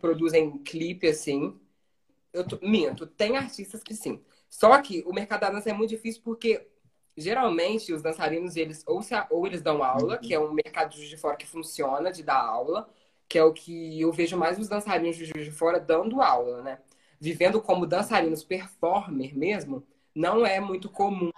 produzem 0.00 0.58
clipe 0.58 1.08
assim. 1.08 1.58
Eu 2.32 2.46
tô- 2.46 2.58
minto, 2.62 3.06
tem 3.06 3.36
artistas 3.36 3.82
que 3.82 3.94
sim. 3.94 4.22
Só 4.50 4.80
que 4.82 5.02
o 5.06 5.12
mercado 5.12 5.40
da 5.40 5.50
dança 5.50 5.70
é 5.70 5.72
muito 5.72 5.90
difícil 5.90 6.20
porque 6.22 6.68
geralmente 7.16 7.92
os 7.92 8.02
dançarinos 8.02 8.56
eles 8.56 8.84
ou, 8.86 9.02
se, 9.02 9.14
ou 9.30 9.46
eles 9.46 9.62
dão 9.62 9.82
aula, 9.82 10.18
que 10.18 10.34
é 10.34 10.38
um 10.40 10.52
mercado 10.52 10.90
de 10.90 10.96
Juiz 10.98 11.10
de 11.10 11.16
Fora 11.16 11.36
que 11.36 11.46
funciona 11.46 12.10
de 12.12 12.22
dar 12.22 12.40
aula, 12.44 12.88
que 13.28 13.38
é 13.38 13.44
o 13.44 13.52
que 13.52 14.00
eu 14.00 14.12
vejo 14.12 14.36
mais 14.36 14.58
os 14.58 14.68
dançarinos 14.68 15.16
de 15.16 15.24
Juiz 15.26 15.44
de 15.44 15.50
Fora 15.52 15.80
dando 15.80 16.20
aula, 16.22 16.62
né? 16.62 16.80
Vivendo 17.20 17.60
como 17.62 17.86
dançarinos 17.86 18.44
performer 18.44 19.36
mesmo, 19.36 19.86
não 20.14 20.44
é 20.46 20.60
muito 20.60 20.90
comum. 20.90 21.30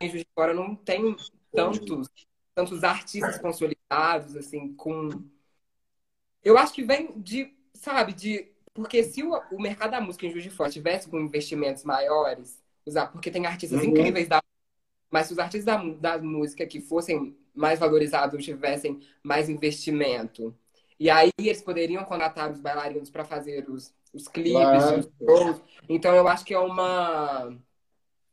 Em 0.00 0.08
Juiz 0.10 0.22
de 0.22 0.28
Fora 0.34 0.54
não 0.54 0.74
tem 0.76 1.16
tantos 1.54 2.08
tantos 2.54 2.84
artistas 2.84 3.38
consolidados 3.38 4.36
assim 4.36 4.74
com 4.74 5.08
eu 6.42 6.56
acho 6.58 6.72
que 6.72 6.82
vem 6.82 7.20
de 7.20 7.54
sabe 7.74 8.12
de 8.12 8.50
porque 8.74 9.02
se 9.04 9.22
o, 9.22 9.32
o 9.50 9.60
mercado 9.60 9.90
da 9.92 10.00
música 10.00 10.26
em 10.26 10.30
Juiz 10.30 10.44
de 10.44 10.50
Fora 10.50 10.70
tivesse 10.70 11.08
com 11.08 11.18
investimentos 11.20 11.84
maiores 11.84 12.62
usar 12.86 13.08
porque 13.08 13.30
tem 13.30 13.46
artistas 13.46 13.82
Uhum. 13.82 13.84
incríveis 13.84 14.28
da 14.28 14.42
mas 15.10 15.26
se 15.26 15.32
os 15.32 15.38
artistas 15.38 15.64
da, 15.64 15.76
da 16.16 16.18
música 16.22 16.66
que 16.66 16.80
fossem 16.80 17.36
mais 17.54 17.78
valorizados 17.78 18.44
tivessem 18.44 19.00
mais 19.22 19.48
investimento 19.48 20.54
e 20.98 21.08
aí 21.10 21.30
eles 21.38 21.62
poderiam 21.62 22.04
contratar 22.04 22.50
os 22.50 22.60
bailarinos 22.60 23.10
para 23.10 23.24
fazer 23.24 23.68
os, 23.68 23.92
os 24.14 24.28
clipes 24.28 24.52
Claro. 24.84 24.98
os 25.00 25.08
shows 25.18 25.60
então 25.88 26.14
eu 26.14 26.26
acho 26.28 26.44
que 26.44 26.54
é 26.54 26.58
uma 26.58 27.52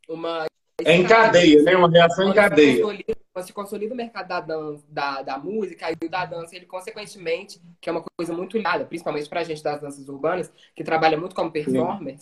uma 0.08 0.46
É 0.84 0.96
em 0.96 1.04
cadeia, 1.06 1.62
né? 1.62 1.76
Uma 1.76 1.90
reação 1.90 2.24
em 2.24 2.28
quando 2.32 2.34
se 2.44 2.48
cadeia. 2.50 2.76
consolida- 2.80 3.18
quando 3.32 3.46
se 3.46 3.52
consolida 3.52 3.94
o 3.94 3.96
mercado 3.96 4.28
da, 4.28 4.40
dan 4.40 4.78
da, 4.88 5.22
da 5.22 5.38
música 5.38 5.90
e 5.90 6.06
o 6.06 6.08
da 6.08 6.24
dança, 6.24 6.56
ele 6.56 6.66
consequentemente, 6.66 7.60
que 7.80 7.88
é 7.88 7.92
uma 7.92 8.02
coisa 8.16 8.32
muito 8.32 8.56
ligada, 8.56 8.84
principalmente 8.84 9.28
pra 9.28 9.44
gente 9.44 9.62
das 9.62 9.80
danças 9.80 10.08
urbanas, 10.08 10.50
que 10.74 10.82
trabalha 10.82 11.16
muito 11.18 11.34
como 11.36 11.50
performers, 11.52 12.20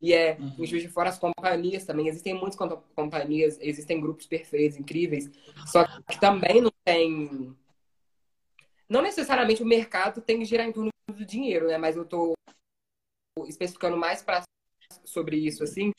e 0.00 0.12
é 0.12 0.38
em 0.58 0.66
Juiz 0.66 0.82
de 0.82 0.88
Fora 0.88 1.08
as 1.08 1.18
companhias 1.18 1.84
também, 1.84 2.08
existem 2.08 2.34
muitas 2.34 2.56
com- 2.56 2.82
companhias, 2.94 3.58
existem 3.60 4.00
grupos 4.00 4.26
perfeitos, 4.26 4.78
incríveis, 4.78 5.30
só 5.66 5.84
que 6.08 6.20
também 6.20 6.60
não 6.60 6.72
tem... 6.84 7.56
Não 8.88 9.02
necessariamente 9.02 9.62
o 9.62 9.66
mercado 9.66 10.20
tem 10.20 10.38
que 10.38 10.44
girar 10.44 10.66
em 10.66 10.72
torno 10.72 10.90
do 11.08 11.24
dinheiro, 11.24 11.66
né? 11.66 11.76
Mas 11.76 11.96
eu 11.96 12.04
tô 12.04 12.34
especificando 13.48 13.96
mais 13.96 14.22
pra, 14.22 14.42
sobre 15.04 15.36
isso, 15.36 15.64
assim, 15.64 15.92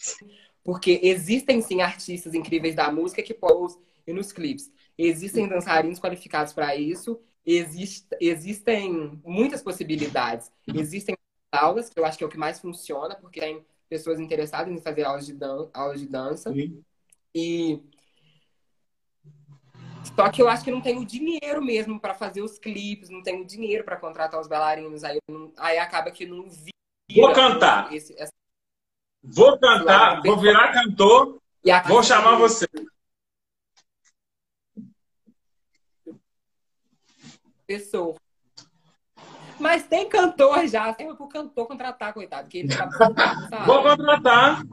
porque 0.64 1.00
existem 1.04 1.62
sim 1.62 1.82
artistas 1.82 2.34
incríveis 2.34 2.76
da 2.76 2.91
música 2.91 3.22
que 3.22 3.34
posam 3.34 3.82
e 4.06 4.14
nos 4.14 4.32
clipes. 4.32 4.72
Existem 4.98 5.48
dançarinos 5.48 6.00
qualificados 6.00 6.54
para 6.54 6.76
isso. 6.76 7.20
Exist, 7.45 8.08
existem 8.20 9.20
muitas 9.24 9.62
possibilidades. 9.62 10.52
Existem 10.74 11.16
aulas, 11.52 11.89
que 11.89 12.00
eu 12.00 12.06
acho 12.06 12.18
que 12.18 12.24
é 12.24 12.28
o 12.28 12.30
que 12.30 12.38
mais 12.38 12.60
funciona, 12.60 13.16
porque 13.16 13.39
tem 13.39 13.66
pessoas 13.90 14.20
interessadas 14.20 14.74
em 14.74 14.82
fazer 14.82 15.04
aulas 15.04 15.26
de, 15.26 15.34
dan 15.34 15.70
aulas 15.74 16.00
de 16.00 16.08
dança. 16.08 16.52
Sim. 16.52 16.84
E 17.34 17.82
só 20.16 20.30
que 20.30 20.42
eu 20.42 20.48
acho 20.48 20.64
que 20.64 20.72
não 20.72 20.82
tem 20.82 20.98
o 20.98 21.06
dinheiro 21.06 21.62
mesmo 21.64 22.00
para 22.00 22.14
fazer 22.14 22.42
os 22.42 22.58
clipes, 22.58 23.10
não 23.10 23.22
tem 23.22 23.42
o 23.42 23.46
dinheiro 23.46 23.84
para 23.84 23.98
contratar 23.98 24.40
os 24.40 24.48
bailarinos. 24.48 25.04
Aí, 25.04 25.20
não- 25.30 25.52
aí 25.58 25.78
acaba 25.78 26.10
que 26.12 26.26
não 26.26 26.50
vira 26.50 26.72
Vou 27.14 27.34
cantar. 27.34 27.94
esse- 27.94 28.14
essa- 28.20 28.32
Vou 29.24 29.60
cantar, 29.60 30.22
vou 30.22 30.40
virar 30.40 30.72
cantor, 30.74 31.42
e 31.64 31.72
vou 31.88 32.02
chamar 32.02 32.38
você. 32.38 32.66
pessoa. 37.66 38.16
Mas 39.60 39.84
tem 39.84 40.08
cantor 40.08 40.68
já, 40.68 40.93
serve 40.93 41.16
pro 41.16 41.28
cantor 41.28 41.68
contratar, 41.68 42.14
coitado, 42.14 42.47
que 42.47 42.60
ele 42.60 42.70
tá? 42.70 42.89
Vou 43.66 43.82
contratar. 43.82 44.64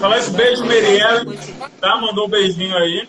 Falar 0.00 0.18
esse 0.18 0.30
beijo, 0.30 0.64
Merielle. 0.64 1.38
Tá? 1.80 2.00
Mandou 2.00 2.26
um 2.26 2.30
beijinho 2.30 2.76
aí. 2.76 3.08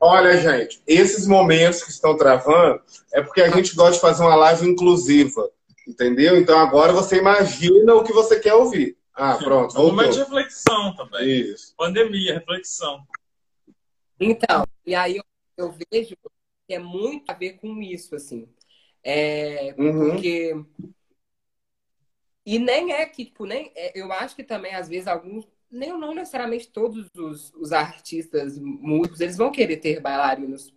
Olha, 0.00 0.36
gente, 0.36 0.80
esses 0.86 1.26
momentos 1.26 1.82
que 1.82 1.90
estão 1.90 2.16
travando 2.16 2.80
é 3.12 3.22
porque 3.22 3.40
a 3.40 3.50
gente 3.50 3.74
gosta 3.74 3.94
de 3.94 4.00
fazer 4.00 4.22
uma 4.22 4.36
live 4.36 4.68
inclusiva. 4.68 5.50
Entendeu? 5.86 6.36
Então 6.36 6.58
agora 6.58 6.92
você 6.92 7.16
imagina 7.18 7.94
o 7.94 8.02
que 8.02 8.12
você 8.12 8.38
quer 8.40 8.54
ouvir. 8.54 8.96
Ah, 9.14 9.38
pronto, 9.38 9.76
É 9.76 9.80
um 9.80 9.86
momento 9.86 10.12
de 10.12 10.18
reflexão 10.18 10.94
também. 10.94 11.26
Isso. 11.26 11.74
Pandemia, 11.76 12.34
reflexão. 12.34 13.02
Então, 14.20 14.66
e 14.84 14.94
aí 14.94 15.16
eu, 15.16 15.24
eu 15.56 15.74
vejo 15.90 16.16
que 16.66 16.74
é 16.74 16.78
muito 16.78 17.30
a 17.30 17.34
ver 17.34 17.54
com 17.54 17.80
isso, 17.80 18.14
assim. 18.14 18.48
É, 19.08 19.72
Uhum. 19.78 20.10
porque. 20.10 20.52
E 22.44 22.58
nem 22.58 22.92
é 22.92 23.06
que, 23.06 23.24
tipo, 23.24 23.46
nem. 23.46 23.70
é, 23.76 23.92
eu 23.98 24.12
acho 24.12 24.34
que 24.34 24.42
também, 24.42 24.74
às 24.74 24.88
vezes, 24.88 25.06
alguns. 25.06 25.46
Nem, 25.70 25.96
não 25.98 26.14
necessariamente 26.14 26.68
todos 26.68 27.08
os, 27.14 27.52
os 27.54 27.72
artistas 27.72 28.58
músicos, 28.58 29.20
eles 29.20 29.36
vão 29.36 29.50
querer 29.52 29.76
ter 29.78 30.00
bailarinos 30.00 30.72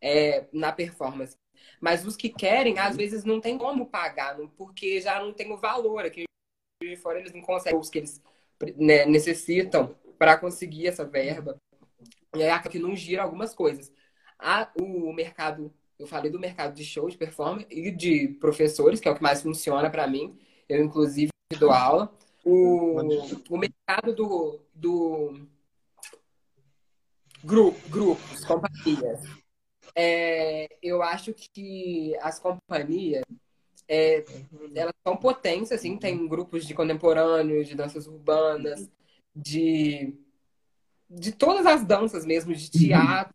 é, 0.00 0.46
na 0.52 0.72
performance. 0.72 1.36
Mas 1.80 2.06
os 2.06 2.16
que 2.16 2.28
querem, 2.30 2.78
às 2.78 2.96
vezes, 2.96 3.24
não 3.24 3.40
tem 3.40 3.58
como 3.58 3.86
pagar, 3.86 4.36
porque 4.56 5.00
já 5.00 5.20
não 5.20 5.32
tem 5.32 5.52
o 5.52 5.56
valor. 5.56 6.04
Aqui 6.04 6.24
de 6.82 6.96
fora 6.96 7.18
eles 7.18 7.32
não 7.32 7.42
conseguem 7.42 7.78
os 7.78 7.90
que 7.90 7.98
eles 7.98 8.22
né, 8.76 9.04
necessitam 9.06 9.94
para 10.18 10.38
conseguir 10.38 10.86
essa 10.86 11.04
verba. 11.04 11.56
E 12.34 12.42
aí 12.42 12.50
acaba 12.50 12.70
que 12.70 12.78
não 12.78 12.96
gira 12.96 13.22
algumas 13.22 13.54
coisas. 13.54 13.92
A, 14.38 14.70
o 14.80 15.12
mercado, 15.12 15.72
eu 15.98 16.06
falei 16.06 16.30
do 16.30 16.40
mercado 16.40 16.74
de 16.74 16.84
show, 16.84 17.08
de 17.08 17.16
performance 17.16 17.66
e 17.70 17.90
de 17.90 18.28
professores, 18.40 19.00
que 19.00 19.08
é 19.08 19.10
o 19.10 19.14
que 19.14 19.22
mais 19.22 19.42
funciona 19.42 19.90
para 19.90 20.06
mim. 20.06 20.38
Eu, 20.68 20.82
inclusive, 20.84 21.30
dou 21.58 21.70
aula. 21.70 22.12
O, 22.44 23.00
o 23.50 23.58
mercado 23.58 24.14
do, 24.14 24.60
do 24.74 25.46
grupo, 27.42 27.78
grupos, 27.88 28.44
companhias. 28.44 29.22
É, 29.96 30.68
eu 30.82 31.02
acho 31.02 31.32
que 31.32 32.16
as 32.20 32.38
companhias 32.38 33.22
é, 33.88 34.24
elas 34.74 34.94
são 35.06 35.16
potentes, 35.16 35.70
assim, 35.70 35.96
tem 35.96 36.26
grupos 36.26 36.66
de 36.66 36.74
contemporâneos, 36.74 37.68
de 37.68 37.74
danças 37.74 38.06
urbanas, 38.06 38.90
de, 39.34 40.14
de 41.08 41.32
todas 41.32 41.66
as 41.66 41.84
danças 41.84 42.24
mesmo, 42.24 42.54
de 42.54 42.70
teatro, 42.70 43.34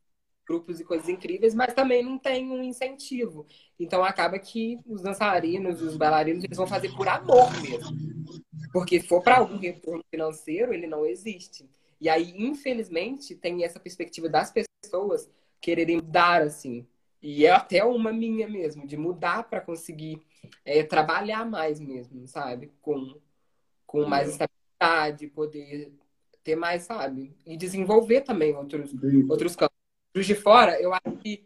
grupos 0.49 0.79
e 0.79 0.83
coisas 0.83 1.07
incríveis, 1.07 1.53
mas 1.53 1.75
também 1.75 2.03
não 2.03 2.17
tem 2.17 2.49
um 2.49 2.63
incentivo. 2.63 3.45
Então 3.79 4.03
acaba 4.03 4.39
que 4.39 4.79
os 4.87 5.03
dançarinos, 5.03 5.79
os 5.79 5.95
bailarinos, 5.95 6.43
eles 6.43 6.57
vão 6.57 6.65
fazer 6.65 6.91
por 6.95 7.07
amor 7.07 7.51
mesmo. 7.61 7.95
Porque 8.73 8.99
se 8.99 9.07
for 9.07 9.21
para 9.21 9.37
algum 9.37 9.57
retorno 9.57 10.03
financeiro, 10.09 10.73
ele 10.73 10.87
não 10.87 11.05
existe. 11.05 11.69
E 12.01 12.09
aí, 12.09 12.33
infelizmente, 12.35 13.35
tem 13.35 13.63
essa 13.63 13.79
perspectiva 13.79 14.27
das 14.27 14.51
pessoas 14.51 15.29
quererem 15.61 15.97
mudar, 15.97 16.41
assim. 16.41 16.87
E 17.21 17.45
é 17.45 17.51
até 17.51 17.83
uma 17.83 18.11
minha 18.11 18.47
mesmo, 18.47 18.87
de 18.87 18.97
mudar 18.97 19.43
para 19.43 19.61
conseguir 19.61 20.21
é, 20.65 20.81
trabalhar 20.83 21.45
mais 21.45 21.79
mesmo, 21.79 22.25
sabe? 22.25 22.71
Com, 22.81 23.19
com 23.85 24.05
mais 24.05 24.29
estabilidade 24.29 24.59
criatividade, 24.79 25.27
poder 25.27 25.91
ter 26.43 26.55
mais, 26.55 26.83
sabe? 26.83 27.35
E 27.45 27.57
desenvolver 27.57 28.21
também 28.21 28.55
outros, 28.55 28.91
outros 29.29 29.55
campos. 29.55 29.78
Juiz 30.13 30.27
de 30.27 30.35
Fora, 30.35 30.79
eu 30.81 30.93
acho 30.93 31.17
que 31.21 31.45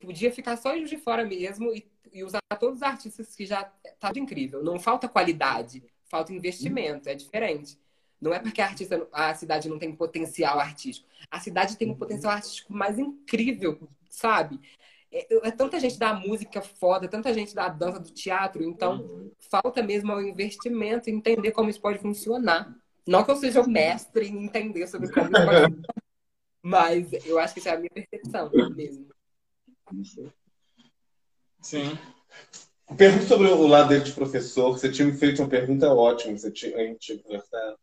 podia 0.00 0.32
ficar 0.32 0.56
só 0.56 0.74
em 0.74 0.78
Juiz 0.78 0.90
de 0.90 0.98
Fora 0.98 1.24
mesmo 1.24 1.74
e, 1.74 1.90
e 2.12 2.22
usar 2.22 2.40
todos 2.58 2.76
os 2.76 2.82
artistas 2.82 3.34
que 3.34 3.44
já 3.44 3.64
tá 3.98 4.12
incrível. 4.16 4.62
Não 4.62 4.78
falta 4.78 5.08
qualidade, 5.08 5.82
falta 6.04 6.32
investimento, 6.32 7.08
é 7.08 7.14
diferente. 7.14 7.78
Não 8.20 8.32
é 8.32 8.38
porque 8.38 8.60
a, 8.60 8.66
artista, 8.66 9.06
a 9.12 9.34
cidade 9.34 9.68
não 9.68 9.78
tem 9.78 9.94
potencial 9.94 10.58
artístico. 10.58 11.08
A 11.30 11.38
cidade 11.40 11.76
tem 11.76 11.90
um 11.90 11.96
potencial 11.96 12.32
artístico 12.32 12.72
mais 12.72 12.98
incrível, 12.98 13.88
sabe? 14.08 14.58
É, 15.12 15.48
é, 15.48 15.50
tanta 15.50 15.78
gente 15.78 15.98
da 15.98 16.14
música 16.14 16.60
foda, 16.62 17.08
tanta 17.08 17.32
gente 17.32 17.54
da 17.54 17.68
dança, 17.68 18.00
do 18.00 18.10
teatro, 18.10 18.62
então 18.64 19.30
falta 19.38 19.82
mesmo 19.82 20.12
o 20.12 20.22
investimento, 20.22 21.10
entender 21.10 21.52
como 21.52 21.70
isso 21.70 21.80
pode 21.80 21.98
funcionar. 21.98 22.74
Não 23.06 23.22
que 23.22 23.30
eu 23.30 23.36
seja 23.36 23.60
o 23.60 23.70
mestre 23.70 24.26
em 24.28 24.44
entender 24.44 24.86
sobre 24.86 25.12
como 25.12 25.26
isso 25.26 25.32
pode 25.32 25.72
funcionar, 25.72 25.96
mas 26.66 27.12
eu 27.24 27.38
acho 27.38 27.54
que 27.54 27.60
isso 27.60 27.68
é 27.68 27.74
a 27.74 27.78
minha 27.78 27.90
percepção 27.90 28.50
mesmo. 28.74 29.06
Sim. 31.62 31.96
Pergunta 32.96 33.24
sobre 33.24 33.46
o 33.46 33.68
lado 33.68 33.90
dele 33.90 34.02
de 34.02 34.10
professor. 34.10 34.72
Você 34.72 34.90
tinha 34.90 35.06
me 35.06 35.16
feito 35.16 35.40
uma 35.40 35.48
pergunta 35.48 35.88
ótima. 35.94 36.36
Você 36.36 36.50
tinha, 36.50 36.76
a 36.76 36.80
gente 36.80 36.98
tinha 36.98 37.18
conversado. 37.22 37.78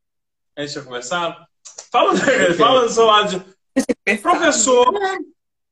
A 0.58 0.62
gente 0.62 0.74
tinha 0.74 0.84
conversado? 0.84 1.48
Fala, 1.90 2.14
fala 2.60 2.82
do 2.82 2.90
seu 2.90 3.06
lado 3.06 3.46
de 3.78 4.18
professor. 4.18 4.94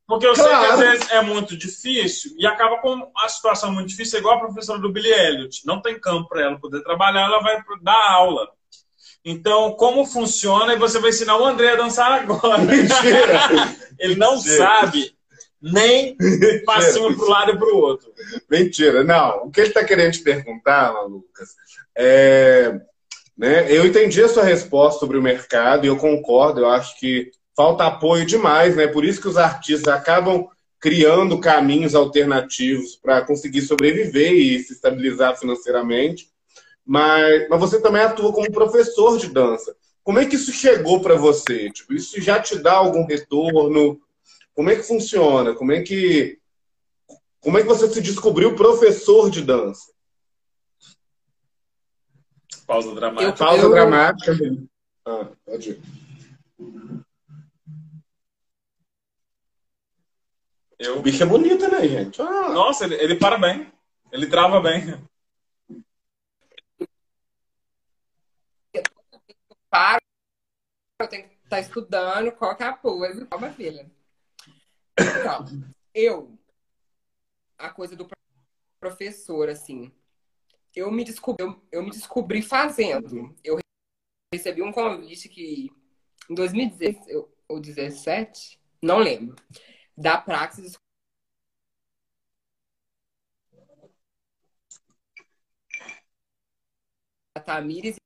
Porque 0.07 0.26
eu 0.26 0.34
claro. 0.34 0.49
sei 0.49 0.59
que 0.59 0.66
às 0.74 0.80
vezes 0.80 1.12
é 1.12 1.22
muito 1.22 1.57
difícil 1.57 2.34
e 2.38 2.47
acaba 2.47 2.78
com 2.80 3.12
a 3.18 3.28
situação 3.28 3.74
muito 3.74 3.89
difícil, 3.89 4.20
igual 4.20 4.38
a 4.38 4.39
professora 4.39 4.80
do 4.80 4.91
Billy 4.91 5.12
Elliot. 5.12 5.66
Não 5.66 5.82
tem 5.82 5.99
campo 5.99 6.30
para 6.30 6.43
ela 6.43 6.57
poder 6.57 6.82
trabalhar, 6.82 7.26
ela 7.26 7.41
vai 7.41 7.62
dar 7.82 8.12
aula. 8.12 8.49
Então, 9.24 9.74
como 9.74 10.05
funciona? 10.05 10.74
E 10.74 10.80
você 10.80 10.99
vai 10.99 11.11
ensinar 11.11 11.38
o 11.38 11.45
André 11.45 11.72
a 11.72 11.76
dançar 11.76 12.11
agora. 12.11 12.57
Mentira! 12.59 13.76
Ele 13.99 14.15
não 14.15 14.36
Mentira. 14.36 14.57
sabe 14.57 15.15
nem 15.61 16.17
passinho 16.65 17.15
para 17.15 17.26
um 17.26 17.30
lado 17.30 17.51
e 17.51 17.57
para 17.57 17.74
o 17.74 17.78
outro. 17.78 18.11
Mentira, 18.49 19.03
não. 19.03 19.45
O 19.45 19.51
que 19.51 19.59
ele 19.61 19.67
está 19.67 19.84
querendo 19.84 20.13
te 20.13 20.24
perguntar, 20.24 20.91
Lucas, 21.03 21.49
é. 21.95 22.82
Né, 23.38 23.72
eu 23.72 23.86
entendi 23.86 24.22
a 24.22 24.28
sua 24.28 24.43
resposta 24.43 24.99
sobre 24.99 25.17
o 25.17 25.22
mercado 25.22 25.86
e 25.86 25.88
eu 25.88 25.97
concordo. 25.97 26.61
Eu 26.61 26.69
acho 26.69 26.99
que 26.99 27.32
falta 27.55 27.86
apoio 27.86 28.26
demais, 28.26 28.76
né? 28.76 28.88
Por 28.88 29.05
isso 29.05 29.22
que 29.22 29.28
os 29.28 29.38
artistas 29.38 29.88
acabam 29.93 30.47
criando 30.80 31.39
caminhos 31.39 31.93
alternativos 31.93 32.95
para 32.95 33.22
conseguir 33.22 33.61
sobreviver 33.61 34.32
e 34.34 34.59
se 34.59 34.74
estabilizar 34.74 35.38
financeiramente. 35.38 36.28
Mas, 36.86 37.47
mas 37.49 37.59
você 37.59 37.82
também 37.82 38.01
atua 38.01 38.34
como 38.34 38.51
professor 38.51 39.17
de 39.17 39.27
dança. 39.27 39.75
Como 40.03 40.19
é 40.19 40.25
que 40.25 40.36
isso 40.36 40.51
chegou 40.51 41.01
para 41.01 41.15
você? 41.15 41.69
Tipo, 41.71 41.93
isso 41.93 42.19
já 42.21 42.39
te 42.39 42.57
dá 42.57 42.73
algum 42.73 43.05
retorno? 43.05 44.01
Como 44.53 44.69
é 44.69 44.75
que 44.75 44.84
funciona? 44.84 45.53
Como 45.53 45.71
é 45.71 45.82
que 45.82 46.41
como 47.41 47.57
é 47.57 47.61
que 47.63 47.67
você 47.67 47.89
se 47.89 48.01
descobriu 48.01 48.55
professor 48.55 49.29
de 49.29 49.41
dança? 49.41 49.91
Pausa 52.67 52.93
dramática. 52.93 53.34
Pausa 53.34 53.63
eu... 53.63 53.71
dramática. 53.71 54.34
Ah, 55.05 55.27
pode 55.43 55.71
ir. 55.71 55.82
Eu... 60.77 60.99
O 60.99 61.01
bicho 61.01 61.23
é 61.23 61.25
bonito, 61.25 61.67
né, 61.67 61.88
gente? 61.88 62.21
Ah. 62.21 62.49
Nossa, 62.49 62.86
ele, 62.86 62.95
ele 62.95 63.15
para 63.15 63.39
bem. 63.39 63.71
Ele 64.11 64.27
trava 64.27 64.61
bem. 64.61 64.95
Paro, 69.72 70.01
eu 70.99 71.07
tenho 71.07 71.30
que 71.30 71.36
estar 71.36 71.49
tá 71.49 71.59
estudando 71.59 72.32
qual 72.34 72.55
que 72.55 72.61
é 72.61 72.67
a 72.67 72.74
pose, 72.76 73.26
calma, 73.26 73.49
filha. 73.53 73.89
Então, 74.99 75.45
eu, 75.95 76.38
a 77.57 77.69
coisa 77.69 77.95
do 77.95 78.07
professor, 78.80 79.49
assim, 79.49 79.91
eu 80.76 80.91
me 80.91 81.05
descobri, 81.05 81.43
eu, 81.43 81.61
eu 81.72 81.84
me 81.84 81.89
descobri 81.89 82.41
fazendo. 82.41 83.36
Eu 83.43 83.57
recebi 84.34 84.61
um 84.61 84.72
convite 84.72 85.30
que 85.30 85.72
em 86.30 86.36
2016 86.36 87.15
ou 87.47 87.59
2017, 87.59 88.59
não 88.82 88.99
lembro 88.99 89.36
da 89.97 90.17
Praxis. 90.17 90.78
Tamires 97.45 98.01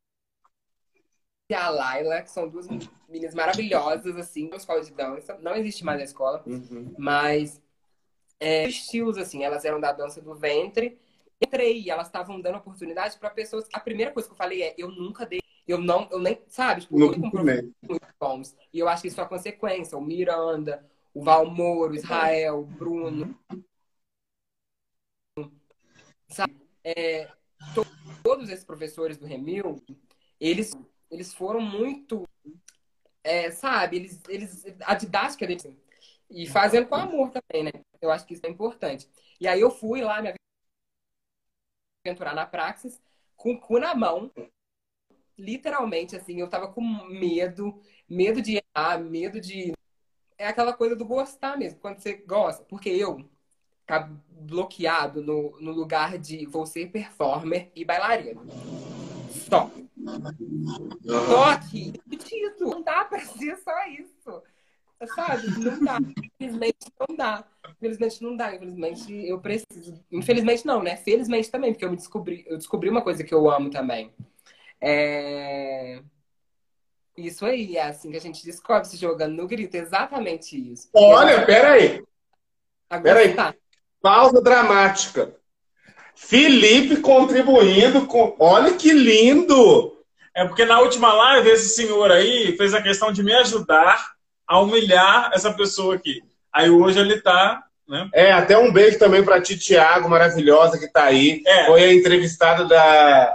e 1.48 1.54
a 1.54 1.70
Laila, 1.70 2.22
que 2.22 2.32
são 2.32 2.50
duas 2.50 2.68
meninas 3.08 3.36
maravilhosas, 3.36 4.16
assim, 4.18 4.50
na 4.50 4.58
escola 4.58 4.82
de 4.82 4.92
dança. 4.92 5.38
Não 5.42 5.56
existe 5.56 5.84
mais 5.84 6.00
na 6.00 6.06
escola, 6.06 6.44
uhum. 6.46 6.94
mas 6.98 7.62
é, 8.40 8.68
estilos, 8.68 9.18
assim, 9.18 9.44
elas 9.44 9.64
eram 9.64 9.80
da 9.80 9.92
dança 9.92 10.22
do 10.22 10.34
ventre. 10.34 11.00
Entrei 11.40 11.82
e 11.82 11.90
elas 11.90 12.08
estavam 12.08 12.40
dando 12.42 12.58
oportunidade 12.58 13.18
para 13.20 13.30
pessoas. 13.30 13.68
A 13.74 13.80
primeira 13.80 14.12
coisa 14.12 14.28
que 14.28 14.34
eu 14.34 14.38
falei 14.38 14.64
é: 14.64 14.76
eu 14.78 14.90
nunca 14.90 15.26
dei. 15.26 15.42
Eu 15.68 15.80
não, 15.80 16.08
eu 16.12 16.20
nem, 16.20 16.40
sabe, 16.48 16.82
tipo, 16.82 17.00
eu 17.00 17.12
com 17.14 17.20
muito 17.20 18.02
bons. 18.20 18.56
E 18.72 18.80
eu 18.80 18.88
acho 18.88 19.02
que 19.02 19.08
isso 19.08 19.20
é 19.20 19.24
a 19.24 19.28
consequência. 19.28 19.98
O 19.98 20.02
Miranda, 20.02 20.86
o 21.14 21.24
Valmoro, 21.24 21.96
Israel, 21.96 22.64
Bruno. 22.64 23.36
Sabe? 26.30 26.56
É, 26.84 27.28
todos 28.24 28.50
esses 28.50 28.64
professores 28.64 29.18
do 29.18 29.26
Remil, 29.26 29.82
eles, 30.40 30.72
eles 31.16 31.34
foram 31.34 31.62
muito, 31.62 32.28
é, 33.24 33.50
sabe, 33.52 33.98
eles, 33.98 34.22
eles, 34.28 34.66
a 34.82 34.94
didática 34.96 35.48
deles, 35.48 35.68
e 36.30 36.48
fazendo 36.48 36.88
com 36.88 36.96
amor 36.96 37.32
também, 37.32 37.64
né? 37.64 37.72
Eu 38.02 38.12
acho 38.12 38.26
que 38.26 38.34
isso 38.34 38.46
é 38.46 38.50
importante. 38.50 39.10
E 39.40 39.48
aí 39.48 39.62
eu 39.62 39.72
fui 39.72 40.02
lá 40.02 40.22
me 40.22 40.34
aventurar 42.06 42.36
na 42.36 42.46
Praxis 42.46 43.02
com 43.36 43.54
o 43.54 43.60
cu 43.60 43.80
na 43.80 43.96
mão, 43.96 44.32
literalmente, 45.38 46.16
assim, 46.16 46.40
eu 46.40 46.50
tava 46.50 46.72
com 46.72 46.82
medo, 46.82 47.82
medo 48.08 48.42
de 48.42 48.62
errar, 48.76 49.00
medo 49.00 49.40
de 49.40 49.74
é 50.38 50.48
aquela 50.48 50.74
coisa 50.74 50.96
do 50.96 51.06
gostar 51.06 51.58
mesmo, 51.58 51.80
quando 51.80 52.00
você 52.00 52.14
gosta. 52.14 52.64
Porque 52.66 52.90
eu 52.90 53.28
ficar 53.80 54.12
bloqueado 54.30 55.22
no, 55.22 55.60
no 55.62 55.72
lugar 55.72 56.18
de 56.18 56.46
vou 56.46 56.66
ser 56.66 56.92
performer 56.92 57.72
e 57.76 57.86
bailarina. 57.86 58.42
Só. 59.50 59.70
Só 61.04 61.58
que, 61.70 61.94
não 62.60 62.82
dá 62.82 63.06
pra 63.06 63.20
ser 63.20 63.58
só 63.58 63.74
isso. 63.88 64.42
Sabe? 65.14 65.48
Não 65.60 65.84
dá. 65.84 66.00
Infelizmente 66.40 66.94
não 67.00 67.16
dá. 67.16 67.44
Infelizmente 67.78 68.24
não 68.24 68.36
dá. 68.36 68.56
Infelizmente 68.56 69.28
eu 69.28 69.40
preciso. 69.40 70.00
Infelizmente 70.12 70.66
não, 70.66 70.82
né? 70.82 70.96
Felizmente 70.96 71.52
também, 71.52 71.74
porque 71.74 71.86
eu 71.86 71.90
me 71.90 71.98
descobri, 71.98 72.46
eu 72.48 72.58
descobri 72.58 72.90
uma 72.90 73.02
coisa 73.02 73.24
que 73.24 73.34
eu 73.34 73.50
amo 73.50 73.70
também. 73.70 74.14
É... 74.80 76.02
Isso 77.18 77.46
aí, 77.46 77.78
é 77.78 77.84
assim 77.84 78.12
que 78.12 78.18
a 78.18 78.22
gente 78.22 78.46
descobre 78.46 78.88
se 78.88 78.98
jogando 78.98 79.36
no 79.36 79.48
grito, 79.48 79.76
exatamente 79.76 80.56
isso. 80.72 80.90
Olha, 80.94 81.46
peraí. 81.46 82.04
Peraí. 83.02 83.34
Tá. 83.34 83.54
Pausa 84.02 84.42
dramática. 84.42 85.36
Felipe 86.14 87.02
contribuindo 87.02 88.06
com. 88.06 88.36
Olha 88.40 88.74
que 88.76 88.92
lindo! 88.92 89.95
É 90.36 90.46
porque 90.46 90.66
na 90.66 90.80
última 90.80 91.14
live 91.14 91.50
esse 91.50 91.70
senhor 91.70 92.12
aí 92.12 92.56
fez 92.58 92.74
a 92.74 92.82
questão 92.82 93.12
de 93.12 93.24
me 93.24 93.34
ajudar 93.34 94.14
a 94.48 94.60
humilhar 94.60 95.32
essa 95.34 95.54
pessoa 95.54 95.96
aqui. 95.96 96.22
Aí 96.52 96.70
hoje 96.70 97.00
ele 97.00 97.22
tá. 97.22 97.64
Né? 97.88 98.10
É, 98.14 98.32
até 98.32 98.58
um 98.58 98.72
beijo 98.72 99.00
também 99.00 99.24
para 99.24 99.42
ti, 99.42 99.58
Tiago, 99.58 100.10
maravilhosa, 100.10 100.78
que 100.78 100.92
tá 100.92 101.06
aí. 101.06 101.42
É. 101.46 101.66
Foi 101.66 101.84
a 101.84 101.94
entrevistada 101.94 102.66
da... 102.66 103.34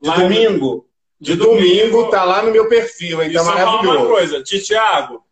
de 0.00 0.10
domingo 0.10 0.88
de 1.20 1.34
domingo, 1.34 2.10
tá 2.10 2.24
lá 2.24 2.42
no 2.42 2.52
meu 2.52 2.68
perfil, 2.68 3.22
hein? 3.22 3.32
Tá 3.32 3.42
maravilhoso. 3.42 3.98
uma 3.98 4.06
coisa, 4.06 4.42
Tiago, 4.42 5.24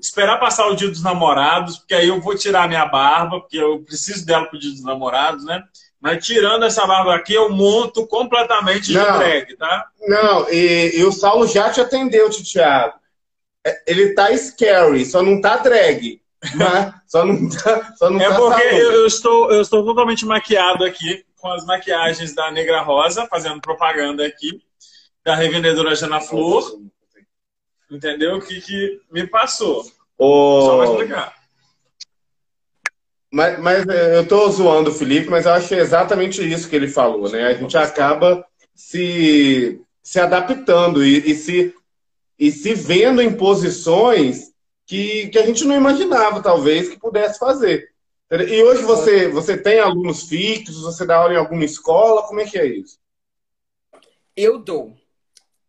esperar 0.00 0.38
passar 0.38 0.66
o 0.68 0.74
dia 0.74 0.88
dos 0.88 1.02
namorados, 1.02 1.78
porque 1.78 1.94
aí 1.94 2.08
eu 2.08 2.20
vou 2.20 2.34
tirar 2.34 2.68
minha 2.68 2.86
barba, 2.86 3.40
porque 3.40 3.58
eu 3.58 3.80
preciso 3.80 4.24
dela 4.24 4.46
pro 4.46 4.58
dia 4.58 4.70
dos 4.70 4.82
namorados, 4.82 5.44
né? 5.44 5.62
Mas 6.04 6.22
tirando 6.22 6.66
essa 6.66 6.86
barba 6.86 7.14
aqui, 7.14 7.32
eu 7.32 7.48
monto 7.48 8.06
completamente 8.06 8.88
de 8.88 8.92
não, 8.92 9.18
drag, 9.18 9.56
tá? 9.56 9.88
Não, 10.02 10.50
e, 10.50 10.98
e, 10.98 11.02
o 11.02 11.10
Saulo 11.10 11.48
já 11.48 11.70
te 11.70 11.80
atendeu, 11.80 12.28
Tiago. 12.28 12.98
É, 13.66 13.82
ele 13.86 14.12
tá 14.12 14.36
scary, 14.36 15.06
só 15.06 15.22
não 15.22 15.40
tá 15.40 15.56
drag. 15.56 16.20
Mas 16.56 16.92
só 17.06 17.24
não 17.24 17.48
tá, 17.48 17.94
só 17.96 18.10
não 18.10 18.20
é 18.20 18.28
tá 18.28 18.36
porque 18.36 18.62
eu, 18.64 18.92
eu, 18.92 19.06
estou, 19.06 19.50
eu 19.50 19.62
estou 19.62 19.82
totalmente 19.82 20.26
maquiado 20.26 20.84
aqui, 20.84 21.24
com 21.40 21.50
as 21.50 21.64
maquiagens 21.64 22.34
da 22.34 22.50
Negra 22.50 22.82
Rosa, 22.82 23.26
fazendo 23.26 23.62
propaganda 23.62 24.26
aqui 24.26 24.60
da 25.24 25.34
revendedora 25.34 25.96
Jana 25.96 26.20
Flor, 26.20 26.80
entendeu? 27.90 28.42
Que, 28.42 28.60
que 28.60 29.00
me 29.10 29.26
passou. 29.26 29.82
O... 30.18 30.60
Só 30.66 30.76
vai 30.76 30.86
explicar. 30.86 31.34
Mas, 33.34 33.58
mas 33.58 33.88
é, 33.88 34.16
eu 34.16 34.22
estou 34.22 34.48
zoando 34.48 34.90
o 34.90 34.94
Felipe, 34.94 35.28
mas 35.28 35.44
eu 35.44 35.52
acho 35.52 35.74
é 35.74 35.80
exatamente 35.80 36.40
isso 36.40 36.68
que 36.68 36.76
ele 36.76 36.86
falou, 36.86 37.28
né? 37.28 37.48
A 37.48 37.54
gente 37.54 37.76
acaba 37.76 38.46
se 38.72 39.84
se 40.00 40.20
adaptando 40.20 41.02
e, 41.02 41.30
e 41.30 41.34
se, 41.34 41.74
e 42.38 42.52
se 42.52 42.74
vendo 42.74 43.22
em 43.22 43.34
posições 43.34 44.52
que, 44.86 45.28
que 45.28 45.38
a 45.38 45.46
gente 45.46 45.64
não 45.64 45.74
imaginava, 45.74 46.42
talvez, 46.42 46.90
que 46.90 46.98
pudesse 46.98 47.38
fazer. 47.38 47.90
E 48.30 48.62
hoje 48.62 48.82
você, 48.82 49.28
você 49.28 49.56
tem 49.56 49.80
alunos 49.80 50.28
fixos, 50.28 50.82
você 50.82 51.06
dá 51.06 51.16
aula 51.16 51.32
em 51.32 51.38
alguma 51.38 51.64
escola, 51.64 52.26
como 52.28 52.40
é 52.40 52.44
que 52.44 52.58
é 52.58 52.66
isso? 52.66 53.00
Eu 54.36 54.58
dou. 54.58 54.94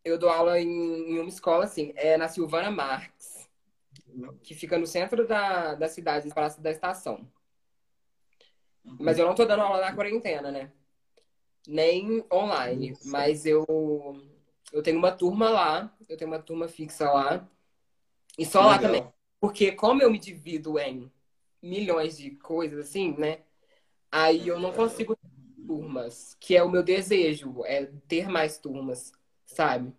Eu 0.03 0.19
dou 0.19 0.29
aula 0.29 0.59
em, 0.59 1.13
em 1.13 1.19
uma 1.19 1.29
escola, 1.29 1.63
assim, 1.63 1.93
é 1.95 2.17
na 2.17 2.27
Silvana 2.27 2.69
Marques, 2.69 3.47
que 4.43 4.53
fica 4.53 4.77
no 4.77 4.85
centro 4.85 5.25
da, 5.25 5.75
da 5.75 5.87
cidade, 5.87 6.29
Praça 6.29 6.61
da 6.61 6.71
Estação. 6.71 7.25
Mas 8.99 9.17
eu 9.17 9.25
não 9.25 9.35
tô 9.35 9.45
dando 9.45 9.63
aula 9.63 9.81
na 9.81 9.93
quarentena, 9.93 10.51
né? 10.51 10.71
Nem 11.67 12.23
online. 12.31 12.95
Mas 13.05 13.45
eu, 13.45 13.65
eu 14.71 14.83
tenho 14.83 14.97
uma 14.97 15.11
turma 15.11 15.49
lá, 15.49 15.95
eu 16.07 16.17
tenho 16.17 16.29
uma 16.29 16.39
turma 16.39 16.67
fixa 16.67 17.11
lá. 17.11 17.47
E 18.37 18.45
só 18.45 18.61
lá 18.61 18.77
também. 18.77 19.07
Porque 19.39 19.71
como 19.71 20.01
eu 20.01 20.11
me 20.11 20.19
divido 20.19 20.79
em 20.79 21.11
milhões 21.61 22.17
de 22.17 22.31
coisas 22.31 22.87
assim, 22.87 23.15
né? 23.17 23.39
Aí 24.11 24.47
eu 24.47 24.59
não 24.59 24.71
consigo 24.71 25.15
ter 25.15 25.29
turmas, 25.65 26.35
que 26.39 26.55
é 26.55 26.63
o 26.63 26.69
meu 26.69 26.83
desejo, 26.83 27.63
é 27.65 27.85
ter 28.07 28.29
mais 28.29 28.57
turmas, 28.57 29.11
sabe? 29.45 29.93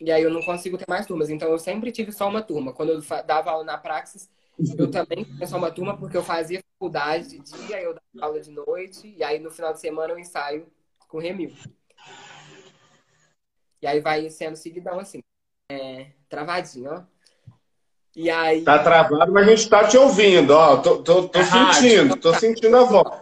E 0.00 0.10
aí 0.10 0.22
eu 0.22 0.30
não 0.30 0.42
consigo 0.42 0.78
ter 0.78 0.86
mais 0.88 1.06
turmas. 1.06 1.30
Então 1.30 1.48
eu 1.50 1.58
sempre 1.58 1.92
tive 1.92 2.12
só 2.12 2.28
uma 2.28 2.42
turma. 2.42 2.72
Quando 2.72 2.90
eu 2.92 3.00
dava 3.24 3.50
aula 3.50 3.64
na 3.64 3.78
Praxis, 3.78 4.30
eu 4.78 4.90
também 4.90 5.24
tinha 5.24 5.46
só 5.46 5.56
uma 5.56 5.70
turma 5.70 5.96
porque 5.96 6.16
eu 6.16 6.22
fazia 6.22 6.62
faculdade 6.74 7.38
de 7.38 7.38
dia, 7.38 7.80
eu 7.80 7.94
dava 7.94 8.26
aula 8.26 8.40
de 8.40 8.50
noite, 8.50 9.14
e 9.16 9.22
aí 9.22 9.38
no 9.38 9.50
final 9.50 9.72
de 9.72 9.80
semana 9.80 10.12
eu 10.12 10.18
ensaio 10.18 10.66
com 11.08 11.18
Remil. 11.18 11.52
E 13.80 13.86
aí 13.86 14.00
vai 14.00 14.28
sendo 14.30 14.56
seguidão 14.56 14.98
assim. 14.98 15.20
É, 15.70 16.08
travadinho, 16.28 16.90
ó. 16.90 17.02
E 18.14 18.30
aí. 18.30 18.62
Tá 18.62 18.78
travado, 18.78 19.32
mas 19.32 19.48
a 19.48 19.50
gente 19.50 19.68
tá 19.68 19.88
te 19.88 19.96
ouvindo, 19.96 20.50
ó. 20.50 20.76
Tô, 20.76 21.02
tô, 21.02 21.28
tô 21.28 21.38
é 21.38 21.44
sentindo, 21.44 22.08
rádio. 22.08 22.20
tô 22.20 22.34
sentindo 22.34 22.76
a 22.76 22.84
voz. 22.84 23.20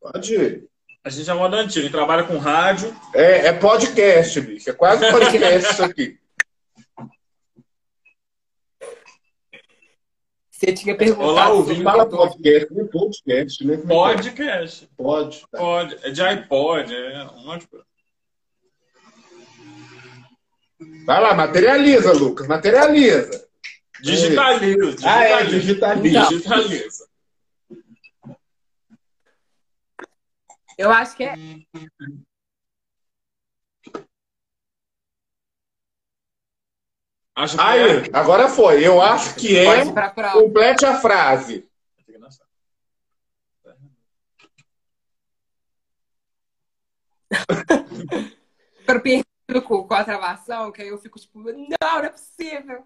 Pode 0.00 0.34
ir. 0.34 0.68
A 1.04 1.08
gente 1.08 1.30
é 1.30 1.34
moda 1.34 1.56
antiga, 1.58 1.80
a 1.80 1.82
gente 1.84 1.92
trabalha 1.92 2.24
com 2.24 2.36
rádio. 2.36 2.94
É, 3.14 3.46
é 3.46 3.52
podcast, 3.52 4.40
bicho. 4.40 4.68
É 4.68 4.72
quase 4.72 5.08
podcast 5.10 5.72
isso 5.72 5.84
aqui. 5.84 6.18
Você 10.56 10.72
tinha 10.72 10.96
perguntado. 10.96 11.28
Olá, 11.28 11.50
ouvinte. 11.50 11.82
Fala 11.82 12.06
podcast, 12.08 12.72
não 12.72 12.84
é 12.84 12.88
podcast, 12.88 13.66
né? 13.66 13.76
Podcast. 13.76 14.88
Pode. 14.96 15.46
Pode. 15.50 15.98
É 16.02 16.10
de 16.10 16.22
iPod, 16.22 16.94
é 16.94 17.24
um 17.24 17.44
monte 17.44 17.60
de 17.60 17.66
coisa. 17.66 17.84
Vai 21.04 21.20
lá, 21.20 21.34
materializa, 21.34 22.10
Lucas, 22.14 22.48
materializa. 22.48 23.46
Digitaliza. 24.00 24.92
digitaliza. 24.92 25.10
Ah, 25.10 25.24
é, 25.24 25.44
digitaliza. 25.44 26.28
Digitaliza. 26.28 27.08
Eu 30.78 30.90
acho 30.90 31.16
que 31.16 31.24
é. 31.24 31.34
Acho 37.36 37.56
que 37.58 37.62
Aí, 37.62 37.98
é. 37.98 38.10
agora 38.14 38.48
foi. 38.48 38.82
Eu 38.82 39.02
acho 39.02 39.34
que 39.34 39.58
é. 39.58 39.84
Complete 40.32 40.86
a 40.86 40.98
frase. 40.98 41.68
Eu 48.88 49.02
perco 49.46 49.86
com 49.86 49.94
a 49.94 50.04
travação, 50.04 50.72
que 50.72 50.80
aí 50.80 50.88
eu 50.88 50.98
fico 50.98 51.18
tipo, 51.20 51.40
não, 51.40 51.54
não 51.54 52.04
é 52.04 52.08
possível. 52.08 52.84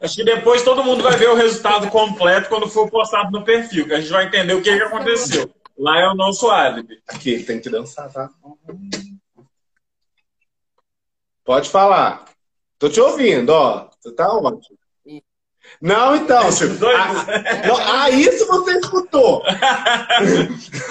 Acho 0.00 0.14
que 0.16 0.24
depois 0.24 0.62
todo 0.62 0.84
mundo 0.84 1.02
vai 1.02 1.16
ver 1.16 1.28
o 1.28 1.34
resultado 1.34 1.90
completo 1.90 2.48
quando 2.48 2.68
for 2.68 2.88
postado 2.90 3.30
no 3.30 3.44
perfil, 3.44 3.86
que 3.86 3.94
a 3.94 4.00
gente 4.00 4.10
vai 4.10 4.26
entender 4.26 4.54
o 4.54 4.62
que, 4.62 4.76
que 4.76 4.82
aconteceu. 4.82 5.52
Lá 5.76 5.98
é 5.98 6.08
o 6.08 6.14
nosso 6.14 6.48
álibi. 6.48 7.02
Aqui, 7.08 7.42
tem 7.42 7.60
que 7.60 7.68
dançar, 7.68 8.12
tá? 8.12 8.30
Pode 11.44 11.68
falar. 11.68 12.31
Tô 12.82 12.88
te 12.88 13.00
ouvindo, 13.00 13.50
ó. 13.50 13.88
Você 14.00 14.12
tá 14.12 14.28
ótimo. 14.28 14.76
Não, 15.80 16.16
então, 16.16 16.50
tipo, 16.50 16.84
a, 16.84 18.02
a, 18.02 18.10
isso 18.10 18.44
você 18.48 18.76
escutou. 18.80 19.40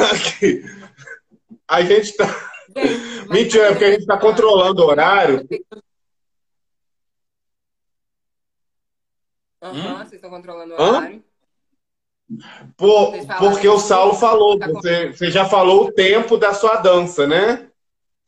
Aqui. 0.10 0.64
A 1.68 1.82
gente 1.82 2.16
tá. 2.16 2.26
Mentira, 3.30 3.66
é 3.66 3.72
porque 3.72 3.84
a 3.84 3.92
gente 3.92 4.06
tá 4.06 4.18
controlando 4.18 4.82
o 4.82 4.86
horário. 4.86 5.46
Aham, 9.62 9.74
uhum, 9.74 9.98
vocês 9.98 10.14
estão 10.14 10.30
controlando 10.30 10.74
o 10.74 10.82
horário. 10.82 11.26
Por, 12.78 13.12
porque 13.38 13.68
o 13.68 13.80
Saulo 13.80 14.14
falou, 14.14 14.58
tá 14.58 14.68
você, 14.70 15.10
você 15.10 15.30
já 15.30 15.44
falou 15.44 15.88
o 15.88 15.92
tempo 15.92 16.38
da 16.38 16.54
sua 16.54 16.78
dança, 16.78 17.28
né? 17.28 17.70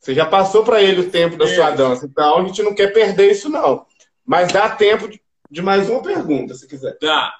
Você 0.04 0.14
já 0.14 0.26
passou 0.26 0.62
para 0.62 0.82
ele 0.82 1.00
o 1.00 1.10
tempo 1.10 1.34
da 1.34 1.46
sua 1.48 1.70
dança. 1.70 2.04
Então 2.04 2.36
a 2.36 2.44
gente 2.44 2.62
não 2.62 2.74
quer 2.74 2.92
perder 2.92 3.30
isso, 3.30 3.48
não. 3.48 3.86
Mas 4.22 4.52
dá 4.52 4.68
tempo 4.68 5.08
de, 5.50 5.62
mais 5.62 5.88
uma 5.88 6.02
pergunta, 6.02 6.52
se 6.52 6.68
quiser. 6.68 6.98
Dá. 7.00 7.32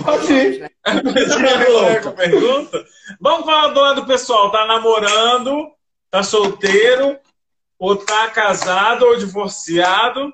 Pode 0.00 0.32
ir. 0.32 0.72
pergunta? 2.16 2.86
Vamos 3.20 3.46
falar 3.46 3.66
do 3.72 3.80
lado 3.80 4.06
pessoal. 4.06 4.52
Tá 4.52 4.64
namorando? 4.64 5.72
Tá 6.08 6.22
solteiro? 6.22 7.18
Ou 7.80 7.96
tá 7.96 8.30
casado 8.30 9.06
ou 9.06 9.16
divorciado? 9.16 10.32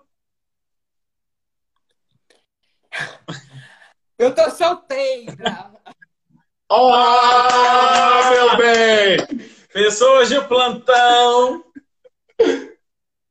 Eu 4.18 4.34
tô 4.34 4.50
solteira. 4.50 5.72
oh, 6.68 8.30
meu 8.30 8.56
bem! 8.58 9.51
Pessoas 9.72 10.28
de 10.28 10.40
plantão. 10.42 11.64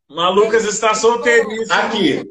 Malucas 0.10 0.66
está 0.66 0.94
solteiríssima. 0.94 1.76
Aqui. 1.76 2.28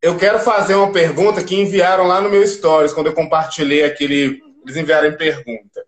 Eu 0.00 0.16
quero 0.16 0.38
fazer 0.38 0.74
uma 0.74 0.92
pergunta 0.92 1.44
que 1.44 1.60
enviaram 1.60 2.06
lá 2.06 2.20
no 2.20 2.30
meu 2.30 2.46
stories, 2.46 2.92
quando 2.92 3.08
eu 3.08 3.14
compartilhei 3.14 3.84
aquele. 3.84 4.42
Eles 4.64 4.76
enviaram 4.76 5.08
em 5.08 5.16
pergunta. 5.16 5.86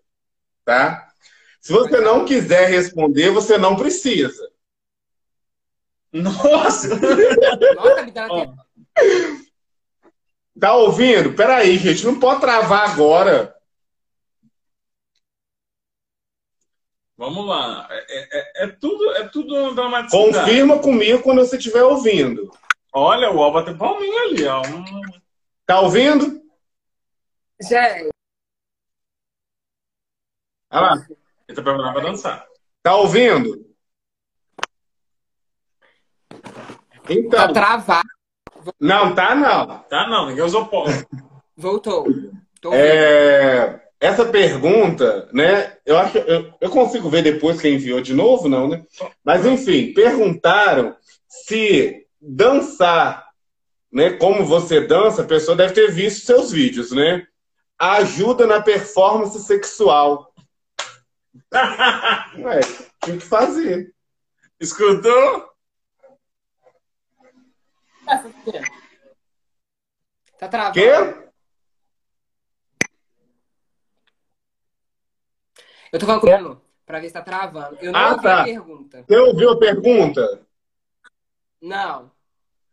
Tá? 0.63 1.07
Se 1.59 1.71
você 1.71 1.99
não 1.99 2.25
quiser 2.25 2.69
responder, 2.69 3.31
você 3.31 3.57
não 3.57 3.75
precisa. 3.75 4.49
Nossa! 6.11 6.89
Nossa, 7.75 8.03
me 8.03 8.11
dá 8.11 8.27
Tá 10.59 10.75
ouvindo? 10.75 11.33
Peraí, 11.33 11.77
gente, 11.77 12.05
não 12.05 12.19
pode 12.19 12.41
travar 12.41 12.91
agora. 12.91 13.55
Vamos 17.21 17.45
lá. 17.45 17.87
É, 17.91 18.63
é, 18.63 18.63
é 18.63 18.67
tudo, 18.67 19.11
é 19.11 19.27
tudo 19.27 19.75
dramaticidade. 19.75 20.39
Confirma 20.39 20.79
comigo 20.79 21.21
quando 21.21 21.37
você 21.37 21.55
estiver 21.55 21.83
ouvindo. 21.83 22.51
Olha, 22.91 23.31
o 23.31 23.39
Alba 23.43 23.63
tem 23.63 23.77
palminha 23.77 24.23
ali, 24.23 24.43
ó. 24.47 24.63
Hum. 24.65 24.83
Tá 25.63 25.81
ouvindo? 25.81 26.41
Já. 27.61 27.79
Olha 30.71 30.81
lá. 30.81 31.07
Ele 31.47 31.55
tá 31.55 31.61
preparado 31.61 31.93
pra 31.93 32.01
dançar. 32.01 32.47
Tá 32.81 32.95
ouvindo? 32.95 33.71
Então. 37.07 37.29
Tá 37.29 37.53
travado. 37.53 38.09
Não, 38.79 39.13
tá 39.13 39.35
não. 39.35 39.77
Tá 39.83 40.07
não, 40.07 40.25
ninguém 40.25 40.43
usou 40.43 40.65
pó. 40.65 40.85
Voltou. 41.55 42.07
É, 42.73 43.79
essa 44.01 44.25
pergunta, 44.25 45.29
né? 45.31 45.77
Eu 45.85 45.95
acho 45.95 46.17
eu, 46.17 46.51
eu 46.59 46.69
consigo 46.71 47.07
ver 47.07 47.21
depois 47.21 47.61
quem 47.61 47.75
enviou 47.75 48.01
de 48.01 48.15
novo, 48.15 48.49
não, 48.49 48.67
né? 48.67 48.83
Mas 49.23 49.45
enfim, 49.45 49.93
perguntaram 49.93 50.95
se 51.27 52.07
dançar, 52.19 53.27
né? 53.93 54.13
Como 54.13 54.43
você 54.43 54.81
dança, 54.81 55.21
a 55.21 55.27
pessoa 55.27 55.55
deve 55.55 55.75
ter 55.75 55.91
visto 55.91 56.25
seus 56.25 56.51
vídeos, 56.51 56.91
né? 56.91 57.27
Ajuda 57.77 58.47
na 58.47 58.59
performance 58.59 59.39
sexual. 59.43 60.33
Ué, 62.39 62.59
tinha 63.03 63.17
que 63.17 63.25
fazer. 63.25 63.93
Escutou? 64.59 65.47
Tá 70.39 70.47
travando. 70.47 70.73
Quê? 70.73 71.30
Eu 75.91 75.99
tô 75.99 76.05
falando 76.05 76.61
pra 76.85 76.99
ver 76.99 77.07
se 77.07 77.13
tá 77.13 77.21
travando. 77.21 77.77
Eu 77.81 77.91
não 77.91 77.99
ah, 77.99 78.11
ouvi 78.11 78.23
tá. 78.23 78.41
a 78.41 78.43
pergunta. 78.43 79.05
Você 79.07 79.17
ouviu 79.17 79.49
a 79.51 79.59
pergunta? 79.59 80.41
Não. 81.61 82.11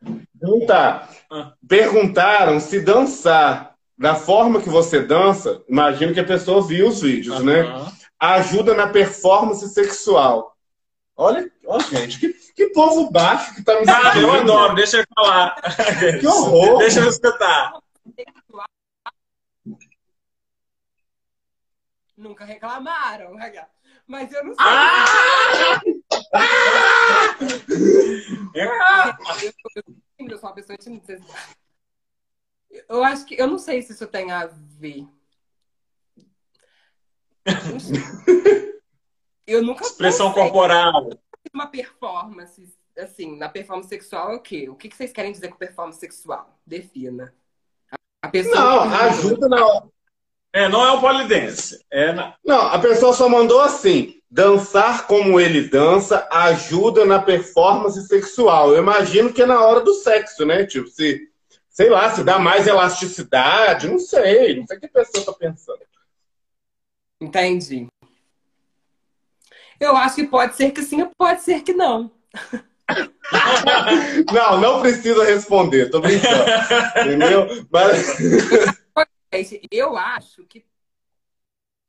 Então 0.03 0.67
tá. 0.67 1.09
Ah. 1.31 1.53
Perguntaram 1.67 2.61
se 2.61 2.81
dançar 2.81 3.75
da 3.99 4.15
forma 4.15 4.61
que 4.61 4.69
você 4.69 5.01
dança, 5.01 5.61
imagino 5.69 6.15
que 6.15 6.21
a 6.21 6.25
pessoa 6.25 6.65
viu 6.65 6.87
os 6.87 7.03
vídeos, 7.03 7.43
né? 7.43 7.65
Ajuda 8.21 8.73
na 8.73 8.87
performance 8.87 9.69
sexual. 9.71 10.57
Olha, 11.17 11.51
olha 11.67 11.83
gente, 11.83 12.21
que, 12.21 12.33
que 12.55 12.69
povo 12.69 13.11
baixo 13.11 13.57
que 13.57 13.65
tá 13.65 13.75
me 13.81 13.91
Ah, 13.91 14.17
eu 14.17 14.33
adoro, 14.33 14.77
deixa 14.77 14.99
eu 14.99 15.05
falar. 15.13 15.57
Que 16.21 16.27
horror. 16.29 16.79
Deixa 16.79 17.01
eu 17.01 17.09
escutar. 17.09 17.73
Nunca 22.19 22.45
reclamaram. 22.45 23.37
Mas 24.07 24.33
eu 24.33 24.45
não 24.45 24.55
sei. 24.55 24.65
Ah! 24.65 25.81
Eu, 28.55 28.71
eu, 29.77 29.85
eu 30.27 30.39
sou 30.39 30.49
uma 30.49 30.55
pessoa 30.55 30.77
tímida. 30.77 31.21
Eu 32.89 33.05
acho 33.05 33.25
que. 33.25 33.41
Eu 33.41 33.47
não 33.47 33.59
sei 33.59 33.83
se 33.83 33.93
isso 33.93 34.07
tem 34.09 34.33
a 34.33 34.47
ver. 34.47 35.07
Eu 39.47 39.63
nunca. 39.63 39.85
Expressão 39.85 40.33
corporal. 40.33 41.11
Uma 41.55 41.69
performance, 41.69 42.75
assim, 42.99 43.37
na 43.37 43.49
performance 43.49 43.89
sexual 43.89 44.33
é 44.33 44.37
o 44.37 44.43
quê? 44.43 44.69
O 44.69 44.75
que 44.75 44.95
vocês 44.95 45.13
querem 45.13 45.31
dizer 45.31 45.49
com 45.51 45.57
performance 45.57 46.01
sexual? 46.01 46.59
Defina. 46.67 47.33
A 48.21 48.29
pessoa. 48.29 48.57
Não, 48.57 48.83
ajuda 48.83 49.49
na 49.49 49.65
hora. 49.65 49.98
É, 50.53 50.69
não 50.69 50.85
é 50.85 50.93
um 50.93 51.01
polidense. 51.01 51.85
É 51.91 52.13
na... 52.13 52.35
Não, 52.45 52.69
a 52.69 52.79
pessoa 52.79 53.13
só 53.13 53.29
mandou 53.29 53.61
assim: 53.61 54.21
dançar 54.31 55.07
como 55.07 55.39
ele 55.39 55.69
dança 55.69 56.27
ajuda 56.31 57.05
na 57.05 57.21
performance 57.21 58.07
sexual. 58.07 58.73
Eu 58.73 58.83
imagino 58.83 59.33
que 59.33 59.43
é 59.43 59.47
na 59.47 59.61
hora 59.61 59.81
do 59.81 59.95
sexo, 59.95 60.45
né? 60.45 60.65
Tipo, 60.67 60.89
se, 60.89 61.29
sei 61.69 61.91
lá, 61.91 62.11
se 62.11 62.25
dá 62.25 62.39
mais 62.39 62.67
elasticidade, 62.67 63.89
não 63.89 63.99
sei, 63.99 64.57
não 64.57 64.67
sei 64.67 64.77
o 64.77 64.81
que 64.81 64.87
a 64.87 64.91
pessoa 64.91 65.27
tá 65.27 65.33
pensando. 65.33 65.81
Entendi. 67.21 67.87
Eu 69.81 69.97
acho 69.97 70.17
que 70.17 70.27
pode 70.27 70.57
ser 70.57 70.73
que 70.73 70.83
sim, 70.83 71.09
pode 71.17 71.43
ser 71.43 71.63
que 71.63 71.73
não. 71.73 72.11
Não, 74.33 74.59
não 74.59 74.81
precisa 74.81 75.23
responder, 75.23 75.91
tô 75.91 76.01
brincando. 76.01 76.45
Entendeu? 77.05 77.67
Mas. 77.71 78.17
Gente, 79.33 79.61
Eu 79.71 79.97
acho 79.97 80.45
que 80.45 80.65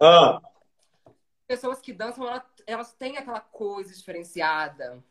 Ah, 0.01 0.41
pessoas 1.49 1.81
que 1.81 1.91
dançam, 1.91 2.27
elas, 2.27 2.43
elas 2.67 2.93
têm 2.93 3.17
aquela 3.17 3.39
coisa 3.39 3.91
diferenciada. 3.91 5.03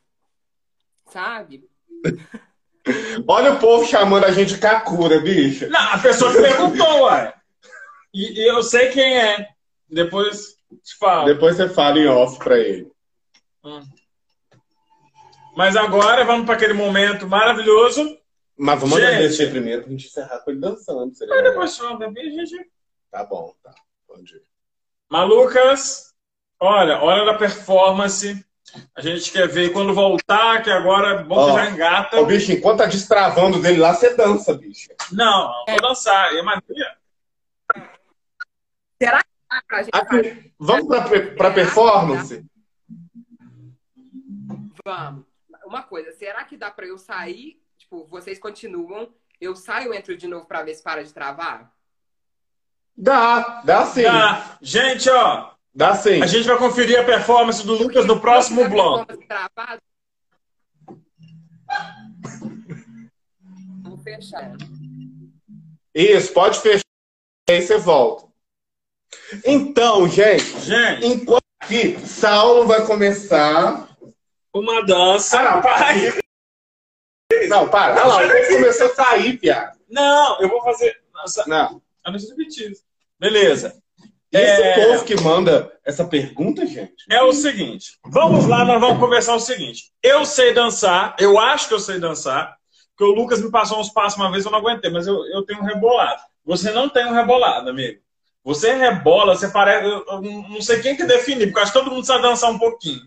Sabe? 1.07 1.68
olha 3.26 3.55
o 3.55 3.59
povo 3.59 3.85
chamando 3.85 4.24
a 4.24 4.31
gente 4.31 4.55
de 4.55 4.61
Kakura, 4.61 5.20
bicha. 5.20 5.68
Não, 5.68 5.93
a 5.93 5.99
pessoa 5.99 6.33
que 6.33 6.41
perguntou, 6.41 7.07
ué. 7.07 7.35
E, 8.14 8.41
e 8.41 8.49
eu 8.49 8.62
sei 8.62 8.91
quem 8.91 9.18
é. 9.18 9.49
Depois 9.89 10.57
te 10.83 10.97
falo. 10.97 11.26
Depois 11.26 11.57
você 11.57 11.68
fala 11.68 11.99
em 11.99 12.07
off 12.07 12.39
pra 12.39 12.57
ele. 12.57 12.91
Mas 15.57 15.74
agora 15.74 16.24
vamos 16.24 16.47
para 16.47 16.55
aquele 16.55 16.74
momento 16.74 17.26
maravilhoso. 17.26 18.16
Mas 18.59 18.80
vamos 18.80 18.96
Gente. 18.96 19.06
agradecer 19.06 19.50
primeiro 19.50 19.82
pra 19.82 19.90
gente 19.92 20.06
encerrar 20.09 20.40
com 20.40 20.50
ele 20.50 20.59
dançando. 20.59 21.14
seria 21.14 21.36
melhor. 21.36 21.50
depois 21.50 21.76
chama 21.76 22.06
a 22.06 22.11
gente. 22.11 22.70
Tá 23.11 23.24
bom, 23.24 23.54
tá. 23.62 23.72
Pode 24.06 24.34
ir. 24.34 24.42
Malucas, 25.09 26.14
olha, 26.61 27.00
hora 27.00 27.24
da 27.24 27.38
performance. 27.38 28.44
A 28.94 29.00
gente 29.00 29.32
quer 29.32 29.48
ver 29.48 29.72
quando 29.72 29.94
voltar, 29.94 30.62
que 30.62 30.70
agora 30.70 31.20
é 31.20 31.24
bom 31.24 31.46
que 31.46 31.52
Ó, 31.52 31.54
já 31.54 31.70
engata. 31.70 32.20
Ô, 32.20 32.26
bicho, 32.26 32.52
enquanto 32.52 32.78
tá 32.78 32.86
destravando 32.86 33.62
dele 33.62 33.78
lá, 33.78 33.94
você 33.94 34.14
dança, 34.14 34.52
bicho. 34.52 34.90
Não, 35.12 35.48
não 35.48 35.64
vou 35.68 35.80
dançar. 35.80 36.34
É 36.34 36.42
maneira. 36.42 36.98
Será 39.00 39.22
que 39.22 39.30
dá 39.48 39.62
pra 39.66 39.82
gente 39.82 39.90
Aqui, 39.94 40.52
vamos 40.59 40.86
pra, 40.86 41.34
pra 41.36 41.50
performance? 41.52 42.44
Vamos. 44.84 45.24
Uma 45.64 45.82
coisa, 45.82 46.12
será 46.12 46.44
que 46.44 46.56
dá 46.56 46.70
pra 46.70 46.86
eu 46.86 46.98
sair? 46.98 47.62
Tipo, 47.89 48.05
vocês 48.05 48.39
continuam, 48.39 49.09
eu 49.41 49.57
saio, 49.57 49.95
entro 49.95 50.14
de 50.14 50.26
novo 50.26 50.45
pra 50.45 50.62
ver 50.62 50.74
se 50.74 50.82
para 50.82 51.03
de 51.03 51.11
travar? 51.11 51.72
Dá, 52.95 53.62
dá 53.64 53.86
sim. 53.86 54.03
Dá. 54.03 54.59
Gente, 54.61 55.09
ó, 55.09 55.53
sim. 55.97 56.20
a 56.22 56.26
gente 56.26 56.47
vai 56.47 56.59
conferir 56.59 57.01
a 57.01 57.05
performance 57.05 57.66
do 57.66 57.72
Lucas 57.74 58.05
no 58.05 58.20
próximo 58.20 58.68
bloco. 58.68 59.11
Vou 63.84 63.97
fechar. 63.97 64.53
Isso, 65.95 66.34
pode 66.34 66.61
fechar. 66.61 66.82
Aí 67.49 67.62
você 67.62 67.78
volta. 67.78 68.28
Então, 69.47 70.07
gente, 70.07 70.61
Gente, 70.61 71.07
enquanto 71.07 71.45
aqui, 71.62 71.99
Saulo 72.07 72.66
vai 72.66 72.84
começar. 72.84 73.89
uma 74.53 74.84
dança. 74.84 75.41
Ah, 75.41 75.62
não. 77.49 77.62
Não, 77.62 77.68
para. 77.68 77.94
Olha 77.94 78.05
lá, 78.07 78.16
o 78.24 78.28
povo 78.28 78.49
começou 78.55 78.86
a 78.86 78.94
sair, 78.94 79.36
viado. 79.38 79.78
Não, 79.88 80.40
eu 80.40 80.49
vou 80.49 80.62
fazer. 80.62 80.96
Nossa, 81.14 81.44
Não. 81.46 81.80
eu 82.07 82.12
não 82.12 82.18
sei 82.18 82.30
repetir. 82.30 82.72
Beleza. 83.18 83.74
Esse 84.30 84.62
É. 84.62 84.74
povo 84.86 85.05
que 85.05 85.16
manda 85.16 85.72
essa 85.84 86.05
pergunta, 86.05 86.66
gente. 86.66 87.05
É 87.11 87.22
o 87.22 87.32
seguinte, 87.32 87.99
vamos 88.07 88.46
lá, 88.46 88.62
nós 88.64 88.78
vamos 88.80 88.99
conversar 88.99 89.34
o 89.34 89.40
seguinte. 89.40 89.90
Eu 90.03 90.24
sei 90.26 90.53
dançar, 90.53 91.16
eu 91.18 91.38
acho 91.38 91.66
que 91.66 91.74
eu 91.74 91.80
sei 91.80 91.99
dançar, 91.99 92.55
porque 92.96 93.11
o 93.11 93.14
Lucas 93.14 93.40
me 93.42 93.51
passou 93.51 93.80
uns 93.80 93.88
passos 93.90 94.18
uma 94.18 94.30
vez 94.30 94.44
eu 94.44 94.51
não 94.51 94.59
aguentei, 94.59 94.90
mas 94.90 95.07
eu, 95.07 95.16
eu 95.32 95.42
tenho 95.44 95.61
um 95.61 95.64
rebolado. 95.64 96.20
Você 96.44 96.70
não 96.70 96.88
tem 96.90 97.07
um 97.07 97.12
rebolado, 97.14 97.70
amigo. 97.70 98.01
Você 98.44 98.72
rebola, 98.74 99.34
você 99.34 99.49
parece. 99.49 99.86
Eu, 99.86 100.20
não 100.22 100.61
sei 100.61 100.80
quem 100.80 100.94
que 100.96 101.05
definir, 101.05 101.46
porque 101.46 101.59
eu 101.59 101.62
acho 101.62 101.72
que 101.72 101.78
todo 101.78 101.90
mundo 101.90 102.05
sabe 102.05 102.22
dançar 102.22 102.51
um 102.51 102.59
pouquinho. 102.59 103.01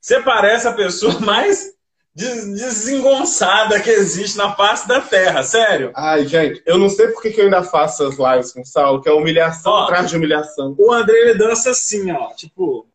Você 0.00 0.20
parece 0.22 0.66
a 0.66 0.72
pessoa 0.72 1.18
mais 1.20 1.70
desengonçada 2.14 3.80
que 3.80 3.88
existe 3.90 4.36
na 4.36 4.54
face 4.54 4.86
da 4.86 5.00
Terra, 5.00 5.42
sério. 5.42 5.92
Ai, 5.94 6.26
gente, 6.26 6.62
eu 6.66 6.76
não 6.78 6.88
sei 6.88 7.08
por 7.08 7.22
que 7.22 7.30
que 7.30 7.40
eu 7.40 7.46
ainda 7.46 7.62
faço 7.62 8.04
as 8.04 8.18
lives 8.18 8.52
com 8.52 8.60
o 8.60 8.66
Saulo, 8.66 9.00
que 9.00 9.08
é 9.08 9.12
humilhação 9.12 9.72
Ó. 9.72 9.84
atrás 9.84 10.10
de 10.10 10.16
humilhação. 10.16 10.74
O 10.78 10.92
André 10.92 11.16
ele 11.16 11.34
dança 11.34 11.70
assim, 11.70 12.10
ó, 12.12 12.28
tipo. 12.34 12.86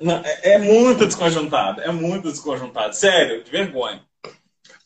Não, 0.00 0.22
é, 0.24 0.54
é 0.54 0.58
muito 0.58 1.04
desconjuntado, 1.04 1.82
é 1.82 1.90
muito 1.90 2.30
desconjuntado, 2.30 2.94
sério, 2.94 3.42
de 3.42 3.50
vergonha. 3.50 4.02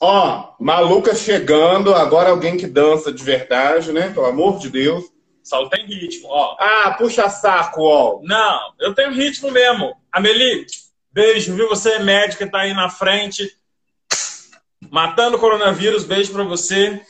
Ó, 0.01 0.55
maluca 0.59 1.15
chegando, 1.15 1.95
agora 1.95 2.31
alguém 2.31 2.57
que 2.57 2.67
dança 2.67 3.13
de 3.13 3.23
verdade, 3.23 3.93
né? 3.93 4.11
Pelo 4.11 4.27
amor 4.27 4.59
de 4.59 4.69
Deus. 4.69 5.05
Só 5.45 5.69
tem 5.69 5.87
ritmo, 5.87 6.29
ó. 6.29 6.57
Ah, 6.59 6.97
puxa 6.99 7.29
saco, 7.29 7.83
ó. 7.83 8.21
Não, 8.23 8.73
eu 8.81 8.95
tenho 8.95 9.13
ritmo 9.13 9.51
mesmo. 9.53 9.95
Amelie, 10.11 10.67
beijo, 11.13 11.55
viu? 11.55 11.69
Você 11.69 11.93
é 11.95 11.99
médica, 11.99 12.51
tá 12.51 12.61
aí 12.61 12.75
na 12.75 12.89
frente, 12.89 13.59
matando 14.91 15.37
o 15.37 15.41
coronavírus, 15.41 16.05
beijo 16.05 16.33
pra 16.33 16.45
você. 16.45 17.05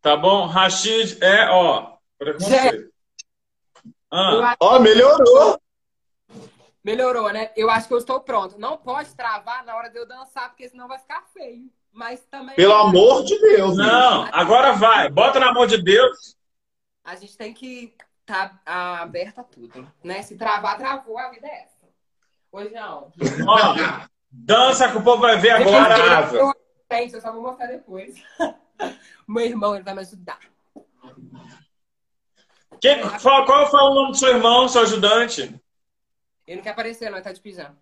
Tá 0.00 0.16
bom? 0.16 0.46
Rashid, 0.46 1.18
é, 1.22 1.48
ó, 1.48 1.96
preconceito. 2.18 2.92
Ah, 4.10 4.54
Ó, 4.60 4.78
melhorou. 4.78 5.60
Melhorou, 6.84 7.32
né? 7.32 7.50
Eu 7.56 7.70
acho 7.70 7.88
que 7.88 7.94
eu 7.94 7.98
estou 7.98 8.20
pronto. 8.20 8.58
Não 8.58 8.76
pode 8.76 9.14
travar 9.14 9.64
na 9.64 9.74
hora 9.74 9.88
de 9.88 9.98
eu 9.98 10.06
dançar, 10.06 10.50
porque 10.50 10.68
senão 10.68 10.86
vai 10.86 10.98
ficar 10.98 11.24
feio. 11.32 11.70
Mas 11.90 12.20
também. 12.30 12.54
Pelo 12.54 12.74
amor 12.74 13.24
de 13.24 13.38
Deus. 13.40 13.76
não, 13.76 14.28
agora 14.32 14.72
vai, 14.72 15.08
bota 15.08 15.40
na 15.40 15.52
mão 15.52 15.66
de 15.66 15.82
Deus. 15.82 16.36
A 17.02 17.16
gente 17.16 17.36
tem 17.36 17.54
que 17.54 17.94
estar 18.20 18.60
aberta 18.66 19.40
a 19.40 19.44
tudo, 19.44 19.90
né? 20.02 20.22
Se 20.22 20.36
travar, 20.36 20.76
travou, 20.76 21.18
a 21.18 21.30
vida 21.30 21.46
é 21.46 21.62
essa. 21.62 21.73
Hoje 22.54 22.70
não. 22.70 23.10
Ó, 23.48 24.06
dança 24.30 24.88
que 24.88 24.98
o 24.98 25.02
povo 25.02 25.22
vai 25.22 25.36
ver 25.40 25.50
agora. 25.50 25.96
Eu, 26.32 26.54
gente, 26.92 27.14
eu 27.14 27.20
só 27.20 27.32
vou 27.32 27.42
mostrar 27.42 27.66
depois. 27.66 28.14
Meu 29.26 29.44
irmão, 29.44 29.74
ele 29.74 29.82
vai 29.82 29.92
me 29.92 30.00
ajudar. 30.02 30.38
Quem, 32.80 33.00
qual, 33.20 33.44
qual 33.44 33.68
foi 33.68 33.80
o 33.80 33.94
nome 33.94 34.12
do 34.12 34.16
seu 34.16 34.28
irmão, 34.28 34.68
seu 34.68 34.82
ajudante? 34.82 35.60
Ele 36.46 36.56
não 36.58 36.62
quer 36.62 36.70
aparecer, 36.70 37.10
não, 37.10 37.16
ele 37.16 37.24
tá 37.24 37.32
de 37.32 37.40
pijama. 37.40 37.76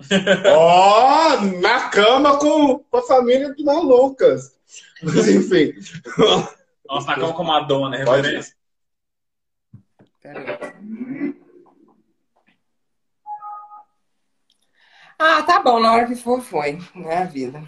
Ó, 0.52 1.40
na 1.60 1.88
cama 1.88 2.36
com, 2.36 2.80
com 2.80 2.96
a 2.96 3.02
família 3.02 3.54
do 3.54 3.64
Malucas. 3.64 4.58
Mas 5.04 5.28
enfim. 5.28 5.72
Nossa, 6.84 7.06
tá 7.06 7.14
como 7.14 7.34
com 7.34 7.44
Madonna, 7.44 7.96
né? 7.96 8.04
Referência. 8.04 8.56
Pera 10.20 10.40
aí. 10.40 11.19
Ah, 15.22 15.42
tá 15.42 15.60
bom, 15.60 15.78
na 15.78 15.92
hora 15.92 16.06
que 16.06 16.16
for, 16.16 16.40
foi. 16.40 16.78
É 17.04 17.18
a 17.18 17.24
vida. 17.24 17.62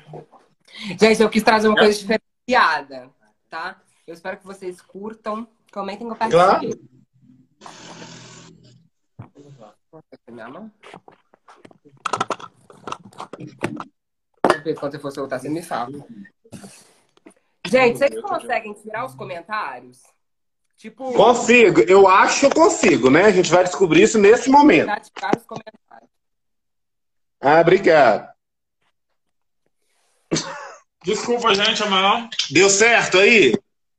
Gente, 0.98 1.20
eu 1.20 1.28
quis 1.28 1.42
trazer 1.42 1.68
uma 1.68 1.76
coisa 1.76 1.98
diferenciada, 1.98 3.10
tá? 3.50 3.78
Eu 4.06 4.14
espero 4.14 4.38
que 4.38 4.46
vocês 4.46 4.80
curtam. 4.80 5.46
Comentem 5.70 6.08
com 6.08 6.14
Claro. 6.14 6.70
Quando 14.78 14.92
você 14.92 14.98
for 14.98 15.10
soltar, 15.10 15.38
você 15.38 15.50
me 15.50 15.62
fala. 15.62 15.92
Gente, 17.66 17.98
vocês 17.98 18.18
conseguem 18.22 18.72
tirar 18.72 19.04
os 19.04 19.14
comentários? 19.14 20.00
Tipo, 20.78 21.12
Consigo, 21.12 21.82
eu 21.82 22.08
acho 22.08 22.40
que 22.40 22.46
eu 22.46 22.54
consigo, 22.54 23.10
né? 23.10 23.26
A 23.26 23.30
gente 23.30 23.50
vai 23.50 23.62
descobrir 23.62 24.04
isso 24.04 24.18
nesse 24.18 24.48
momento. 24.48 24.88
ativar 24.88 25.36
os 25.36 25.44
comentários. 25.44 25.82
Ah, 27.42 27.60
obrigado. 27.60 28.32
Desculpa, 31.02 31.52
gente, 31.52 31.82
Amaral. 31.82 32.28
Deu 32.48 32.70
certo 32.70 33.18
aí? 33.18 33.52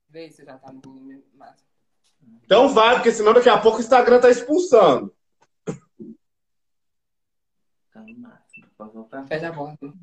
Vê 0.08 0.30
se 0.32 0.46
já 0.46 0.58
tá 0.58 0.72
no 0.72 0.80
volume 0.80 1.22
máximo. 1.36 1.68
Então 2.46 2.70
vai, 2.70 2.96
porque 2.96 3.12
senão 3.12 3.34
daqui 3.34 3.50
a 3.50 3.58
pouco 3.58 3.80
o 3.80 3.82
Instagram 3.82 4.22
tá 4.22 4.30
expulsando. 4.30 5.14
Tá 7.92 8.00
no 8.00 8.18
máximo. 8.18 8.68
Pode 8.78 8.94
voltar? 8.94 9.28
Fecha 9.28 9.50
a 9.50 9.54
porta. 9.54 9.94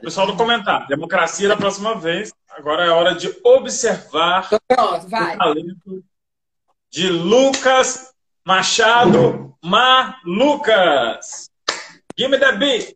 Pessoal 0.00 0.26
do 0.26 0.36
comentário. 0.36 0.88
Democracia 0.88 1.48
da 1.48 1.56
próxima 1.56 1.94
vez. 1.94 2.32
Agora 2.48 2.86
é 2.86 2.90
hora 2.90 3.14
de 3.14 3.28
observar 3.44 4.48
pronto, 4.66 5.08
vai. 5.08 5.34
o 5.34 5.38
talento 5.38 6.04
de 6.90 7.10
Lucas 7.10 8.14
Machado 8.42 9.54
Malucas. 9.62 11.51
Give 12.16 12.30
me 12.30 12.36
the 12.36 12.56
beat. 12.60 12.94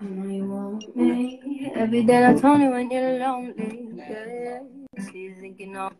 I 0.00 0.04
know 0.04 0.30
you 0.30 0.44
want 0.46 0.96
me. 0.96 1.72
Every 1.74 2.02
day 2.02 2.26
I 2.26 2.34
told 2.34 2.60
you 2.60 2.70
when 2.70 2.90
you're 2.90 3.18
lonely. 3.18 3.88
Yeah, 3.94 4.60
she's 5.12 5.38
thinking 5.38 5.76
of. 5.76 5.92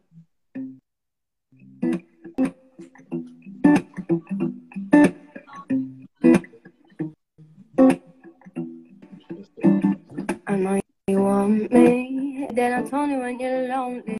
I 10.47 10.57
know 10.57 10.81
you 11.07 11.20
want 11.20 11.72
me. 11.72 12.49
Then 12.53 12.72
I 12.85 12.89
told 12.89 13.11
you 13.11 13.18
when 13.18 13.39
you're 13.39 13.68
lonely. 13.68 14.18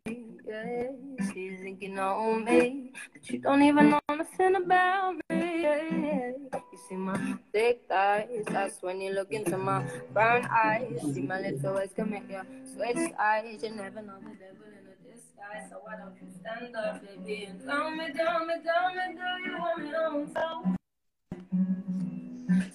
Yeah, 0.55 0.87
she's 1.33 1.59
thinking 1.59 1.99
of 1.99 2.43
me. 2.45 2.93
But 3.13 3.29
you 3.29 3.39
don't 3.41 3.63
even 3.63 3.91
know 3.91 4.01
nothing 4.09 4.55
about 4.55 5.15
me. 5.29 5.63
Yeah, 5.63 6.31
you 6.55 6.79
see 6.89 6.95
my 6.95 7.19
thick 7.53 7.83
thighs. 7.89 8.45
That's 8.47 8.81
when 8.81 9.01
you 9.01 9.13
look 9.15 9.33
into 9.33 9.59
my 9.59 9.83
brown 10.13 10.47
eyes. 10.47 11.01
See 11.13 11.23
my 11.23 11.41
little 11.41 11.75
ways 11.75 11.91
can 11.97 12.09
make 12.11 12.31
you 12.31 12.43
switch 12.73 13.11
sides. 13.19 13.65
You 13.65 13.71
never 13.71 14.01
know 14.03 14.19
the 14.23 14.35
devil 14.39 14.71
in 14.79 14.87
a 14.87 14.97
disguise. 15.03 15.71
So 15.71 15.79
why 15.83 15.97
don't 15.97 16.15
you 16.23 16.29
stand 16.41 16.77
up, 16.77 17.03
baby, 17.03 17.47
and 17.47 17.61
tell 17.65 17.91
me, 17.91 18.13
tell 18.15 18.47
me, 18.47 18.55
tell 18.63 18.95
me, 18.95 19.05
do 19.19 19.51
you 19.51 19.59
want 19.59 19.83
me 19.83 19.95
on 19.95 20.33
top? 20.35 20.77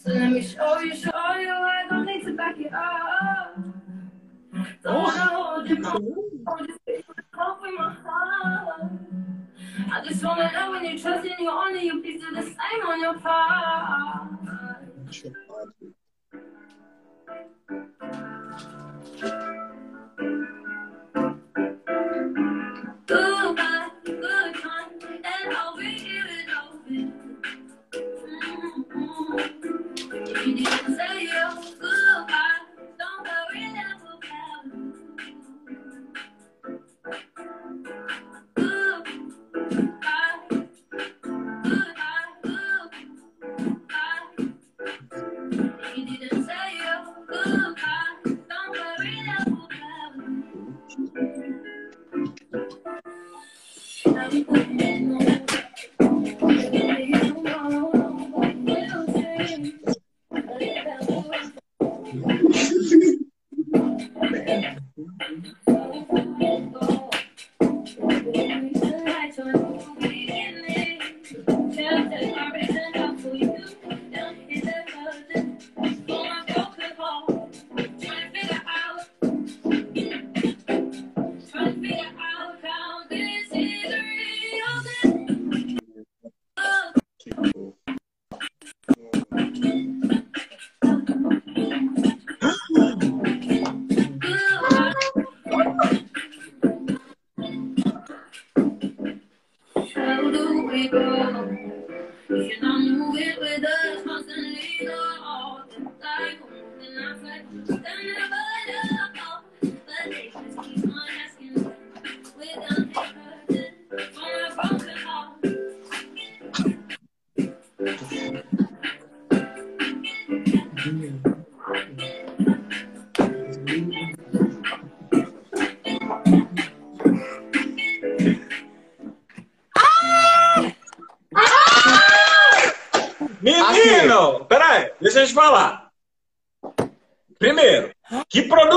So 0.03 0.11
let 0.11 0.31
me 0.31 0.41
show 0.41 0.79
you, 0.79 0.95
show 0.95 1.35
you. 1.39 1.49
I 1.49 1.85
don't 1.89 2.05
need 2.05 2.25
to 2.25 2.35
back 2.35 2.59
it 2.59 2.73
up. 2.73 3.57
Don't 4.83 5.01
wanna 5.03 5.25
hold 5.27 5.69
you, 5.69 5.85
hold 5.85 6.69
with 7.69 7.79
my 7.79 7.93
heart. 7.93 8.91
I 9.91 10.03
just 10.05 10.23
wanna 10.23 10.51
know 10.51 10.71
when 10.71 10.85
you 10.85 10.99
trust 10.99 11.25
in 11.25 11.43
your 11.43 11.51
honor, 11.51 11.77
you 11.77 12.01
please 12.01 12.21
do 12.21 12.31
the 12.33 12.43
same 12.43 12.85
on 12.87 13.01
your 13.01 13.19
part. 13.19 14.39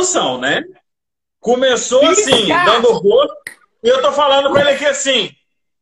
Produção, 0.03 0.39
né? 0.39 0.65
Começou 1.41 2.05
assim, 2.07 2.49
dando 2.49 2.93
rosto, 2.93 3.35
e 3.83 3.89
eu 3.89 4.03
tô 4.03 4.13
falando 4.13 4.51
com 4.51 4.59
ele 4.59 4.71
aqui 4.71 4.87
assim. 4.87 5.31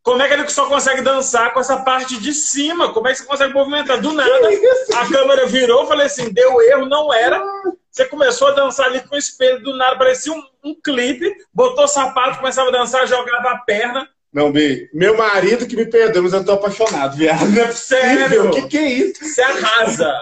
Como 0.03 0.23
é 0.23 0.29
que 0.29 0.33
ele 0.33 0.49
só 0.49 0.67
consegue 0.67 1.03
dançar 1.03 1.53
com 1.53 1.61
essa 1.61 1.79
parte 1.79 2.19
de 2.19 2.33
cima? 2.33 2.91
Como 2.93 3.07
é 3.07 3.13
que 3.13 3.19
você 3.19 3.27
consegue 3.27 3.53
movimentar? 3.53 4.01
Do 4.01 4.13
nada, 4.13 4.49
a 4.95 5.07
câmera 5.07 5.47
virou, 5.47 5.87
falei 5.87 6.07
assim, 6.07 6.33
deu 6.33 6.61
erro, 6.63 6.87
não 6.87 7.13
era. 7.13 7.43
Você 7.91 8.07
começou 8.07 8.49
a 8.49 8.53
dançar 8.53 8.87
ali 8.87 9.01
com 9.01 9.15
o 9.15 9.19
espelho, 9.19 9.63
do 9.63 9.77
nada, 9.77 9.99
parecia 9.99 10.33
um, 10.33 10.43
um 10.65 10.75
clipe, 10.75 11.31
botou 11.53 11.87
sapato, 11.87 12.39
começava 12.39 12.71
a 12.71 12.73
dançar, 12.73 13.07
jogava 13.07 13.51
a 13.51 13.59
perna. 13.59 14.09
Não, 14.33 14.51
Bi, 14.51 14.89
meu 14.95 15.17
marido 15.19 15.67
que 15.67 15.77
me 15.77 15.85
perdoa, 15.85 16.23
mas 16.23 16.33
eu 16.33 16.45
tô 16.45 16.53
apaixonado, 16.53 17.17
viado. 17.17 17.47
Não 17.47 17.63
é 17.63 17.67
possível. 17.67 18.01
Sério? 18.01 18.49
O 18.49 18.51
que, 18.53 18.63
que 18.69 18.79
é 18.79 18.89
isso? 18.89 19.23
Você 19.23 19.43
arrasa. 19.43 20.15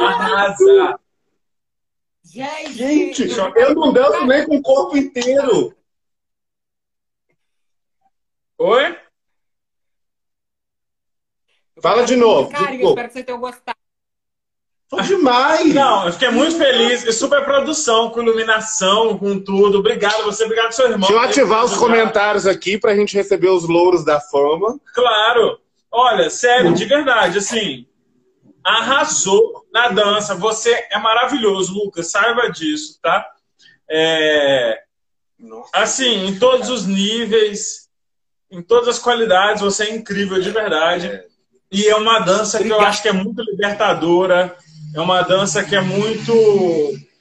Arrasa. 0.00 0.98
Gente, 2.30 2.72
Gente, 2.74 3.38
eu 3.56 3.74
não 3.74 3.92
danço 3.92 4.26
nem 4.26 4.44
com 4.44 4.56
o 4.56 4.62
corpo 4.62 4.96
inteiro. 4.96 5.74
Oi? 8.58 8.96
Fala 11.80 12.04
de 12.04 12.16
novo. 12.16 12.50
Cara, 12.50 12.64
eu 12.64 12.70
desculpa. 12.72 12.90
espero 12.90 13.08
que 13.08 13.14
você 13.14 13.24
tenha 13.24 13.38
gostado. 13.38 13.78
Foi 14.90 15.02
demais. 15.02 15.74
Não, 15.74 16.06
eu 16.06 16.12
fiquei 16.12 16.30
muito 16.30 16.56
feliz. 16.56 17.04
E 17.04 17.12
super 17.12 17.44
produção, 17.44 18.10
com 18.10 18.22
iluminação, 18.22 19.18
com 19.18 19.38
tudo. 19.38 19.78
Obrigado 19.78 20.24
você, 20.24 20.44
obrigado 20.44 20.72
seu 20.72 20.86
irmão. 20.86 21.08
Deixa 21.08 21.12
eu 21.12 21.20
ativar 21.20 21.64
os 21.64 21.76
comentários 21.76 22.46
aqui 22.46 22.78
pra 22.78 22.96
gente 22.96 23.16
receber 23.16 23.48
os 23.48 23.66
louros 23.66 24.04
da 24.04 24.20
fama. 24.20 24.78
Claro. 24.94 25.60
Olha, 25.90 26.28
sério, 26.28 26.74
de 26.74 26.84
verdade, 26.84 27.38
assim, 27.38 27.86
arrasou 28.68 29.66
na 29.72 29.88
dança. 29.88 30.34
Você 30.34 30.86
é 30.90 30.98
maravilhoso, 30.98 31.74
Lucas. 31.74 32.10
Saiba 32.10 32.50
disso, 32.50 32.98
tá? 33.02 33.26
É, 33.90 34.82
assim, 35.72 36.26
em 36.26 36.38
todos 36.38 36.68
os 36.68 36.86
níveis, 36.86 37.88
em 38.50 38.62
todas 38.62 38.88
as 38.88 38.98
qualidades, 38.98 39.62
você 39.62 39.84
é 39.84 39.94
incrível 39.94 40.40
de 40.40 40.50
verdade. 40.50 41.22
E 41.70 41.86
é 41.86 41.96
uma 41.96 42.18
dança 42.20 42.62
que 42.62 42.68
eu 42.68 42.80
acho 42.80 43.02
que 43.02 43.08
é 43.08 43.12
muito 43.12 43.42
libertadora. 43.42 44.56
É 44.94 45.00
uma 45.00 45.22
dança 45.22 45.64
que 45.64 45.76
é 45.76 45.80
muito. 45.80 46.32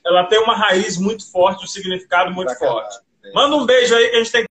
Ela 0.05 0.23
tem 0.25 0.39
uma 0.39 0.55
raiz 0.55 0.97
muito 0.97 1.29
forte, 1.29 1.63
um 1.63 1.67
significado 1.67 2.31
muito 2.31 2.53
forte. 2.55 2.97
Manda 3.33 3.57
um 3.57 3.65
beijo 3.65 3.93
aí 3.93 4.09
que 4.09 4.15
a 4.15 4.19
gente 4.19 4.31
tem 4.31 4.45